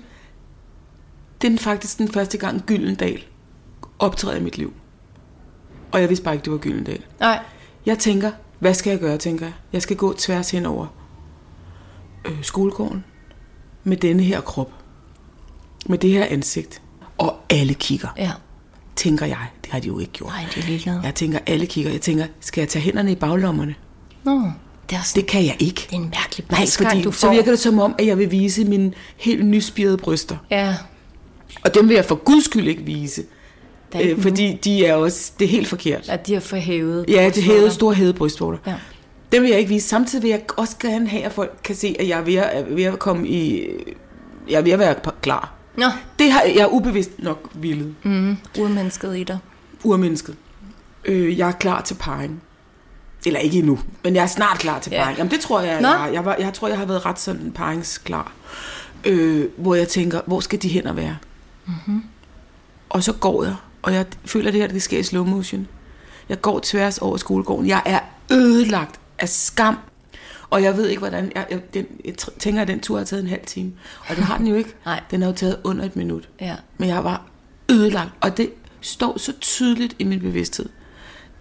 det 1.42 1.54
er 1.54 1.58
faktisk 1.58 1.98
den 1.98 2.08
første 2.08 2.38
gang 2.38 2.62
Gyldendal 2.62 3.24
optræder 4.00 4.38
i 4.38 4.44
mit 4.44 4.58
liv. 4.58 4.74
Og 5.92 6.02
jeg 6.02 6.10
vidste 6.10 6.24
bare 6.24 6.34
ikke, 6.34 6.46
det 6.46 6.54
var 6.54 6.60
Gyldendal. 6.60 7.06
Nej. 7.20 7.44
Jeg 7.86 8.00
tænker, 8.00 8.32
hvad 8.60 8.74
skal 8.74 8.92
jeg 8.92 9.00
gøre, 9.00 9.18
tænker 9.18 9.46
jeg. 9.46 9.54
Jeg 9.74 9.82
skal 9.82 9.98
gå 9.98 10.14
tværs 10.14 10.52
hen 10.52 10.66
over 10.66 10.88
øh, 12.26 12.44
skolegården 12.44 13.04
med 13.84 13.98
denne 13.98 14.24
her 14.24 14.42
krop. 14.42 14.72
Med 15.86 15.98
det 15.98 16.10
her 16.10 16.26
ansigt. 16.26 16.82
Og 17.18 17.40
alle 17.50 17.74
kigger, 17.74 18.10
Ja. 18.18 18.32
Tænker 19.00 19.26
jeg. 19.26 19.38
Det 19.64 19.72
har 19.72 19.80
de 19.80 19.88
jo 19.88 20.00
ikke 20.00 20.12
gjort. 20.12 20.30
Nej, 20.32 20.46
det 20.56 20.64
er 20.64 20.68
ligeglad. 20.68 21.00
Jeg 21.04 21.16
tænker, 21.16 21.40
alle 21.48 21.66
kigger. 21.66 21.92
Jeg 21.92 22.02
tænker, 22.02 22.26
skal 22.40 22.62
jeg 22.62 22.68
tage 22.70 22.84
hænderne 22.84 23.12
i 23.12 23.16
baglommerne? 23.16 23.76
Nå, 24.24 24.32
det 24.90 24.96
er, 24.96 25.00
også, 25.00 25.14
Det 25.16 25.26
kan 25.28 25.46
jeg 25.46 25.56
ikke. 25.60 25.82
det 25.90 25.92
er 25.96 25.96
en 26.00 26.10
mærkelig 26.10 26.46
Nej, 26.52 26.66
fordi 26.78 27.02
du 27.02 27.12
så 27.12 27.20
får. 27.28 27.34
virker 27.34 27.52
det 27.52 27.60
som 27.60 27.80
om, 27.80 27.96
at 28.00 28.06
jeg 28.06 28.18
vil 28.18 28.32
vise 28.32 28.66
mine 28.66 28.94
helt 29.18 29.46
nyspirede 29.46 29.98
bryster. 29.98 30.38
Ja, 30.52 30.76
Og 31.64 31.76
dem 31.76 31.90
vil 31.90 31.96
jeg 31.96 32.06
for 32.06 32.16
guds 32.16 32.46
skyld 32.46 32.68
ikke 32.68 32.84
vise. 32.84 33.24
er 33.94 34.02
Øh, 34.04 34.22
fordi 34.22 34.54
de 34.64 34.86
er 34.86 34.94
også, 34.94 35.32
det 35.40 35.46
er 35.46 35.50
helt 35.50 35.68
forkert. 35.68 36.10
at 36.10 36.28
de 36.28 36.36
er 36.36 36.40
for 36.40 36.58
hævet. 36.58 37.06
Ja, 37.10 37.32
det 37.36 37.44
hævede, 37.44 37.72
store 37.72 37.94
hævede 37.94 38.14
brystvorter. 38.14 38.58
Ja. 38.68 38.76
Dem 39.32 39.42
vil 39.42 39.50
jeg 39.50 39.60
ikke 39.60 39.70
vise. 39.70 39.88
Samtidig 39.88 40.24
vil 40.24 40.30
jeg 40.30 40.42
også 40.58 40.76
gerne 40.80 41.08
have, 41.08 41.24
at 41.24 41.32
folk 41.32 41.60
kan 41.64 41.76
se, 41.76 41.96
at 42.00 42.08
jeg 42.08 42.20
er 42.20 42.24
ved 42.24 42.36
at, 42.36 42.50
er 42.54 42.64
ved 42.76 42.84
at 42.84 43.00
komme 43.00 43.28
i... 43.28 43.68
Jeg 44.50 44.58
er 44.58 44.62
ved 44.62 44.72
at 44.72 44.80
være 44.80 44.96
klar. 45.22 45.54
Nå, 45.80 45.86
Det 46.20 46.32
har 46.32 46.42
jeg 46.56 46.68
ubevidst 46.72 47.12
nok 47.20 47.50
villet. 47.54 47.96
mm, 48.04 48.38
urmennesket 48.60 49.18
i 49.18 49.24
dig. 49.24 49.38
Urmennesket. 49.84 50.36
Øh, 51.06 51.38
jeg 51.40 51.48
er 51.48 51.52
klar 51.52 51.82
til 51.82 51.94
parring. 51.96 52.42
Eller 53.26 53.40
ikke 53.40 53.58
endnu, 53.60 53.80
men 54.04 54.16
jeg 54.16 54.24
er 54.24 54.28
snart 54.28 54.58
klar 54.60 54.80
til 54.80 54.92
Ja. 54.92 55.02
parring. 55.02 55.18
Jamen 55.18 55.32
det 55.32 55.40
tror 55.40 55.60
jeg, 55.62 55.82
Nå. 55.82 55.88
jeg, 55.88 56.10
jeg, 56.14 56.26
var, 56.26 56.36
jeg 56.40 56.54
tror, 56.54 56.68
jeg 56.68 56.78
har 56.78 56.86
været 56.86 57.06
ret 57.06 57.20
sådan 57.20 57.52
paringsklar. 57.56 58.32
Øh, 59.06 59.46
hvor 59.58 59.76
jeg 59.76 59.88
tænker, 59.88 60.22
hvor 60.26 60.40
skal 60.40 60.62
de 60.62 60.70
hænder 60.70 60.94
være? 60.94 61.18
Mm-hmm. 61.66 62.04
Og 62.90 63.04
så 63.04 63.14
går 63.14 63.44
jeg, 63.44 63.56
og 63.82 63.94
jeg 63.94 64.06
føler 64.26 64.52
det 64.52 64.62
her, 64.62 64.68
det 64.68 64.82
sker 64.82 65.00
i 65.00 65.04
slow 65.04 65.26
motion. 65.26 65.68
Jeg 66.30 66.42
går 66.42 66.60
tværs 66.64 66.98
over 66.98 67.18
skolegården. 67.18 67.68
Jeg 67.68 67.82
er 67.86 68.00
ødelagt 68.32 69.00
af 69.20 69.30
skam. 69.30 69.78
Og 70.50 70.64
jeg 70.64 70.78
ved 70.78 70.88
ikke, 70.88 71.00
hvordan... 71.00 71.32
Jeg, 71.36 71.48
jeg, 71.50 71.74
den, 71.74 71.86
jeg 72.06 72.16
tænker, 72.18 72.62
at 72.62 72.68
den 72.68 72.80
tur 72.80 72.98
har 72.98 73.06
taget 73.06 73.24
en 73.24 73.30
halv 73.30 73.46
time. 73.46 73.74
Og 74.10 74.16
det 74.16 74.24
har 74.24 74.38
den 74.38 74.48
jo 74.48 74.56
ikke. 74.56 74.76
Nej. 74.86 75.04
Den 75.12 75.22
har 75.22 75.30
jo 75.30 75.36
taget 75.36 75.58
under 75.64 75.86
et 75.86 75.96
minut. 75.96 76.30
Ja. 76.42 76.56
Men 76.78 76.90
jeg 76.90 77.04
var 77.04 77.26
ødelagt, 77.72 78.12
og 78.22 78.38
det 78.38 78.50
står 78.82 79.18
så 79.18 79.34
tydeligt 79.42 79.96
i 80.00 80.04
min 80.04 80.20
bevidsthed. 80.20 80.70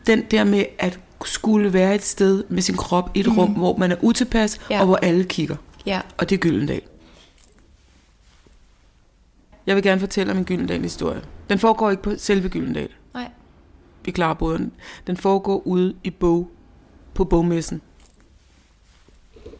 Den 0.06 0.24
der 0.30 0.44
med 0.44 0.64
at 0.78 1.00
skulle 1.24 1.72
være 1.72 1.94
et 1.94 2.04
sted 2.04 2.44
med 2.48 2.62
sin 2.62 2.76
krop 2.76 3.10
i 3.14 3.20
et 3.20 3.26
mm. 3.26 3.38
rum, 3.38 3.52
hvor 3.52 3.76
man 3.76 3.92
er 3.92 3.96
utilpas, 4.02 4.60
ja. 4.70 4.80
og 4.80 4.86
hvor 4.86 4.96
alle 4.96 5.24
kigger. 5.24 5.56
Ja. 5.86 6.00
Og 6.18 6.30
det 6.30 6.36
er 6.36 6.40
Gyldendal. 6.40 6.82
Jeg 9.66 9.76
vil 9.76 9.84
gerne 9.84 10.00
fortælle 10.00 10.32
om 10.32 10.38
en 10.38 10.44
Gyldendal-historie. 10.44 11.20
Den 11.50 11.58
foregår 11.58 11.90
ikke 11.90 12.02
på 12.02 12.12
selve 12.16 12.48
Gyldendal. 12.48 12.88
Nej. 13.14 13.28
Vi 14.04 14.10
klarer 14.10 14.34
båden. 14.34 14.72
Den 15.06 15.16
foregår 15.16 15.66
ude 15.66 15.94
i 16.04 16.10
bog, 16.10 16.50
på 17.14 17.24
bogmessen. 17.24 17.82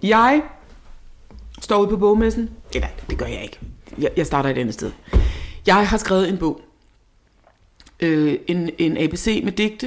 Jeg 0.03 0.43
står 1.61 1.81
ude 1.81 1.89
på 1.89 1.97
bogmessen. 1.97 2.51
Eller, 2.75 2.89
det 3.11 3.19
gør 3.19 3.27
jeg 3.27 3.43
ikke. 3.43 3.59
Jeg, 3.99 4.11
jeg 4.17 4.27
starter 4.27 4.51
et 4.51 4.59
andet 4.59 4.75
sted. 4.75 4.93
Jeg 5.67 5.89
har 5.89 5.97
skrevet 5.97 6.29
en 6.29 6.39
bog. 6.39 6.61
Øh, 8.01 8.39
en, 8.47 8.71
en 8.79 8.97
ABC 8.97 9.41
med 9.45 9.53
digte. 9.53 9.87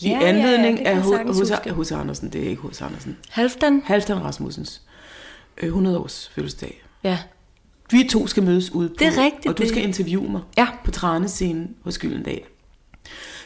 I 0.00 0.08
Ja, 0.08 0.10
ja, 0.10 0.18
ja, 0.20 0.26
anledning 0.28 0.78
det 0.78 0.86
kan 0.86 0.96
af 0.96 1.02
H.C. 1.76 1.92
Andersen. 1.92 2.32
Det 2.32 2.42
er 2.46 2.48
ikke 2.50 2.62
H.C. 2.68 2.82
Andersen. 2.82 3.16
Halvdan? 3.28 3.82
Halvdan 3.84 4.24
Rasmussens 4.24 4.82
øh, 5.58 5.66
100 5.66 5.98
års 5.98 6.30
fødselsdag. 6.34 6.82
Ja. 7.04 7.18
Vi 7.90 8.08
to 8.10 8.26
skal 8.26 8.42
mødes 8.42 8.70
ude 8.72 8.88
på, 8.88 8.94
Det 8.98 9.06
er 9.06 9.24
rigtigt, 9.24 9.46
og 9.46 9.58
du 9.58 9.68
skal 9.68 9.82
interviewe 9.82 10.28
mig 10.30 10.40
Ja. 10.56 10.66
på 10.84 10.90
Tranescenen 10.90 11.76
hos 11.84 11.98
Gyldendal. 11.98 12.40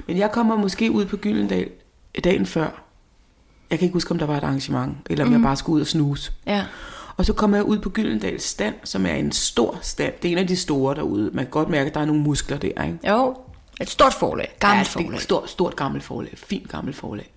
Men 0.06 0.18
jeg 0.18 0.30
kommer 0.32 0.56
måske 0.56 0.90
ud 0.90 1.04
på 1.06 1.16
Gyldendal 1.16 1.70
dagen 2.24 2.46
før. 2.46 2.82
Jeg 3.72 3.78
kan 3.78 3.86
ikke 3.86 3.92
huske, 3.92 4.10
om 4.10 4.18
der 4.18 4.26
var 4.26 4.36
et 4.36 4.44
arrangement, 4.44 4.96
eller 5.10 5.24
om 5.24 5.28
mm. 5.28 5.34
jeg 5.34 5.42
bare 5.42 5.56
skulle 5.56 5.76
ud 5.76 5.80
og 5.80 5.86
snuse. 5.86 6.32
Ja. 6.46 6.64
Og 7.16 7.26
så 7.26 7.32
kommer 7.32 7.56
jeg 7.56 7.64
ud 7.64 7.78
på 7.78 7.90
Gyldendals 7.90 8.42
stand, 8.42 8.74
som 8.84 9.06
er 9.06 9.14
en 9.14 9.32
stor 9.32 9.78
stand. 9.82 10.14
Det 10.22 10.28
er 10.28 10.32
en 10.32 10.38
af 10.38 10.46
de 10.46 10.56
store 10.56 10.94
derude. 10.94 11.30
Man 11.32 11.44
kan 11.44 11.50
godt 11.50 11.68
mærke, 11.68 11.88
at 11.88 11.94
der 11.94 12.00
er 12.00 12.04
nogle 12.04 12.22
muskler 12.22 12.58
der, 12.58 12.84
ikke? 12.84 12.98
Jo. 13.08 13.36
Et 13.80 13.90
stort 13.90 14.14
forlag. 14.14 14.56
Gammelt 14.58 14.94
ja, 14.94 15.00
forlag. 15.00 15.16
et 15.16 15.22
stort, 15.22 15.50
stort 15.50 15.76
gammelt 15.76 16.04
forlag. 16.04 16.38
Fint 16.38 16.68
gammelt 16.68 16.96
forlag. 16.96 17.32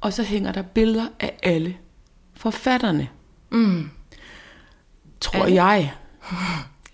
Og 0.00 0.12
så 0.12 0.22
hænger 0.22 0.52
der 0.52 0.62
billeder 0.62 1.06
af 1.20 1.38
alle 1.42 1.76
forfatterne. 2.34 3.08
Mm. 3.50 3.90
Tror 5.20 5.44
Alle? 5.44 5.64
jeg. 5.64 5.92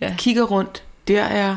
Ja. 0.01 0.15
Kigger 0.19 0.43
rundt. 0.43 0.85
Der 1.09 1.23
er... 1.23 1.57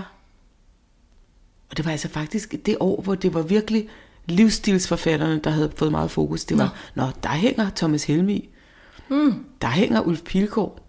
Og 1.70 1.78
det 1.78 1.86
var 1.86 1.92
altså 1.92 2.10
faktisk 2.10 2.56
det 2.66 2.78
år, 2.80 3.02
hvor 3.02 3.16
det 3.16 3.34
var 3.34 3.42
virkelig 3.42 3.88
livsstilsforfatterne, 4.28 5.40
der 5.44 5.50
havde 5.50 5.72
fået 5.76 5.92
meget 5.92 6.12
fokus. 6.12 6.46
Det 6.46 6.58
var, 6.58 6.76
nå, 6.96 7.04
nå 7.04 7.10
der 7.24 7.30
hænger 7.30 7.70
Thomas 7.76 8.04
Helmi. 8.04 8.50
Mm. 9.10 9.46
Der 9.62 9.68
hænger 9.68 10.02
Ulf 10.02 10.22
Pilgaard. 10.22 10.84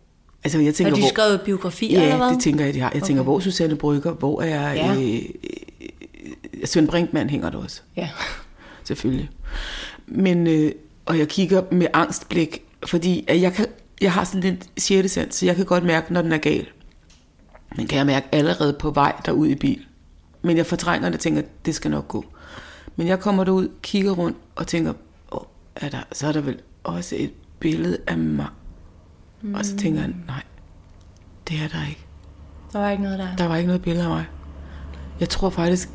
Altså, 0.44 0.58
jeg 0.58 0.74
tænker, 0.74 0.90
Har 0.90 0.96
de 0.96 1.00
hvor... 1.02 1.08
skrevet 1.08 1.40
biografier, 1.40 2.00
eller 2.00 2.08
Ja, 2.14 2.16
hvad? 2.16 2.34
det 2.34 2.42
tænker 2.42 2.64
jeg, 2.64 2.74
de 2.74 2.80
har. 2.80 2.90
Jeg 2.94 3.02
tænker, 3.02 3.22
hvor 3.22 3.40
Susanne 3.40 3.76
Brygger, 3.76 4.12
hvor 4.12 4.42
er... 4.42 4.72
Ja. 4.72 4.94
Øh, 4.94 5.14
øh, 5.14 6.66
Svend 6.66 6.88
Brinkmann 6.88 7.30
hænger 7.30 7.50
der 7.50 7.58
også 7.58 7.80
Ja. 7.96 8.08
selvfølgelig. 8.84 9.30
Men, 10.06 10.46
øh, 10.46 10.72
og 11.06 11.18
jeg 11.18 11.28
kigger 11.28 11.62
med 11.72 11.86
angstblik, 11.92 12.62
fordi 12.86 13.24
at 13.28 13.40
jeg, 13.40 13.52
kan, 13.52 13.66
jeg 14.00 14.12
har 14.12 14.24
sådan 14.24 14.40
lidt 14.40 14.68
sjette 14.78 15.08
sans, 15.08 15.34
så 15.34 15.46
jeg 15.46 15.56
kan 15.56 15.64
godt 15.64 15.84
mærke, 15.84 16.12
når 16.12 16.22
den 16.22 16.32
er 16.32 16.38
gal. 16.38 16.66
Men 17.76 17.86
kan 17.86 17.98
jeg 17.98 18.06
mærke 18.06 18.26
allerede 18.32 18.72
på 18.72 18.90
vej 18.90 19.12
derud 19.26 19.46
i 19.48 19.54
bil. 19.54 19.80
Men 20.42 20.56
jeg 20.56 20.66
fortrænger 20.66 21.08
det 21.08 21.14
og 21.14 21.20
tænker, 21.20 21.42
det 21.66 21.74
skal 21.74 21.90
nok 21.90 22.08
gå. 22.08 22.24
Men 22.98 23.06
jeg 23.06 23.20
kommer 23.20 23.44
derud, 23.44 23.68
kigger 23.82 24.12
rundt 24.12 24.36
og 24.56 24.66
tænker, 24.66 24.92
Åh, 25.32 25.40
er 25.76 25.88
der, 25.88 25.98
så 26.12 26.26
er 26.26 26.32
der 26.32 26.40
vel 26.40 26.58
også 26.84 27.14
et 27.18 27.30
billede 27.60 27.98
af 28.06 28.18
mig. 28.18 28.46
Mm. 29.42 29.54
Og 29.54 29.64
så 29.64 29.76
tænker 29.76 30.00
jeg, 30.00 30.10
nej, 30.26 30.42
det 31.48 31.56
er 31.56 31.68
der 31.68 31.88
ikke. 31.88 32.04
Der 32.72 32.78
var 32.78 32.90
ikke 32.90 33.02
noget 33.02 33.18
der. 33.18 33.36
Der 33.36 33.48
var 33.48 33.56
ikke 33.56 33.66
noget 33.66 33.82
billede 33.82 34.04
af 34.04 34.10
mig. 34.10 34.24
Jeg 35.20 35.28
tror 35.28 35.50
faktisk... 35.50 35.88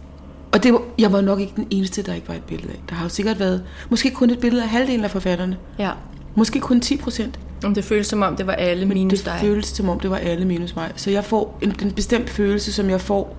Og 0.52 0.64
det 0.64 0.74
var, 0.74 0.82
jeg 1.00 1.12
var 1.12 1.22
nok 1.22 1.40
ikke 1.40 1.54
den 1.56 1.68
eneste, 1.70 2.02
der 2.04 2.14
ikke 2.14 2.28
var 2.28 2.34
et 2.36 2.44
billede 2.44 2.72
af. 2.74 2.82
Der 2.90 2.96
har 2.96 3.04
jo 3.06 3.10
sikkert 3.10 3.40
været... 3.40 3.64
Måske 3.90 4.12
kun 4.12 4.30
et 4.30 4.40
billede 4.40 4.64
af 4.64 4.70
halvdelen 4.70 5.04
af 5.06 5.12
forfatterne. 5.12 5.58
Ja. 5.80 5.92
Måske 6.36 6.60
kun 6.60 6.82
10 6.82 6.98
procent. 6.98 7.40
Om 7.66 7.74
det 7.74 7.84
føles 7.84 8.08
som 8.08 8.22
om, 8.22 8.36
det 8.36 8.48
var 8.48 8.54
alle 8.54 8.86
minus 8.86 9.18
Det 9.20 9.26
dig. 9.26 9.38
føles 9.42 9.66
som 9.66 9.90
om, 9.90 10.00
det 10.00 10.10
var 10.10 10.18
alle 10.18 10.46
minus 10.46 10.76
mig. 10.76 10.92
Så 10.96 11.12
jeg 11.12 11.26
får 11.26 11.60
en, 11.62 11.76
en 11.82 11.92
bestemt 11.92 12.30
følelse, 12.30 12.74
som 12.74 12.90
jeg 12.90 13.02
får 13.02 13.36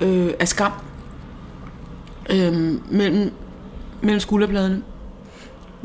øh, 0.00 0.30
af 0.40 0.48
skam 0.48 0.72
øh, 2.30 2.52
mellem, 2.92 3.32
mellem 4.02 4.20
skulderbladene. 4.20 4.82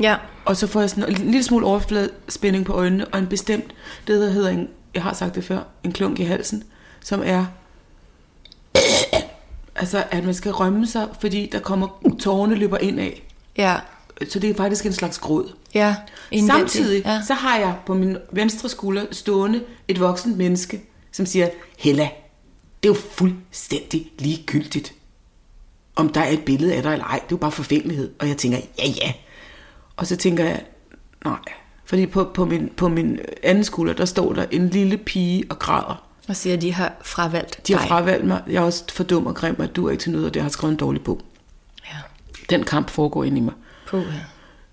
Ja. 0.00 0.16
Og 0.44 0.56
så 0.56 0.66
får 0.66 0.80
jeg 0.80 0.90
sådan 0.90 1.08
en 1.08 1.14
lille 1.16 1.42
smule 1.42 1.66
overfladespænding 1.66 2.64
på 2.64 2.72
øjnene, 2.72 3.08
og 3.08 3.18
en 3.18 3.26
bestemt, 3.26 3.74
det 4.06 4.20
der 4.20 4.30
hedder 4.30 4.48
en, 4.50 4.68
jeg 4.94 5.02
har 5.02 5.12
sagt 5.14 5.34
det 5.34 5.44
før, 5.44 5.60
en 5.84 5.92
klunk 5.92 6.20
i 6.20 6.22
halsen, 6.24 6.64
som 7.00 7.22
er, 7.24 7.44
altså 9.76 10.04
at 10.10 10.24
man 10.24 10.34
skal 10.34 10.52
rømme 10.52 10.86
sig, 10.86 11.08
fordi 11.20 11.48
der 11.52 11.58
kommer, 11.58 11.88
tårerne 12.20 12.54
løber 12.54 12.78
ind 12.78 13.00
af. 13.00 13.22
Ja. 13.56 13.76
Så 14.28 14.38
det 14.38 14.50
er 14.50 14.54
faktisk 14.54 14.86
en 14.86 14.92
slags 14.92 15.18
gråd. 15.18 15.52
Ja. 15.74 15.96
Indvendigt. 16.30 16.70
Samtidig 16.72 17.02
Ja. 17.04 17.20
så 17.26 17.34
har 17.34 17.58
jeg 17.58 17.74
på 17.86 17.94
min 17.94 18.16
venstre 18.32 18.68
skulder 18.68 19.04
stående 19.10 19.62
et 19.88 20.00
voksent 20.00 20.36
menneske, 20.36 20.82
som 21.12 21.26
siger, 21.26 21.48
Hella, 21.78 22.08
det 22.82 22.88
er 22.88 22.94
jo 22.94 23.00
fuldstændig 23.10 24.12
ligegyldigt, 24.18 24.94
om 25.96 26.08
der 26.08 26.20
er 26.20 26.28
et 26.28 26.44
billede 26.44 26.74
af 26.74 26.82
dig 26.82 26.92
eller 26.92 27.04
ej. 27.04 27.14
Det 27.18 27.22
er 27.22 27.28
jo 27.30 27.36
bare 27.36 27.52
forfængelighed. 27.52 28.10
Og 28.18 28.28
jeg 28.28 28.36
tænker, 28.36 28.58
ja 28.78 28.84
ja. 29.02 29.12
Og 29.96 30.06
så 30.06 30.16
tænker 30.16 30.44
jeg, 30.44 30.62
nej. 31.24 31.38
Fordi 31.84 32.06
på, 32.06 32.24
på, 32.34 32.44
min, 32.44 32.70
på 32.76 32.88
min 32.88 33.18
anden 33.42 33.64
skulder, 33.64 33.94
der 33.94 34.04
står 34.04 34.32
der 34.32 34.44
en 34.50 34.68
lille 34.68 34.96
pige 34.96 35.44
og 35.50 35.58
græder. 35.58 36.04
Og 36.28 36.36
siger, 36.36 36.56
at 36.56 36.62
de 36.62 36.72
har 36.72 36.92
fravalgt 37.02 37.66
De 37.68 37.72
har 37.72 37.80
dig. 37.80 37.88
fravalgt 37.88 38.26
mig. 38.26 38.42
Jeg 38.46 38.54
er 38.56 38.60
også 38.60 38.84
for 38.92 39.04
dum 39.04 39.26
og 39.26 39.34
grim, 39.34 39.56
at 39.58 39.76
du 39.76 39.86
er 39.86 39.90
ikke 39.90 40.02
til 40.02 40.12
noget, 40.12 40.26
og 40.26 40.34
det 40.34 40.42
har 40.42 40.48
skrevet 40.48 40.72
en 40.72 40.78
dårlig 40.78 41.02
bog. 41.04 41.20
Ja. 41.84 41.96
Den 42.50 42.64
kamp 42.64 42.90
foregår 42.90 43.24
ind 43.24 43.36
i 43.36 43.40
mig. 43.40 43.54
På, 43.88 43.96
ja. 43.96 44.04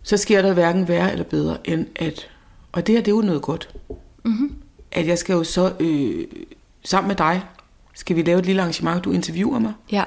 så 0.04 0.18
sker 0.18 0.42
der 0.42 0.54
hverken 0.54 0.88
værre 0.88 1.12
eller 1.12 1.26
bedre, 1.26 1.58
end 1.66 1.86
at, 1.96 2.28
og 2.72 2.88
det 2.88 2.96
her, 2.96 3.02
det 3.02 3.12
er 3.12 3.16
jo 3.16 3.22
noget 3.22 3.42
godt, 3.42 3.70
mm-hmm. 4.26 4.56
at 4.92 5.08
jeg 5.08 5.18
skal 5.18 5.34
jo 5.34 5.44
så, 5.44 5.74
øh, 5.80 6.26
sammen 6.86 7.08
med 7.08 7.16
dig, 7.16 7.44
skal 7.94 8.16
vi 8.16 8.22
lave 8.22 8.40
et 8.40 8.46
lille 8.46 8.62
arrangement, 8.62 9.04
du 9.06 9.12
interviewer 9.12 9.60
mig, 9.60 9.74
Ja. 9.92 10.04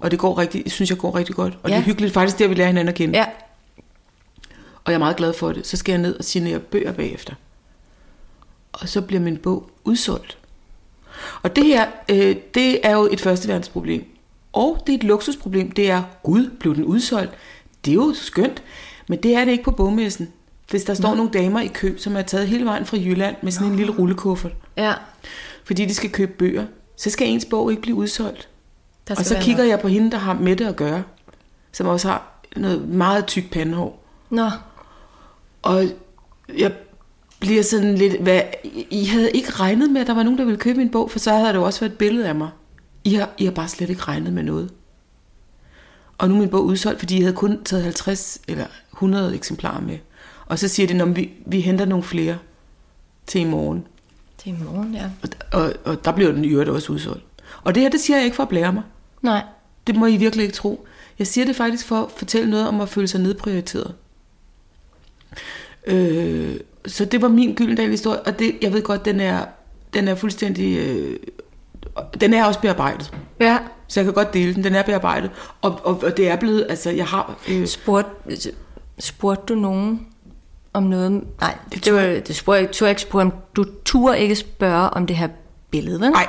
Og 0.00 0.10
det 0.10 0.18
går 0.18 0.38
rigtig, 0.38 0.70
synes 0.72 0.90
jeg 0.90 0.98
går 0.98 1.16
rigtig 1.16 1.34
godt, 1.34 1.58
og 1.62 1.70
Ja. 1.70 1.74
det 1.76 1.80
er 1.80 1.84
hyggeligt, 1.84 2.14
faktisk 2.14 2.38
det, 2.38 2.44
at 2.44 2.50
vi 2.50 2.54
lærer 2.54 2.66
hinanden 2.66 2.88
at 2.88 2.94
kende, 2.94 3.18
Ja. 3.18 3.26
og 4.84 4.92
jeg 4.92 4.94
er 4.94 4.98
meget 4.98 5.16
glad 5.16 5.32
for 5.32 5.52
det, 5.52 5.66
så 5.66 5.76
skal 5.76 5.92
jeg 5.92 6.00
ned 6.00 6.16
og 6.18 6.24
signere 6.24 6.58
bøger 6.58 6.92
bagefter, 6.92 7.34
og 8.72 8.88
så 8.88 9.00
bliver 9.00 9.20
min 9.22 9.36
bog 9.36 9.70
udsolgt. 9.84 10.38
Og 11.42 11.56
det 11.56 11.64
her, 11.64 11.86
øh, 12.08 12.36
det 12.54 12.86
er 12.86 12.92
jo 12.96 13.08
et 13.12 13.20
førsteverdensproblem. 13.20 14.04
Og 14.52 14.82
det 14.86 14.92
er 14.92 14.98
et 14.98 15.04
luksusproblem. 15.04 15.70
Det 15.70 15.90
er, 15.90 16.02
gud, 16.22 16.50
blev 16.60 16.74
den 16.74 16.84
udsolgt? 16.84 17.32
Det 17.84 17.90
er 17.90 17.94
jo 17.94 18.12
skønt. 18.14 18.62
Men 19.08 19.22
det 19.22 19.34
er 19.34 19.44
det 19.44 19.52
ikke 19.52 19.64
på 19.64 19.70
bogmessen. 19.70 20.32
Hvis 20.70 20.84
der 20.84 20.94
står 20.94 21.08
Nå. 21.08 21.14
nogle 21.14 21.30
damer 21.32 21.60
i 21.60 21.66
kø, 21.66 21.98
som 21.98 22.16
er 22.16 22.22
taget 22.22 22.48
hele 22.48 22.64
vejen 22.64 22.86
fra 22.86 22.96
Jylland 22.96 23.36
med 23.42 23.52
sådan 23.52 23.68
en 23.68 23.76
lille 23.76 23.92
rullekuffert, 23.92 24.52
Ja. 24.76 24.92
fordi 25.64 25.84
de 25.84 25.94
skal 25.94 26.10
købe 26.10 26.32
bøger, 26.32 26.66
så 26.96 27.10
skal 27.10 27.28
ens 27.28 27.44
bog 27.44 27.70
ikke 27.70 27.82
blive 27.82 27.96
udsolgt. 27.96 28.48
Der 29.10 29.16
Og 29.18 29.24
så 29.24 29.36
kigger 29.40 29.62
nok. 29.62 29.70
jeg 29.70 29.80
på 29.80 29.88
hende, 29.88 30.10
der 30.10 30.18
har 30.18 30.34
med 30.34 30.56
det 30.56 30.66
at 30.66 30.76
gøre, 30.76 31.02
som 31.72 31.86
også 31.86 32.08
har 32.08 32.42
noget 32.56 32.88
meget 32.88 33.26
tyk 33.26 33.50
pandehår. 33.50 34.04
Nå, 34.30 34.50
Og 35.62 35.84
jeg 36.58 36.72
bliver 37.40 37.62
sådan 37.62 37.94
lidt, 37.94 38.22
hvad, 38.22 38.40
I 38.90 39.04
havde 39.04 39.30
ikke 39.30 39.50
regnet 39.50 39.90
med, 39.90 40.00
at 40.00 40.06
der 40.06 40.14
var 40.14 40.22
nogen, 40.22 40.38
der 40.38 40.44
ville 40.44 40.58
købe 40.58 40.78
min 40.78 40.90
bog, 40.90 41.10
for 41.10 41.18
så 41.18 41.32
havde 41.32 41.48
der 41.48 41.54
jo 41.54 41.62
også 41.62 41.80
været 41.80 41.92
et 41.92 41.98
billede 41.98 42.28
af 42.28 42.34
mig. 42.34 42.50
I 43.04 43.14
har, 43.14 43.30
I 43.38 43.44
har 43.44 43.52
bare 43.52 43.68
slet 43.68 43.90
ikke 43.90 44.02
regnet 44.02 44.32
med 44.32 44.42
noget. 44.42 44.70
Og 46.18 46.28
nu 46.28 46.34
er 46.34 46.38
min 46.38 46.48
bog 46.48 46.64
udsolgt, 46.64 46.98
fordi 46.98 47.16
I 47.16 47.20
havde 47.20 47.34
kun 47.34 47.64
taget 47.64 47.84
50 47.84 48.40
eller 48.48 48.66
100 48.92 49.34
eksemplarer 49.34 49.80
med. 49.80 49.98
Og 50.46 50.58
så 50.58 50.68
siger 50.68 50.86
de, 50.86 51.02
at 51.02 51.16
vi, 51.16 51.30
vi 51.46 51.60
henter 51.60 51.84
nogle 51.84 52.04
flere 52.04 52.38
til 53.26 53.40
i 53.40 53.44
morgen. 53.44 53.86
det 54.44 54.52
er 54.52 54.56
i 54.56 54.58
morgen, 54.64 54.94
ja. 54.94 55.10
Og, 55.22 55.60
og, 55.60 55.72
og 55.84 56.04
der 56.04 56.12
bliver 56.12 56.32
den 56.32 56.44
i 56.44 56.48
øvrigt 56.48 56.70
også 56.70 56.92
udsolgt. 56.92 57.24
Og 57.62 57.74
det 57.74 57.82
her, 57.82 57.90
det 57.90 58.00
siger 58.00 58.16
jeg 58.16 58.24
ikke 58.24 58.36
for 58.36 58.42
at 58.42 58.48
blære 58.48 58.72
mig. 58.72 58.82
Nej, 59.22 59.42
Det 59.86 59.96
må 59.96 60.06
I 60.06 60.16
virkelig 60.16 60.42
ikke 60.42 60.54
tro. 60.54 60.86
Jeg 61.18 61.26
siger 61.26 61.44
det 61.44 61.56
faktisk 61.56 61.86
for 61.86 61.96
at 61.96 62.10
fortælle 62.16 62.50
noget 62.50 62.68
om 62.68 62.80
at 62.80 62.88
føle 62.88 63.08
sig 63.08 63.20
nedprioriteret. 63.20 63.94
Øh, 65.86 66.56
så 66.86 67.04
det 67.04 67.22
var 67.22 67.28
min 67.28 67.54
Gyldendal 67.54 67.90
historie, 67.90 68.20
og 68.20 68.38
det, 68.38 68.58
jeg 68.62 68.72
ved 68.72 68.82
godt, 68.82 69.04
den 69.04 69.20
er, 69.20 69.44
den 69.94 70.08
er 70.08 70.14
fuldstændig... 70.14 70.78
Øh, 70.78 71.16
den 72.20 72.34
er 72.34 72.44
også 72.44 72.60
bearbejdet. 72.60 73.14
ja. 73.40 73.58
Så 73.88 74.00
jeg 74.00 74.04
kan 74.04 74.14
godt 74.14 74.34
dele 74.34 74.54
den. 74.54 74.64
Den 74.64 74.74
er 74.74 74.82
bearbejdet. 74.82 75.30
Og, 75.62 75.80
og, 75.84 76.02
og 76.02 76.16
det 76.16 76.28
er 76.28 76.36
blevet... 76.36 76.66
Altså, 76.68 76.90
jeg 76.90 77.06
har... 77.06 77.38
Øh, 77.48 77.66
Spurgte, 77.66 78.52
spurgte 78.98 79.54
du 79.54 79.60
nogen 79.60 80.06
om 80.72 80.82
noget? 80.82 81.24
Nej, 81.40 81.56
det, 81.72 81.84
det, 81.84 81.94
var, 81.94 82.00
det 82.00 82.36
spurgte 82.36 82.60
jeg, 82.60 82.70
turde 82.70 82.88
jeg 82.88 82.90
ikke 82.90 83.02
spørge 83.02 83.24
om. 83.24 83.32
Du 83.56 83.64
turde 83.84 84.18
ikke 84.18 84.36
spørge 84.36 84.90
om 84.90 85.06
det 85.06 85.16
her 85.16 85.28
billede, 85.70 86.00
vel? 86.00 86.10
nej, 86.10 86.26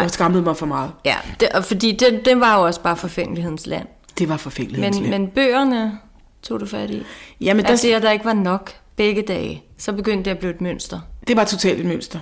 jeg 0.00 0.10
skammede 0.10 0.42
mig 0.42 0.56
for 0.56 0.66
meget. 0.66 0.90
Ja, 1.04 1.16
det, 1.40 1.48
og 1.48 1.64
fordi 1.64 1.92
den, 1.92 2.24
den 2.24 2.40
var 2.40 2.58
jo 2.58 2.66
også 2.66 2.80
bare 2.80 2.96
forfængelighedens 2.96 3.66
land. 3.66 3.86
Det 4.18 4.28
var 4.28 4.36
forfængelighedens 4.36 5.00
Men, 5.00 5.10
land. 5.10 5.22
men 5.22 5.30
bøgerne 5.30 5.98
tog 6.42 6.60
du 6.60 6.66
fat 6.66 6.90
i. 6.90 7.02
Jamen, 7.40 7.64
der, 7.64 7.96
at 7.96 8.02
der 8.02 8.10
ikke 8.10 8.24
var 8.24 8.32
nok 8.32 8.72
begge 8.96 9.22
dage, 9.22 9.62
så 9.78 9.92
begyndte 9.92 10.24
det 10.24 10.30
at 10.30 10.38
blive 10.38 10.54
et 10.54 10.60
mønster. 10.60 11.00
Det 11.28 11.36
var 11.36 11.44
totalt 11.44 11.80
et 11.80 11.86
mønster. 11.86 12.18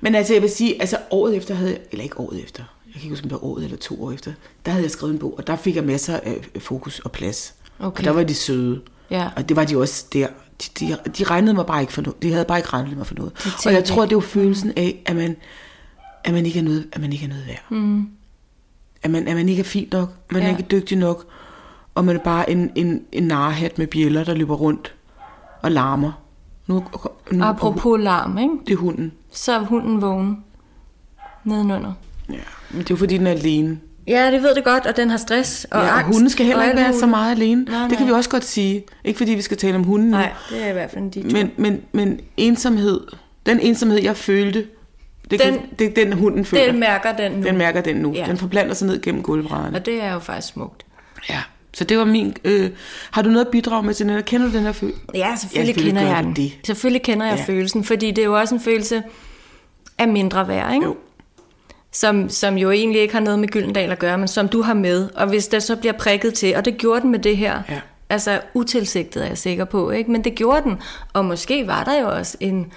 Men 0.00 0.14
altså, 0.14 0.32
jeg 0.32 0.42
vil 0.42 0.50
sige, 0.50 0.80
altså 0.80 0.96
året 1.10 1.36
efter 1.36 1.54
havde 1.54 1.70
jeg, 1.70 1.80
eller 1.90 2.02
ikke 2.02 2.20
året 2.20 2.44
efter, 2.44 2.62
jeg 2.86 2.92
kan 2.92 3.02
ikke 3.02 3.12
huske, 3.12 3.24
om 3.24 3.28
det 3.28 3.40
var 3.40 3.44
året 3.44 3.64
eller 3.64 3.76
to 3.76 4.04
år 4.04 4.12
efter, 4.12 4.32
der 4.66 4.72
havde 4.72 4.82
jeg 4.84 4.90
skrevet 4.90 5.12
en 5.12 5.18
bog, 5.18 5.34
og 5.38 5.46
der 5.46 5.56
fik 5.56 5.76
jeg 5.76 5.84
masser 5.84 6.20
af 6.22 6.36
fokus 6.60 6.98
og 6.98 7.12
plads. 7.12 7.54
Okay. 7.80 8.00
Og 8.00 8.04
der 8.04 8.10
var 8.10 8.22
de 8.22 8.34
søde. 8.34 8.80
Ja. 9.10 9.28
Og 9.36 9.48
det 9.48 9.56
var 9.56 9.64
de 9.64 9.76
også 9.76 10.04
der. 10.12 10.26
De, 10.62 10.86
de, 10.86 10.96
de 11.18 11.24
regnede 11.24 11.54
mig 11.54 11.66
bare 11.66 11.80
ikke 11.80 11.92
for 11.92 12.02
noget. 12.02 12.22
De 12.22 12.32
havde 12.32 12.44
bare 12.44 12.58
ikke 12.58 12.68
regnet 12.68 12.96
mig 12.96 13.06
for 13.06 13.14
noget. 13.14 13.32
Og 13.66 13.72
jeg 13.72 13.84
tror, 13.84 14.06
det 14.06 14.14
var 14.14 14.20
følelsen 14.20 14.72
af, 14.76 15.02
at 15.06 15.16
man, 15.16 15.36
at 16.24 16.32
man, 16.34 16.46
ikke, 16.46 16.58
er 16.58 16.62
noget, 16.62 16.86
at 16.92 17.00
man 17.00 17.12
ikke 17.12 17.24
er 17.24 17.28
noget 17.28 17.46
værd. 17.46 17.70
Mm. 17.70 18.08
At, 19.02 19.10
man, 19.10 19.28
at 19.28 19.36
man 19.36 19.48
ikke 19.48 19.60
er 19.60 19.64
fint 19.64 19.92
nok, 19.92 20.12
man 20.30 20.42
ja. 20.42 20.48
Er 20.48 20.56
ikke 20.58 20.68
dygtig 20.70 20.98
nok, 20.98 21.26
og 21.94 22.04
man 22.04 22.16
er 22.16 22.20
bare 22.20 22.50
en, 22.50 22.70
en, 22.74 23.02
en 23.12 23.22
narhat 23.22 23.78
med 23.78 23.86
bjæller, 23.86 24.24
der 24.24 24.34
løber 24.34 24.54
rundt 24.56 24.94
og 25.62 25.70
larmer. 25.72 26.12
Nu, 26.66 26.84
nu, 27.30 27.44
Apropos 27.44 28.00
larm, 28.00 28.38
ikke? 28.38 28.54
det 28.66 28.72
er 28.72 28.76
hunden. 28.76 29.12
så 29.32 29.52
er 29.52 29.58
hunden 29.64 30.02
vågen 30.02 30.44
nedenunder. 31.44 31.92
Ja, 32.28 32.34
men 32.70 32.78
det 32.78 32.90
er 32.90 32.94
jo 32.94 32.96
fordi, 32.96 33.18
den 33.18 33.26
er 33.26 33.30
alene. 33.30 33.78
Ja, 34.06 34.30
det 34.30 34.42
ved 34.42 34.54
det 34.54 34.64
godt, 34.64 34.86
og 34.86 34.96
den 34.96 35.10
har 35.10 35.16
stress 35.16 35.64
og 35.70 35.80
ja, 35.80 35.86
og 35.86 35.98
angst. 35.98 36.16
hunden 36.16 36.30
skal 36.30 36.46
heller 36.46 36.64
ikke 36.64 36.76
være 36.76 36.92
så 36.92 37.06
meget 37.06 37.30
alene. 37.30 37.64
Nej, 37.64 37.82
Det 37.88 37.90
kan 37.98 38.06
nej. 38.06 38.06
vi 38.06 38.12
også 38.16 38.30
godt 38.30 38.44
sige. 38.44 38.84
Ikke 39.04 39.18
fordi 39.18 39.34
vi 39.34 39.42
skal 39.42 39.56
tale 39.56 39.74
om 39.76 39.84
hunden. 39.84 40.10
Nej, 40.10 40.32
det 40.50 40.64
er 40.64 40.68
i 40.68 40.72
hvert 40.72 40.90
fald 40.90 41.02
en 41.04 41.10
dit. 41.10 41.32
Men, 41.32 41.50
men, 41.56 41.80
men 41.92 42.20
ensomhed, 42.36 43.00
den 43.46 43.60
ensomhed, 43.60 44.02
jeg 44.02 44.16
følte, 44.16 44.66
det, 45.30 45.40
den, 45.40 45.60
det 45.78 45.96
den 45.96 46.12
hunden 46.12 46.44
føler. 46.44 46.66
den 46.66 46.80
mærker 46.80 47.12
den 47.16 47.32
nu. 47.32 47.46
den 47.46 47.56
mærker 47.56 47.80
den 47.80 47.96
nu. 47.96 48.12
Ja. 48.14 48.24
Den 48.28 48.36
forplanter 48.36 48.74
sig 48.74 48.88
ned 48.88 49.02
gennem 49.02 49.22
gulvbrædderne. 49.22 49.76
Og 49.76 49.86
det 49.86 50.02
er 50.02 50.12
jo 50.12 50.18
faktisk 50.18 50.52
smukt. 50.52 50.84
Ja. 51.28 51.38
Så 51.74 51.84
det 51.84 51.98
var 51.98 52.04
min... 52.04 52.34
Øh, 52.44 52.70
har 53.10 53.22
du 53.22 53.30
noget 53.30 53.44
at 53.46 53.50
bidrage 53.50 53.82
med 53.82 53.94
til 53.94 54.06
den 54.06 54.14
her? 54.14 54.20
Kender 54.20 54.46
du 54.46 54.52
den 54.56 54.62
her 54.62 54.72
følelse? 54.72 55.00
Ja, 55.14 55.36
selvfølgelig, 55.40 55.76
Ja, 55.76 55.82
kender 55.82 56.02
jeg 56.02 56.24
den. 56.24 56.36
det. 56.36 56.52
Selvfølgelig 56.66 57.02
kender 57.02 57.26
jeg 57.26 57.36
Ja. 57.38 57.44
følelsen, 57.52 57.84
fordi 57.84 58.10
det 58.10 58.22
er 58.22 58.26
jo 58.26 58.38
også 58.38 58.54
en 58.54 58.60
følelse 58.60 59.02
af 59.98 60.08
mindre 60.08 60.48
værd, 60.48 60.74
ikke? 60.74 60.86
Jo. 60.86 60.96
Som, 61.92 62.28
som 62.28 62.58
jo 62.58 62.70
egentlig 62.70 63.00
ikke 63.02 63.14
har 63.14 63.20
noget 63.20 63.38
med 63.38 63.48
Gyldendal 63.48 63.90
at 63.90 63.98
gøre, 63.98 64.18
men 64.18 64.28
som 64.28 64.48
du 64.48 64.62
har 64.62 64.74
med. 64.74 65.08
Og 65.14 65.26
hvis 65.28 65.48
der 65.48 65.58
så 65.58 65.76
bliver 65.76 65.92
prikket 65.92 66.34
til, 66.34 66.56
og 66.56 66.64
det 66.64 66.76
gjorde 66.78 67.00
den 67.00 67.10
med 67.10 67.18
det 67.18 67.36
her, 67.36 67.62
Ja. 67.68 67.80
altså 68.08 68.40
utilsigtet 68.54 69.22
er 69.22 69.26
jeg 69.28 69.38
sikker 69.38 69.64
på, 69.64 69.90
ikke? 69.90 70.10
men 70.10 70.24
det 70.24 70.34
gjorde 70.34 70.62
den. 70.62 70.78
Og 71.12 71.24
måske 71.24 71.66
var 71.66 71.84
der 71.84 72.00
jo 72.00 72.08
også 72.16 72.36
en... 72.40 72.72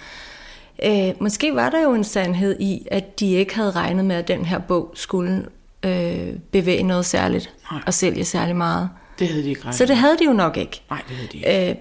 Øh, 0.85 1.13
måske 1.21 1.55
var 1.55 1.69
der 1.69 1.83
jo 1.83 1.93
en 1.93 2.03
sandhed 2.03 2.59
i, 2.59 2.87
at 2.91 3.19
de 3.19 3.31
ikke 3.33 3.55
havde 3.55 3.71
regnet 3.71 4.05
med, 4.05 4.15
at 4.15 4.27
den 4.27 4.45
her 4.45 4.59
bog 4.59 4.91
skulle 4.93 5.45
øh, 5.85 6.27
bevæge 6.51 6.83
noget 6.83 7.05
særligt 7.05 7.53
Nej. 7.71 7.81
og 7.85 7.93
sælge 7.93 8.25
særlig 8.25 8.55
meget. 8.55 8.89
Det 9.19 9.27
havde 9.27 9.43
de 9.43 9.49
ikke 9.49 9.61
regnet 9.61 9.75
Så 9.75 9.85
det 9.85 9.97
havde 9.97 10.17
de 10.19 10.25
jo 10.25 10.33
nok 10.33 10.57
ikke. 10.57 10.81
Nej, 10.89 11.01
det 11.07 11.15
havde 11.15 11.29
de 11.31 11.37
ikke. 11.37 11.69
Øh, 11.69 11.75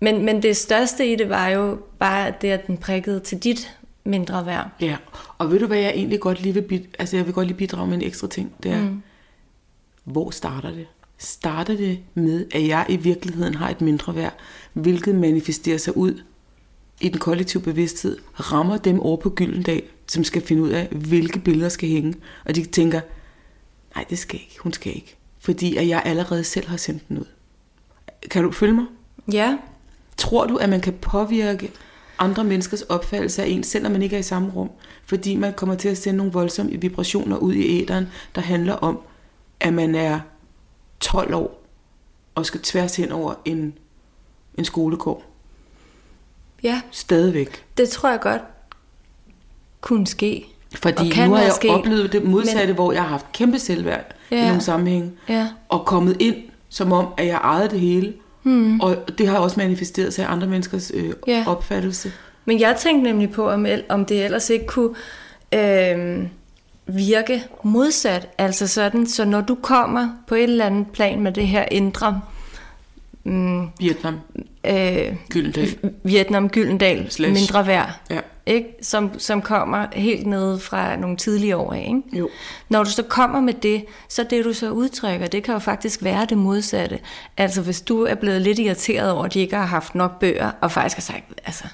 men, 0.00 0.24
men 0.24 0.42
det 0.42 0.56
største 0.56 1.12
i 1.12 1.16
det 1.16 1.28
var 1.28 1.48
jo 1.48 1.78
bare 1.98 2.32
det, 2.40 2.48
at 2.48 2.66
den 2.66 2.76
prikkede 2.76 3.20
til 3.20 3.38
dit 3.38 3.76
mindre 4.04 4.46
værd. 4.46 4.68
Ja, 4.80 4.96
og 5.38 5.50
ved 5.50 5.58
du 5.58 5.66
hvad 5.66 5.78
jeg 5.78 5.90
egentlig 5.90 6.20
godt 6.20 6.42
lige 6.42 6.54
vil, 6.54 6.62
bid- 6.62 6.94
altså 6.98 7.16
jeg 7.16 7.26
vil 7.26 7.34
godt 7.34 7.46
lige 7.46 7.56
bidrage 7.56 7.86
med 7.86 7.96
en 7.96 8.02
ekstra 8.02 8.26
ting, 8.28 8.52
det 8.62 8.70
er, 8.70 8.82
mm. 8.82 9.02
hvor 10.04 10.30
starter 10.30 10.70
det? 10.70 10.86
Starter 11.18 11.76
det 11.76 11.98
med, 12.14 12.46
at 12.54 12.68
jeg 12.68 12.86
i 12.88 12.96
virkeligheden 12.96 13.54
har 13.54 13.70
et 13.70 13.80
mindre 13.80 14.14
værd, 14.14 14.34
hvilket 14.72 15.14
manifesterer 15.14 15.78
sig 15.78 15.96
ud 15.96 16.22
i 17.00 17.08
den 17.08 17.18
kollektive 17.18 17.62
bevidsthed, 17.62 18.18
rammer 18.34 18.76
dem 18.76 19.00
over 19.00 19.16
på 19.16 19.30
Gyldendal, 19.30 19.82
som 20.06 20.24
skal 20.24 20.42
finde 20.42 20.62
ud 20.62 20.70
af, 20.70 20.88
hvilke 20.88 21.38
billeder 21.38 21.68
skal 21.68 21.88
hænge, 21.88 22.14
og 22.44 22.54
de 22.54 22.64
tænker, 22.64 23.00
nej, 23.94 24.04
det 24.10 24.18
skal 24.18 24.40
ikke, 24.40 24.56
hun 24.60 24.72
skal 24.72 24.96
ikke, 24.96 25.16
fordi 25.38 25.76
at 25.76 25.88
jeg 25.88 26.02
allerede 26.04 26.44
selv 26.44 26.68
har 26.68 26.76
sendt 26.76 27.08
den 27.08 27.18
ud. 27.18 27.26
Kan 28.30 28.42
du 28.42 28.52
følge 28.52 28.72
mig? 28.74 28.86
Ja, 29.32 29.58
Tror 30.16 30.46
du, 30.46 30.56
at 30.56 30.68
man 30.68 30.80
kan 30.80 30.92
påvirke 30.92 31.72
andre 32.18 32.44
menneskers 32.44 32.82
opfattelse 32.82 33.42
af 33.42 33.46
en, 33.48 33.64
selvom 33.64 33.92
man 33.92 34.02
ikke 34.02 34.16
er 34.16 34.20
i 34.20 34.22
samme 34.22 34.50
rum? 34.50 34.70
Fordi 35.04 35.36
man 35.36 35.54
kommer 35.54 35.74
til 35.74 35.88
at 35.88 35.98
sende 35.98 36.16
nogle 36.16 36.32
voldsomme 36.32 36.80
vibrationer 36.80 37.36
ud 37.36 37.54
i 37.54 37.82
æderen, 37.82 38.08
der 38.34 38.40
handler 38.40 38.74
om, 38.74 39.00
at 39.60 39.74
man 39.74 39.94
er 39.94 40.20
12 41.00 41.34
år 41.34 41.62
og 42.34 42.46
skal 42.46 42.60
tværs 42.60 42.96
hen 42.96 43.12
over 43.12 43.34
en, 43.44 43.78
en 44.58 44.64
skolegård. 44.64 45.24
Ja, 46.66 46.80
Stadigvæk. 46.90 47.62
det 47.78 47.88
tror 47.88 48.10
jeg 48.10 48.20
godt 48.20 48.42
kunne 49.80 50.06
ske. 50.06 50.46
Fordi 50.82 51.08
kan 51.08 51.28
nu 51.28 51.34
har 51.34 51.42
jeg 51.42 51.52
sket. 51.52 51.70
oplevet 51.70 52.12
det 52.12 52.24
modsatte, 52.24 52.66
Men- 52.66 52.74
hvor 52.74 52.92
jeg 52.92 53.02
har 53.02 53.08
haft 53.08 53.32
kæmpe 53.32 53.58
selvværd 53.58 54.04
ja. 54.30 54.42
i 54.44 54.46
nogle 54.46 54.60
sammenhænge. 54.60 55.12
Ja. 55.28 55.48
Og 55.68 55.84
kommet 55.86 56.16
ind, 56.20 56.36
som 56.68 56.92
om, 56.92 57.06
at 57.16 57.26
jeg 57.26 57.36
ejede 57.36 57.68
det 57.70 57.80
hele. 57.80 58.12
Hmm. 58.42 58.80
Og 58.80 58.96
det 59.18 59.28
har 59.28 59.38
også 59.38 59.60
manifesteret 59.60 60.14
sig 60.14 60.22
i 60.22 60.26
andre 60.26 60.46
menneskers 60.46 60.92
øh, 60.94 61.12
Ja. 61.26 61.44
opfattelse. 61.46 62.12
Men 62.44 62.60
jeg 62.60 62.76
tænkte 62.76 63.10
nemlig 63.10 63.30
på, 63.30 63.50
om, 63.50 63.66
om 63.88 64.04
det 64.04 64.24
ellers 64.24 64.50
ikke 64.50 64.66
kunne 64.66 64.94
øh, 65.54 66.26
virke 66.86 67.44
modsat. 67.62 68.28
Altså 68.38 68.66
sådan, 68.68 69.06
så 69.06 69.24
når 69.24 69.40
du 69.40 69.54
kommer 69.54 70.08
på 70.26 70.34
et 70.34 70.42
eller 70.42 70.66
andet 70.66 70.86
plan 70.92 71.20
med 71.20 71.32
det 71.32 71.48
her 71.48 71.64
indre 71.70 72.20
Vietnam, 73.80 74.20
øh, 74.66 75.14
Gyldendal. 75.30 75.78
Vietnam 76.04 76.48
Gyldendal 76.48 77.10
Slash. 77.10 77.32
mindre 77.34 77.66
værd, 77.66 77.90
Ja. 78.10 78.20
ikke? 78.46 78.68
Som, 78.82 79.18
som 79.18 79.42
kommer 79.42 79.86
helt 79.92 80.26
nede 80.26 80.58
fra 80.60 80.96
nogle 80.96 81.16
tidlige 81.16 81.56
år 81.56 81.72
af. 81.72 81.80
Ikke? 81.88 82.18
Jo. 82.18 82.28
Når 82.68 82.84
du 82.84 82.90
så 82.90 83.02
kommer 83.02 83.40
med 83.40 83.54
det, 83.54 83.84
så 84.08 84.26
det 84.30 84.44
du 84.44 84.52
så 84.52 84.70
udtrykker, 84.70 85.26
det 85.26 85.42
kan 85.42 85.52
jo 85.54 85.58
faktisk 85.58 86.02
være 86.04 86.24
det 86.24 86.38
modsatte. 86.38 86.98
Altså 87.36 87.62
hvis 87.62 87.80
du 87.80 88.02
er 88.02 88.14
blevet 88.14 88.42
lidt 88.42 88.58
irriteret 88.58 89.10
over, 89.10 89.24
at 89.24 89.34
de 89.34 89.40
ikke 89.40 89.56
har 89.56 89.66
haft 89.66 89.94
nok 89.94 90.18
bøger, 90.20 90.50
og 90.60 90.72
faktisk 90.72 90.96
har 90.96 91.02
sagt, 91.14 91.24
altså, 91.46 91.64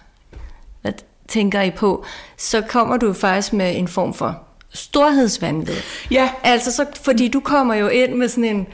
hvad 0.83 0.93
tænker 1.29 1.63
I 1.63 1.71
på? 1.71 2.05
Så 2.37 2.61
kommer 2.61 2.97
du 2.97 3.13
faktisk 3.13 3.53
med 3.53 3.77
en 3.77 3.89
form 3.89 4.15
for 4.15 4.43
storhedsvandvid. 4.71 5.75
Ja. 6.11 6.31
Altså 6.43 6.73
så, 6.73 6.87
fordi 7.03 7.29
du 7.29 7.41
kommer 7.41 7.75
jo 7.75 7.89
ind 7.89 8.15
med 8.15 8.29
sådan 8.29 8.45
en, 8.45 8.67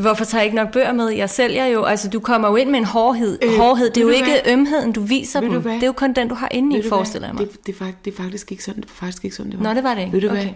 hvorfor 0.00 0.24
tager 0.24 0.40
jeg 0.42 0.44
ikke 0.46 0.56
nok 0.56 0.72
bøger 0.72 0.92
med? 0.92 1.08
Jeg 1.08 1.30
sælger 1.30 1.66
jo, 1.66 1.84
altså 1.84 2.08
du 2.10 2.20
kommer 2.20 2.48
jo 2.48 2.56
ind 2.56 2.70
med 2.70 2.78
en 2.78 2.84
hårdhed. 2.84 3.38
Øh, 3.42 3.56
hårdhed, 3.56 3.90
det 3.90 3.96
er 3.96 4.00
jo 4.00 4.08
ikke 4.08 4.24
hvad? 4.44 4.52
ømheden, 4.52 4.92
du 4.92 5.00
viser 5.00 5.40
Ved 5.40 5.46
dem. 5.48 5.54
du 5.54 5.60
hvad? 5.60 5.74
Det 5.74 5.82
er 5.82 5.86
jo 5.86 5.92
kun 5.92 6.12
den, 6.12 6.28
du 6.28 6.34
har 6.34 6.48
inde 6.50 6.78
i, 6.78 6.82
forestiller 6.88 7.28
jeg 7.28 7.34
mig. 7.34 7.46
Det, 7.46 7.66
det, 7.66 7.72
er, 7.80 7.84
fakt- 7.84 8.04
det 8.04 8.12
er 8.12 8.16
faktisk 8.16 8.52
ikke 8.52 8.64
sådan, 8.64 8.80
det 8.82 8.90
var 8.90 8.94
faktisk 9.06 9.24
ikke 9.24 9.36
sådan, 9.36 9.52
det 9.52 9.58
var. 9.60 9.64
Nå, 9.68 9.74
det 9.74 9.84
var 9.84 9.94
det 9.94 10.00
ikke. 10.00 10.12
Ved 10.12 10.20
du 10.20 10.28
Okay. 10.30 10.42
hvad? 10.42 10.52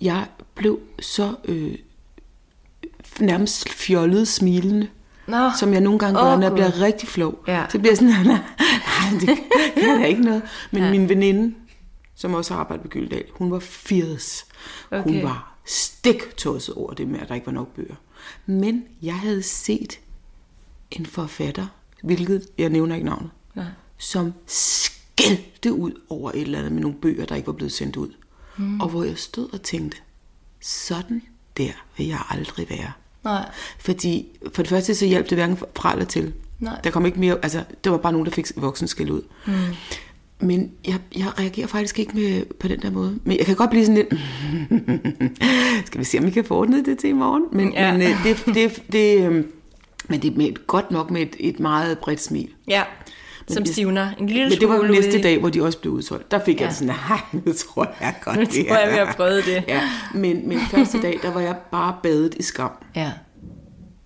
Jeg 0.00 0.24
blev 0.54 0.78
så 1.00 1.34
øh, 1.44 1.74
nærmest 3.20 3.68
fjollet 3.68 4.28
smilende, 4.28 4.88
Nå. 5.26 5.50
som 5.58 5.72
jeg 5.72 5.80
nogle 5.80 5.98
gange 5.98 6.20
gør, 6.20 6.32
Åh, 6.32 6.38
når 6.40 6.46
jeg 6.46 6.52
bliver 6.52 6.80
rigtig 6.80 7.08
flov. 7.08 7.44
Ja. 7.48 7.64
Så 7.70 7.78
bliver 7.78 7.90
jeg 7.92 7.98
sådan, 7.98 8.26
nej, 8.26 8.38
det 9.20 9.38
kan 9.76 9.98
da 10.00 10.04
ikke 10.04 10.22
noget. 10.22 10.42
Men 10.70 10.82
Ja. 10.82 10.90
min 10.90 11.08
veninde, 11.08 11.54
som 12.16 12.34
også 12.34 12.54
har 12.54 12.60
arbejdet 12.60 12.82
på 12.82 12.88
Gyldendal, 12.88 13.24
hun 13.32 13.50
var 13.50 13.58
80. 13.58 14.46
Hun 14.90 14.98
Okay. 15.00 15.22
var 15.22 15.54
stik 15.66 16.36
tosset 16.36 16.74
over 16.74 16.92
det 16.94 17.08
med, 17.08 17.20
at 17.20 17.28
der 17.28 17.34
ikke 17.34 17.46
var 17.46 17.52
nok 17.52 17.68
bøger. 17.76 17.94
Men 18.46 18.84
jeg 19.02 19.14
havde 19.18 19.42
set 19.42 20.00
en 20.90 21.06
forfatter, 21.06 21.66
hvilket 22.02 22.46
jeg 22.58 22.68
nævner 22.70 22.94
ikke 22.94 23.06
navnet, 23.06 23.30
Nej. 23.54 23.64
som 23.98 24.32
skældte 24.46 25.72
ud 25.72 25.92
over 26.08 26.30
et 26.32 26.40
eller 26.40 26.58
andet 26.58 26.72
med 26.72 26.82
nogle 26.82 26.96
bøger, 26.96 27.26
der 27.26 27.34
ikke 27.34 27.46
var 27.46 27.52
blevet 27.52 27.72
sendt 27.72 27.96
ud. 27.96 28.08
mm. 28.56 28.80
og 28.80 28.88
hvor 28.88 29.04
jeg 29.04 29.18
stod 29.18 29.52
og 29.52 29.62
tænkte, 29.62 29.98
sådan 30.60 31.22
der 31.56 31.70
vil 31.96 32.06
jeg 32.06 32.22
aldrig 32.30 32.70
være. 32.70 32.92
Nej. 33.24 33.50
Fordi 33.78 34.26
for 34.54 34.62
det 34.62 34.68
første 34.68 34.94
så 34.94 35.06
hjalp 35.06 35.30
det 35.30 35.38
hverken 35.38 35.56
fra 35.76 35.92
eller 35.92 36.04
til. 36.04 36.32
Nej. 36.60 36.80
Der 36.84 36.90
kom 36.90 37.06
ikke 37.06 37.20
mere, 37.20 37.38
altså 37.42 37.64
det 37.84 37.92
var 37.92 37.98
bare 37.98 38.12
nogen, 38.12 38.26
der 38.26 38.32
fik 38.32 38.46
voksenskæld 38.56 39.10
ud. 39.10 39.22
Mm. 39.46 39.52
Men 40.44 40.70
jeg, 40.86 40.94
jeg 41.16 41.38
reagerer 41.38 41.66
faktisk 41.66 41.98
ikke 41.98 42.12
med, 42.14 42.44
på 42.60 42.68
den 42.68 42.82
der 42.82 42.90
måde. 42.90 43.18
Men 43.24 43.36
jeg 43.38 43.46
kan 43.46 43.56
godt 43.56 43.70
blive 43.70 43.86
sådan 43.86 43.94
lidt... 43.94 44.08
Skal 45.86 45.98
vi 46.00 46.04
se, 46.04 46.18
om 46.18 46.26
vi 46.26 46.30
kan 46.30 46.44
få 46.44 46.54
ordnet 46.60 46.86
det 46.86 46.98
til 46.98 47.10
i 47.10 47.12
morgen? 47.12 47.44
Men, 47.52 47.72
Ja. 47.72 47.92
men 47.92 48.02
øh, 48.02 48.24
det, 48.24 48.44
det, 48.54 48.82
det, 48.92 49.26
øh, 49.28 49.44
men 50.08 50.22
det 50.22 50.32
er 50.32 50.36
med 50.36 50.46
et, 50.48 50.66
godt 50.66 50.90
nok 50.90 51.10
med 51.10 51.22
et, 51.22 51.36
et 51.38 51.60
meget 51.60 51.98
bredt 51.98 52.20
smil. 52.20 52.48
Ja, 52.68 52.82
som 53.48 53.62
jeg- 53.62 53.68
stivner. 53.72 54.08
En 54.18 54.26
lille 54.26 54.48
Men 54.48 54.58
det 54.58 54.68
var 54.68 54.76
smule 54.78 54.92
næste 54.92 55.22
dag, 55.22 55.38
hvor 55.40 55.48
de 55.50 55.62
også 55.62 55.78
blev 55.78 55.92
udsolgt. 55.92 56.30
Der 56.30 56.40
fik 56.44 56.60
ja. 56.60 56.64
Jeg 56.66 56.72
sådan, 56.74 56.94
nej, 57.08 57.18
nu 57.32 57.52
tror 57.52 57.94
jeg 58.00 58.14
godt, 58.24 58.36
Nu 58.36 58.42
det 58.42 58.50
tror 58.68 58.76
jeg, 58.76 58.88
er." 58.88 58.90
vi 58.90 58.96
har 58.98 59.14
prøvet 59.16 59.44
det. 59.46 59.64
Ja, 59.68 59.80
men, 60.14 60.48
men 60.48 60.58
første 60.70 61.02
dag, 61.02 61.18
der 61.22 61.32
var 61.32 61.40
jeg 61.40 61.56
bare 61.72 61.96
badet 62.02 62.34
i 62.38 62.42
skam. 62.42 62.70
Ja. 62.96 63.10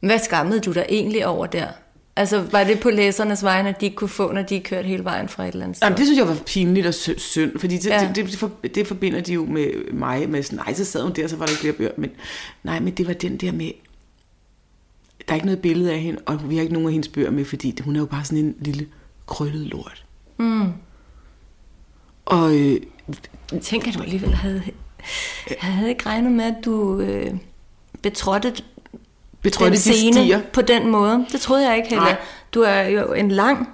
Hvad 0.01 0.19
skammede 0.19 0.61
du 0.61 0.73
dig 0.73 0.87
egentlig 0.89 1.27
over 1.27 1.47
der? 1.47 1.67
Altså, 2.19 2.41
var 2.53 2.65
det 2.65 2.81
på 2.81 2.91
læsernes 2.91 3.43
vegne, 3.45 3.69
at 3.69 3.81
de 3.81 3.85
ikke 3.87 3.97
kunne 3.97 4.09
få, 4.09 4.33
når 4.33 4.43
de 4.43 4.61
kørte 4.61 4.89
hele 4.89 5.05
vejen 5.05 5.29
fra 5.29 5.45
et 5.45 5.53
eller 5.53 5.65
andet 5.65 5.77
sted? 5.77 5.87
Jamen, 5.87 5.99
det 5.99 6.07
synes 6.07 6.19
jeg 6.19 6.29
var 6.29 6.37
pinligt 6.47 6.87
og 6.87 6.95
sy- 6.95 7.11
synd, 7.19 7.59
fordi 7.59 7.77
det, 7.79 7.87
Ja. 7.87 8.11
det, 8.15 8.27
det, 8.27 8.39
for, 8.39 8.51
det 8.75 8.87
forbinder 8.87 9.21
de 9.21 9.33
jo 9.33 9.45
med 9.45 9.93
mig, 9.93 10.29
med 10.29 10.43
sådan, 10.43 10.59
nej, 10.59 10.75
så 10.75 10.85
sad 10.85 11.03
hun 11.03 11.13
der, 11.13 11.27
så 11.29 11.37
var 11.37 11.45
der 11.47 11.53
ikke 11.53 11.61
flere 11.61 11.73
bøger, 11.73 11.91
men 11.97 12.11
nej, 12.63 12.81
men 12.81 12.95
det 12.95 13.07
var 13.07 13.13
den 13.13 13.37
der 13.37 13.53
med, 13.53 13.71
der 15.29 15.33
er 15.33 15.35
ikke 15.35 15.47
noget 15.47 15.61
billede 15.63 15.93
af 15.93 16.01
hende, 16.01 16.21
og 16.27 16.51
vi 16.51 16.55
har 16.57 16.63
ikke 16.63 16.73
nogen 16.73 16.89
af 16.89 16.93
hendes 16.93 17.09
bøger 17.09 17.31
med, 17.31 17.45
fordi 17.45 17.81
hun 17.81 17.97
er 17.97 18.01
jo 18.01 18.07
bare 18.07 18.25
sådan 18.25 18.45
en 18.45 18.55
lille 18.61 18.87
krøllet 19.27 19.67
lort. 19.67 20.05
Mm. 20.39 20.73
Og 22.27 22.57
øh, 22.57 22.81
Tænk, 23.63 23.89
at 23.89 23.95
du 23.95 24.03
alligevel 24.03 24.35
havde... 24.35 24.63
Jeg 25.49 25.57
havde 25.73 25.89
ikke 25.89 26.07
regnet 26.07 26.33
med, 26.33 26.45
at 26.45 26.55
du 26.65 27.01
øh, 27.01 27.35
betrådte 28.03 28.55
betrådte 29.43 29.71
den 29.71 29.75
de 29.77 29.79
scene 29.81 30.13
stiger. 30.13 30.41
på 30.53 30.63
den 30.63 30.89
måde. 30.89 31.27
Det 31.33 31.41
troede 31.41 31.69
jeg 31.69 31.77
ikke 31.77 31.89
heller. 31.89 32.05
Nej. 32.05 32.17
Du 32.55 32.61
er 32.63 32.83
jo 32.83 33.13
en 33.13 33.31
lang 33.31 33.69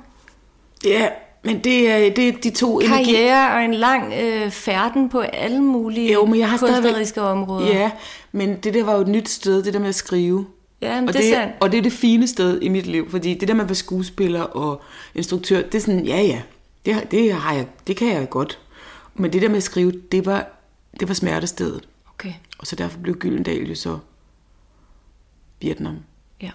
Ja, 0.84 1.08
men 1.44 1.58
det 1.58 1.90
er, 1.90 2.10
det 2.14 2.28
er 2.28 2.32
de 2.42 2.50
to 2.50 2.80
energi... 2.80 3.04
karriere 3.04 3.54
og 3.56 3.64
en 3.64 3.74
lang 3.74 4.12
øh, 4.22 4.50
færden 4.50 5.08
på 5.08 5.20
alle 5.20 5.60
mulige 5.62 6.12
Jo, 6.12 6.24
men 6.26 6.38
jeg 6.40 6.50
har 6.50 6.56
stadigvæk- 6.56 6.82
kunstneriske 6.82 7.20
områder. 7.22 7.66
Ja, 7.78 7.90
men 8.32 8.56
det 8.56 8.74
der 8.74 8.84
var 8.84 8.94
jo 8.94 9.00
et 9.00 9.08
nyt 9.08 9.28
sted, 9.28 9.62
det 9.62 9.74
der 9.74 9.80
med 9.80 9.88
at 9.88 9.94
skrive. 9.94 10.46
Ja, 10.82 11.00
men 11.00 11.08
og, 11.08 11.14
det 11.14 11.18
er 11.20 11.22
det, 11.24 11.34
sandt. 11.34 11.54
og 11.60 11.72
det 11.72 11.78
er 11.78 11.82
det 11.82 11.92
fine 11.92 12.26
sted 12.28 12.60
i 12.62 12.68
mit 12.68 12.86
liv, 12.86 13.10
fordi 13.10 13.34
det 13.34 13.48
der 13.48 13.54
med 13.54 13.62
at 13.64 13.68
være 13.68 13.74
skuespiller 13.74 14.42
og 14.42 14.82
instruktør, 15.14 15.62
det 15.62 15.74
er 15.74 15.80
sådan, 15.80 16.06
ja 16.06 16.20
ja, 16.22 16.40
det, 16.86 16.94
har- 16.94 17.04
det, 17.04 17.32
har 17.34 17.54
jeg, 17.54 17.66
det 17.86 17.96
kan 17.96 18.08
jeg 18.08 18.30
godt. 18.30 18.58
Men 19.14 19.32
det 19.32 19.42
der 19.42 19.48
med 19.48 19.56
at 19.56 19.62
skrive, 19.62 19.92
det 20.12 20.26
var, 20.26 20.46
det 21.00 21.08
var 21.08 21.14
smertestedet. 21.14 21.88
Okay, 22.14 22.32
Og 22.58 22.66
så 22.66 22.76
derfor 22.76 22.98
blev 22.98 23.14
Gyldendal 23.14 23.68
jo 23.68 23.74
så 23.74 23.98
Vietnam. 25.64 25.96
Ja. 26.42 26.50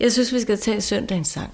Jeg 0.00 0.12
synes, 0.12 0.32
vi 0.32 0.40
skal 0.40 0.58
tage 0.58 0.80
søndagens 0.80 1.28
sang. 1.28 1.50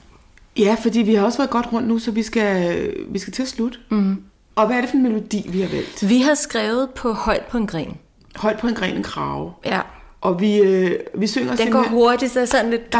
Ja, 0.58 0.76
fordi 0.82 0.98
vi 0.98 1.14
har 1.14 1.24
også 1.24 1.38
været 1.38 1.50
godt 1.50 1.72
rundt 1.72 1.88
nu, 1.88 1.98
så 1.98 2.10
vi 2.10 2.22
skal, 2.22 2.94
vi 3.08 3.18
skal 3.18 3.32
til 3.32 3.46
slut. 3.46 3.72
slutte. 3.72 3.78
Mm. 3.88 4.24
Og 4.54 4.66
hvad 4.66 4.76
er 4.76 4.80
det 4.80 4.90
for 4.90 4.96
en 4.96 5.02
melodi, 5.02 5.46
vi 5.48 5.60
har 5.60 5.68
valgt? 5.68 6.08
Vi 6.08 6.20
har 6.20 6.34
skrevet 6.34 6.90
på 6.90 7.12
Højt 7.12 7.44
på 7.44 7.56
en 7.56 7.66
gren. 7.66 7.98
Højt 8.36 8.58
på 8.58 8.66
en 8.66 8.74
gren 8.74 8.96
en 8.96 9.02
krave. 9.02 9.52
Ja. 9.64 9.80
Og 10.20 10.40
vi, 10.40 10.58
øh, 10.58 10.98
vi 11.14 11.26
synger 11.26 11.48
Den 11.48 11.58
simpelthen... 11.58 11.72
går 11.72 11.98
hurtigt, 11.98 12.32
så 12.32 12.46
sådan 12.46 12.70
lidt... 12.70 12.94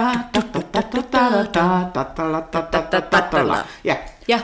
Ja. 3.84 3.96
Ja. 4.28 4.40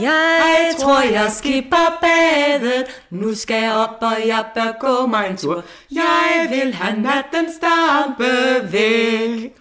Jeg 0.00 0.74
tror, 0.78 1.00
jeg 1.12 1.32
skipper 1.32 1.98
badet. 2.00 2.84
Nu 3.10 3.34
skal 3.34 3.62
jeg 3.62 3.72
op, 3.72 3.96
og 4.00 4.16
jeg 4.26 4.44
bør 4.54 4.78
gå 4.80 5.06
mig 5.06 5.26
en 5.30 5.36
tur. 5.36 5.64
Jeg 5.90 6.46
vil 6.50 6.74
have 6.74 7.00
natten 7.00 7.46
stampe 7.52 8.72
væk. 8.72 9.52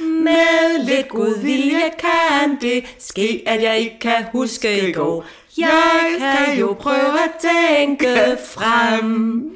Med 0.00 0.84
lidt 0.84 1.08
god 1.08 1.42
vilje 1.42 1.82
kan 1.98 2.58
det 2.60 2.84
ske, 2.98 3.42
at 3.46 3.62
jeg 3.62 3.78
ikke 3.78 3.98
kan 4.00 4.24
huske 4.32 4.88
i 4.88 4.92
går. 4.92 5.24
Jeg 5.58 6.16
kan 6.20 6.58
jo 6.58 6.76
prøve 6.80 7.18
at 7.24 7.30
tænke 7.40 8.38
frem. 8.44 9.50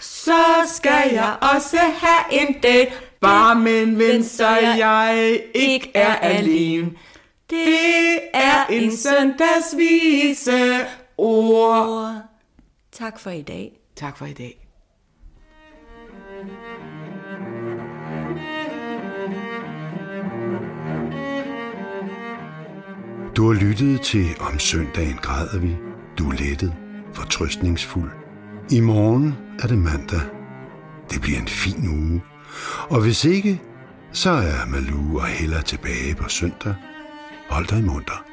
Så 0.00 0.42
skal 0.66 1.10
jeg 1.12 1.34
også 1.54 1.76
have 1.78 2.40
en 2.40 2.52
date. 2.62 2.92
Bare 3.20 3.54
men 3.54 3.98
ven, 3.98 4.24
så 4.24 4.48
jeg 4.48 5.40
ikke 5.54 5.90
er 5.94 6.14
alene. 6.14 6.90
Det 7.50 8.20
er 8.34 8.66
en 8.66 8.96
søndagsvise 8.96 10.86
ord. 11.18 12.22
Tak 12.92 13.20
for 13.20 13.30
i 13.30 13.42
dag. 13.42 13.72
Tak 13.96 14.18
for 14.18 14.26
i 14.26 14.32
dag. 14.32 14.68
Du 23.36 23.52
har 23.52 23.60
lyttet 23.60 24.00
til 24.00 24.26
Om 24.40 24.58
søndagen 24.58 25.16
græder 25.22 25.58
vi. 25.58 25.76
Du 26.18 26.30
er 26.30 26.34
lettet, 26.34 26.74
fortrøstningsfuld. 27.14 28.10
I 28.70 28.80
morgen 28.80 29.34
er 29.62 29.66
det 29.66 29.78
mandag. 29.78 30.20
Det 31.10 31.20
bliver 31.20 31.38
en 31.38 31.48
fin 31.48 31.88
uge. 31.88 32.22
Og 32.88 33.02
hvis 33.02 33.24
ikke, 33.24 33.62
så 34.12 34.30
er 34.30 34.66
Malou 34.66 35.18
og 35.20 35.26
Hella 35.26 35.60
tilbage 35.60 36.14
på 36.14 36.28
søndag. 36.28 36.74
Hold 37.50 37.66
dig 37.68 37.84
munter. 37.84 38.24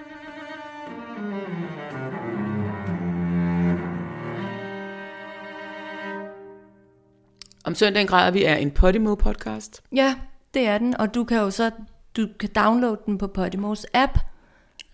Om 7.65 7.75
søndagen 7.75 8.07
græder 8.07 8.31
vi 8.31 8.43
er 8.43 8.55
en 8.55 8.71
Podimo-podcast. 8.71 9.81
Ja, 9.95 10.15
det 10.53 10.67
er 10.67 10.77
den, 10.77 10.97
og 10.97 11.13
du 11.13 11.23
kan 11.23 11.37
jo 11.37 11.51
så 11.51 11.71
du 12.17 12.27
kan 12.39 12.49
downloade 12.55 12.99
den 13.05 13.17
på 13.17 13.27
Podimos 13.27 13.85
app. 13.93 14.17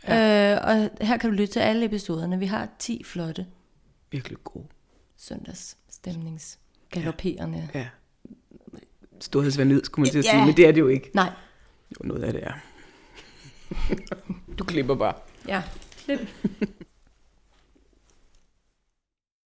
Ja. 0.07 0.53
Øh, 0.55 0.61
og 0.67 1.05
her 1.07 1.17
kan 1.17 1.29
du 1.29 1.35
lytte 1.35 1.53
til 1.53 1.59
alle 1.59 1.85
episoderne. 1.85 2.39
Vi 2.39 2.45
har 2.45 2.67
10 2.79 3.03
flotte 3.05 3.45
Virkelig 4.11 4.37
god. 4.43 4.63
søndagsstemnings 5.17 6.59
galopperende. 6.91 7.69
Ja. 7.73 7.87
Storhedsvandvid, 9.19 9.83
skulle 9.83 10.03
man 10.03 10.11
til 10.11 10.19
at 10.19 10.25
Ja. 10.25 10.31
sige, 10.31 10.45
men 10.45 10.57
det 10.57 10.67
er 10.67 10.71
det 10.71 10.79
jo 10.81 10.87
ikke. 10.87 11.11
Nej, 11.13 11.29
Jo, 11.91 12.07
noget 12.07 12.23
af 12.23 12.33
det 12.33 12.43
er. 12.43 12.53
Du 14.57 14.63
klipper 14.65 14.95
bare. 14.95 15.13
ja. 15.47 15.63
Klip. 16.05 16.19